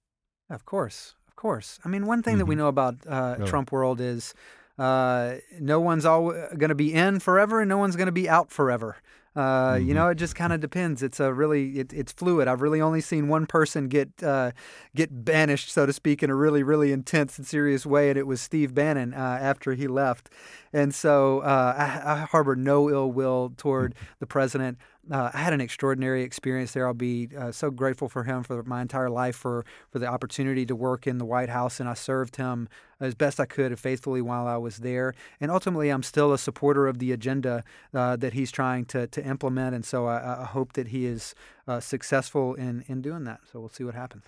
Of 0.50 0.66
course. 0.66 1.16
Of 1.28 1.36
course. 1.36 1.80
I 1.86 1.90
mean, 1.90 2.08
one 2.08 2.24
thing 2.24 2.36
mm 2.36 2.36
-hmm. 2.36 2.40
that 2.40 2.46
we 2.48 2.56
mm-hmm. 2.56 2.60
know 2.60 2.68
about 2.68 3.40
uh? 3.40 3.46
Trump 3.46 3.72
world 3.72 4.00
is 4.00 4.34
uh, 4.78 5.36
no 5.60 5.80
one's 5.80 6.04
going 6.04 6.70
to 6.70 6.76
be 6.76 6.92
in 6.94 7.20
forever, 7.20 7.62
and 7.62 7.70
no 7.70 7.78
one's 7.78 7.96
going 7.96 8.08
to 8.14 8.22
be 8.22 8.30
out 8.30 8.52
forever. 8.52 8.96
Uh, 9.36 9.74
mm-hmm. 9.74 9.88
You 9.88 9.94
know, 9.94 10.08
it 10.08 10.16
just 10.16 10.36
kind 10.36 10.54
of 10.54 10.62
depends. 10.62 11.04
It's 11.04 11.20
a 11.20 11.34
really 11.34 11.80
it, 11.80 11.94
it's 11.94 12.14
fluid. 12.14 12.48
I've 12.48 12.62
really 12.62 12.80
only 12.82 13.02
seen 13.02 13.28
one 13.28 13.46
person 13.46 13.88
get 13.88 14.24
uh, 14.24 14.52
get 14.96 15.26
banished, 15.26 15.72
so 15.72 15.86
to 15.86 15.94
speak, 15.94 16.24
in 16.24 16.30
a 16.30 16.36
really 16.36 16.64
really 16.64 16.92
intense 16.92 17.38
and 17.38 17.46
serious 17.46 17.86
way, 17.86 18.10
and 18.10 18.18
it 18.18 18.28
was 18.28 18.40
Steve 18.42 18.74
Bannon 18.74 19.14
uh, 19.14 19.18
after 19.18 19.74
he 19.74 19.88
left. 19.88 20.30
And 20.76 20.94
so 20.94 21.40
uh, 21.40 21.74
I, 21.78 22.12
I, 22.12 22.18
harbor 22.26 22.54
no 22.54 22.90
ill 22.90 23.10
will 23.10 23.54
toward 23.56 23.96
the 24.20 24.28
president. 24.28 24.78
Uh, 25.10 25.32
I 25.34 25.38
had 25.38 25.54
an 25.54 25.62
extraordinary 25.62 26.22
experience 26.24 26.74
there. 26.74 26.86
I'll 26.86 26.94
be 26.94 27.30
uh, 27.40 27.54
so 27.54 27.72
grateful 27.72 28.10
for 28.10 28.26
him 28.26 28.44
for 28.44 28.62
my 28.64 28.82
entire 28.82 29.10
life 29.10 29.38
for 29.38 29.64
for 29.90 30.00
the 30.00 30.08
opportunity 30.08 30.66
to 30.66 30.76
work 30.76 31.08
in 31.08 31.18
the 31.18 31.24
White 31.24 31.48
House, 31.48 31.80
and 31.80 31.88
I 31.88 31.94
served 31.94 32.36
him 32.36 32.68
as 33.00 33.16
best 33.16 33.40
I 33.40 33.46
could 33.46 33.80
faithfully 33.80 34.22
while 34.22 34.48
I 34.48 34.58
was 34.58 34.80
there. 34.80 35.14
And 35.40 35.50
ultimately, 35.50 35.88
I'm 35.88 36.04
still 36.04 36.34
a 36.34 36.38
supporter 36.38 36.88
of 36.88 37.00
the 37.00 37.14
agenda 37.14 37.64
uh, 37.94 38.18
that 38.18 38.34
he's 38.34 38.52
trying 38.52 38.84
to 38.88 39.08
to 39.08 39.26
implement, 39.26 39.76
and 39.76 39.86
so 39.86 40.08
I, 40.08 40.42
I 40.42 40.46
hope 40.46 40.74
that 40.74 40.90
he 40.90 41.06
is 41.06 41.36
uh, 41.70 41.80
successful 41.80 42.54
in 42.54 42.84
in 42.90 43.02
doing 43.02 43.24
that. 43.24 43.40
So 43.50 43.62
we'll 43.62 43.70
see 43.70 43.86
what 43.86 43.96
happens. 43.96 44.26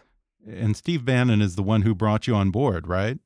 And 0.49 0.77
Steve 0.77 1.03
Bannon 1.03 1.41
is 1.41 1.55
the 1.55 1.63
one 1.63 1.81
who 1.81 1.93
brought 1.93 2.25
you 2.25 2.35
on 2.35 2.51
board, 2.51 2.87
right? 2.87 3.19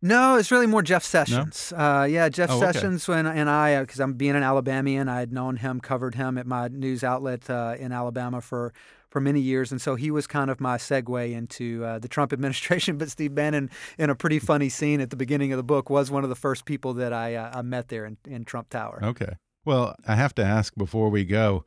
No, 0.00 0.36
it's 0.36 0.50
really 0.52 0.66
more 0.66 0.82
Jeff 0.82 1.02
Sessions. 1.02 1.72
No? 1.76 1.78
Uh, 1.78 2.04
yeah, 2.04 2.28
Jeff 2.28 2.50
oh, 2.50 2.60
Sessions 2.60 3.08
when 3.08 3.26
and 3.26 3.50
I, 3.50 3.80
because 3.80 4.00
uh, 4.00 4.04
I'm 4.04 4.14
being 4.14 4.36
an 4.36 4.44
Alabamian, 4.44 5.08
I 5.08 5.18
had 5.18 5.32
known 5.32 5.56
him, 5.56 5.80
covered 5.80 6.14
him 6.14 6.38
at 6.38 6.46
my 6.46 6.68
news 6.68 7.02
outlet 7.02 7.50
uh, 7.50 7.74
in 7.78 7.92
Alabama 7.92 8.40
for 8.40 8.72
for 9.08 9.20
many 9.20 9.40
years, 9.40 9.72
and 9.72 9.80
so 9.80 9.94
he 9.94 10.10
was 10.10 10.26
kind 10.26 10.50
of 10.50 10.60
my 10.60 10.76
segue 10.76 11.32
into 11.32 11.82
uh, 11.84 11.98
the 11.98 12.08
Trump 12.08 12.32
administration. 12.34 12.98
But 12.98 13.10
Steve 13.10 13.34
Bannon, 13.34 13.70
in 13.98 14.10
a 14.10 14.14
pretty 14.14 14.38
funny 14.38 14.68
scene 14.68 15.00
at 15.00 15.10
the 15.10 15.16
beginning 15.16 15.52
of 15.52 15.56
the 15.56 15.62
book, 15.62 15.90
was 15.90 16.10
one 16.10 16.24
of 16.24 16.28
the 16.28 16.36
first 16.36 16.64
people 16.64 16.94
that 16.94 17.12
I, 17.12 17.34
uh, 17.34 17.58
I 17.58 17.62
met 17.62 17.88
there 17.88 18.04
in, 18.04 18.18
in 18.26 18.44
Trump 18.44 18.68
Tower. 18.68 19.00
Okay. 19.02 19.36
Well, 19.64 19.96
I 20.06 20.14
have 20.14 20.34
to 20.36 20.44
ask 20.44 20.74
before 20.76 21.08
we 21.08 21.24
go 21.24 21.64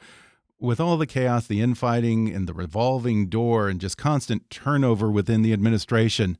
with 0.60 0.80
all 0.80 0.98
the 0.98 1.08
chaos, 1.08 1.48
the 1.48 1.62
infighting, 1.62 2.30
and 2.30 2.48
the 2.48 2.54
revolving 2.54 3.28
door, 3.28 3.68
and 3.68 3.82
just 3.82 3.98
constant 3.98 4.50
turnover 4.52 5.10
within 5.12 5.42
the 5.42 5.54
administration, 5.54 6.38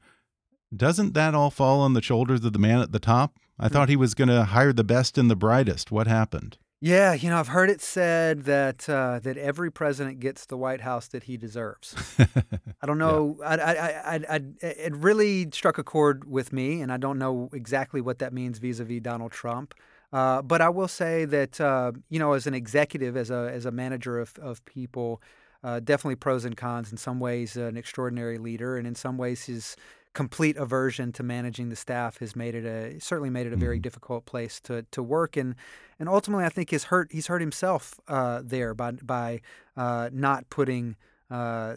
doesn't 0.76 1.14
that 1.14 1.36
all 1.36 1.52
fall 1.52 1.82
on 1.82 1.94
the 1.94 2.02
shoulders 2.02 2.44
of 2.46 2.54
the 2.54 2.60
man 2.60 2.80
at 2.80 2.92
the 2.92 3.00
top? 3.00 3.38
I 3.60 3.70
thought 3.70 3.90
he 3.90 3.96
was 3.96 4.16
going 4.16 4.30
to 4.30 4.46
hire 4.46 4.74
the 4.74 4.84
best 4.84 5.18
and 5.18 5.30
the 5.30 5.36
brightest. 5.36 5.92
What 5.92 6.08
happened? 6.08 6.58
Yeah, 6.84 7.14
you 7.14 7.30
know, 7.30 7.38
I've 7.38 7.50
heard 7.50 7.70
it 7.70 7.80
said 7.80 8.46
that 8.46 8.90
uh, 8.90 9.20
that 9.20 9.38
every 9.38 9.72
president 9.72 10.20
gets 10.20 10.48
the 10.48 10.58
White 10.58 10.82
House 10.82 11.08
that 11.10 11.24
he 11.24 11.38
deserves. 11.38 11.96
I 12.82 12.88
don't 12.88 12.98
know. 12.98 13.38
Yeah. 13.40 13.46
I, 13.48 13.56
I, 13.56 14.16
I, 14.16 14.20
I, 14.28 14.42
it 14.62 14.96
really 14.96 15.48
struck 15.52 15.78
a 15.78 15.84
chord 15.84 16.28
with 16.28 16.52
me, 16.52 16.82
and 16.82 16.92
I 16.92 16.98
don't 16.98 17.20
know 17.20 17.52
exactly 17.54 18.02
what 18.02 18.18
that 18.18 18.34
means 18.34 18.58
vis-a-vis 18.58 19.00
Donald 19.02 19.32
Trump. 19.32 19.76
Uh, 20.12 20.42
but 20.42 20.60
I 20.60 20.70
will 20.70 20.88
say 20.88 21.26
that 21.26 21.62
uh, 21.62 21.92
you 22.10 22.18
know, 22.18 22.34
as 22.34 22.48
an 22.48 22.56
executive, 22.56 23.16
as 23.16 23.30
a 23.30 23.52
as 23.54 23.68
a 23.68 23.72
manager 23.72 24.18
of 24.18 24.34
of 24.40 24.66
people, 24.66 25.22
uh, 25.64 25.82
definitely 25.82 26.16
pros 26.16 26.46
and 26.46 26.58
cons. 26.58 26.92
In 26.92 26.98
some 26.98 27.20
ways, 27.20 27.58
an 27.58 27.78
extraordinary 27.78 28.40
leader, 28.40 28.76
and 28.76 28.88
in 28.88 28.96
some 28.96 29.20
ways, 29.20 29.46
his 29.46 29.76
complete 30.14 30.58
aversion 30.58 31.12
to 31.14 31.24
managing 31.24 31.70
the 31.70 31.76
staff 31.76 32.18
has 32.18 32.36
made 32.36 32.54
it 32.54 32.66
a 32.66 33.00
certainly 33.00 33.30
made 33.30 33.48
it 33.48 33.54
a 33.54 33.56
very 33.56 33.78
mm-hmm. 33.78 33.84
difficult 33.84 34.26
place 34.26 34.60
to 34.60 34.84
to 34.92 35.02
work 35.02 35.38
and 35.38 35.56
and 36.00 36.10
ultimately 36.10 36.44
I 36.44 36.50
think 36.50 36.72
he's 36.72 36.86
hurt 36.86 37.12
he's 37.12 37.28
hurt 37.28 37.42
himself 37.42 38.00
uh, 38.08 38.42
there 38.44 38.74
by 38.74 38.92
by 38.92 39.42
uh, 39.78 40.10
not 40.12 40.50
putting 40.50 40.98
uh, 41.30 41.76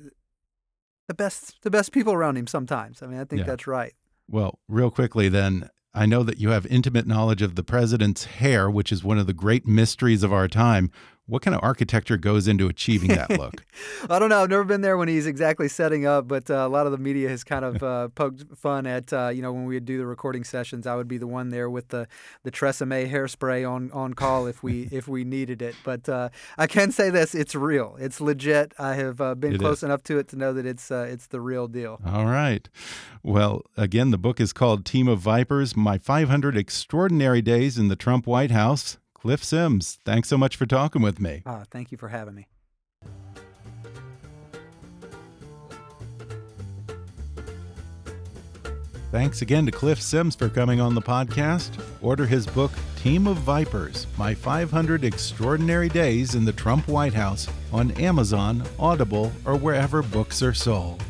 the 1.06 1.14
best 1.14 1.62
the 1.62 1.70
best 1.70 1.92
people 1.92 2.12
around 2.12 2.36
him 2.36 2.48
sometimes 2.48 3.02
I 3.02 3.06
mean 3.06 3.20
I 3.20 3.24
think 3.24 3.40
yeah. 3.40 3.46
that's 3.46 3.66
right 3.66 3.94
well 4.28 4.58
real 4.68 4.90
quickly 4.90 5.28
then 5.28 5.70
I 5.96 6.06
know 6.06 6.24
that 6.24 6.38
you 6.38 6.48
have 6.48 6.66
intimate 6.66 7.06
knowledge 7.06 7.40
of 7.40 7.54
the 7.54 7.62
president's 7.62 8.24
hair 8.24 8.68
which 8.68 8.90
is 8.90 9.04
one 9.04 9.18
of 9.18 9.28
the 9.28 9.32
great 9.32 9.64
mysteries 9.64 10.24
of 10.24 10.32
our 10.32 10.48
time 10.48 10.90
what 11.26 11.40
kind 11.40 11.54
of 11.54 11.60
architecture 11.62 12.16
goes 12.16 12.46
into 12.46 12.68
achieving 12.68 13.08
that 13.08 13.30
look? 13.38 13.64
I 14.10 14.18
don't 14.18 14.28
know. 14.28 14.42
I've 14.42 14.50
never 14.50 14.64
been 14.64 14.82
there 14.82 14.98
when 14.98 15.08
he's 15.08 15.26
exactly 15.26 15.68
setting 15.68 16.06
up, 16.06 16.28
but 16.28 16.50
uh, 16.50 16.54
a 16.54 16.68
lot 16.68 16.86
of 16.86 16.92
the 16.92 16.98
media 16.98 17.28
has 17.28 17.44
kind 17.44 17.64
of 17.64 17.82
uh, 17.82 18.08
poked 18.08 18.44
fun 18.56 18.86
at 18.86 19.12
uh, 19.12 19.28
you 19.28 19.40
know 19.40 19.52
when 19.52 19.64
we 19.64 19.74
would 19.74 19.86
do 19.86 19.98
the 19.98 20.06
recording 20.06 20.44
sessions. 20.44 20.86
I 20.86 20.96
would 20.96 21.08
be 21.08 21.18
the 21.18 21.26
one 21.26 21.48
there 21.48 21.70
with 21.70 21.88
the 21.88 22.06
the 22.42 22.50
Tresemme 22.50 23.10
hairspray 23.10 23.68
on 23.68 23.90
on 23.92 24.14
call 24.14 24.46
if 24.46 24.62
we 24.62 24.88
if 24.90 25.08
we 25.08 25.24
needed 25.24 25.62
it. 25.62 25.74
But 25.84 26.08
uh, 26.08 26.28
I 26.58 26.66
can 26.66 26.92
say 26.92 27.10
this: 27.10 27.34
it's 27.34 27.54
real. 27.54 27.96
It's 27.98 28.20
legit. 28.20 28.74
I 28.78 28.94
have 28.94 29.20
uh, 29.20 29.34
been 29.34 29.54
it 29.54 29.60
close 29.60 29.78
is. 29.78 29.84
enough 29.84 30.02
to 30.04 30.18
it 30.18 30.28
to 30.28 30.36
know 30.36 30.52
that 30.52 30.66
it's 30.66 30.90
uh, 30.90 31.06
it's 31.08 31.28
the 31.28 31.40
real 31.40 31.68
deal. 31.68 32.00
All 32.06 32.26
right. 32.26 32.68
Well, 33.22 33.62
again, 33.76 34.10
the 34.10 34.18
book 34.18 34.40
is 34.40 34.52
called 34.52 34.84
Team 34.84 35.08
of 35.08 35.20
Vipers: 35.20 35.74
My 35.74 35.96
500 35.96 36.56
Extraordinary 36.56 37.40
Days 37.40 37.78
in 37.78 37.88
the 37.88 37.96
Trump 37.96 38.26
White 38.26 38.50
House. 38.50 38.98
Cliff 39.24 39.42
Sims, 39.42 40.00
thanks 40.04 40.28
so 40.28 40.36
much 40.36 40.54
for 40.54 40.66
talking 40.66 41.00
with 41.00 41.18
me. 41.18 41.42
Uh, 41.46 41.64
thank 41.70 41.90
you 41.90 41.96
for 41.96 42.08
having 42.08 42.34
me. 42.34 42.46
Thanks 49.10 49.40
again 49.40 49.64
to 49.64 49.72
Cliff 49.72 49.98
Sims 50.02 50.36
for 50.36 50.50
coming 50.50 50.78
on 50.78 50.94
the 50.94 51.00
podcast. 51.00 51.70
Order 52.02 52.26
his 52.26 52.46
book, 52.46 52.70
Team 52.96 53.26
of 53.26 53.38
Vipers 53.38 54.06
My 54.18 54.34
500 54.34 55.04
Extraordinary 55.06 55.88
Days 55.88 56.34
in 56.34 56.44
the 56.44 56.52
Trump 56.52 56.86
White 56.86 57.14
House 57.14 57.48
on 57.72 57.92
Amazon, 57.92 58.62
Audible, 58.78 59.32
or 59.46 59.56
wherever 59.56 60.02
books 60.02 60.42
are 60.42 60.52
sold. 60.52 61.00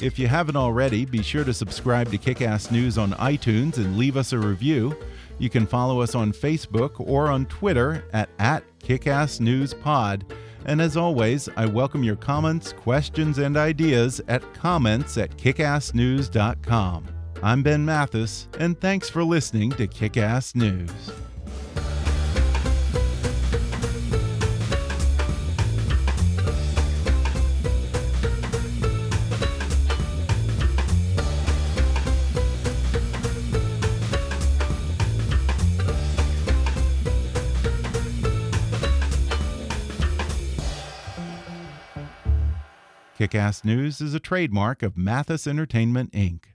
If 0.00 0.18
you 0.18 0.28
haven't 0.28 0.56
already, 0.56 1.04
be 1.04 1.22
sure 1.22 1.44
to 1.44 1.54
subscribe 1.54 2.10
to 2.10 2.18
Kickass 2.18 2.70
News 2.70 2.98
on 2.98 3.12
iTunes 3.12 3.76
and 3.76 3.96
leave 3.96 4.16
us 4.16 4.32
a 4.32 4.38
review. 4.38 4.96
You 5.38 5.50
can 5.50 5.66
follow 5.66 6.00
us 6.00 6.14
on 6.14 6.32
Facebook 6.32 6.92
or 6.98 7.28
on 7.28 7.46
Twitter 7.46 8.04
at, 8.12 8.28
at 8.38 8.64
KickassNewsPod. 8.80 10.22
And 10.66 10.80
as 10.80 10.96
always, 10.96 11.48
I 11.56 11.66
welcome 11.66 12.02
your 12.02 12.16
comments, 12.16 12.72
questions, 12.72 13.38
and 13.38 13.56
ideas 13.56 14.20
at 14.28 14.54
comments 14.54 15.18
at 15.18 15.36
kickassnews.com. 15.36 17.13
I'm 17.42 17.62
Ben 17.62 17.84
Mathis, 17.84 18.48
and 18.58 18.80
thanks 18.80 19.10
for 19.10 19.22
listening 19.22 19.70
to 19.72 19.86
Kick 19.86 20.16
Ass 20.16 20.54
News. 20.54 20.90
Kick 43.16 43.34
Ass 43.34 43.64
News 43.64 44.00
is 44.00 44.12
a 44.12 44.20
trademark 44.20 44.82
of 44.82 44.96
Mathis 44.96 45.46
Entertainment, 45.46 46.12
Inc. 46.12 46.53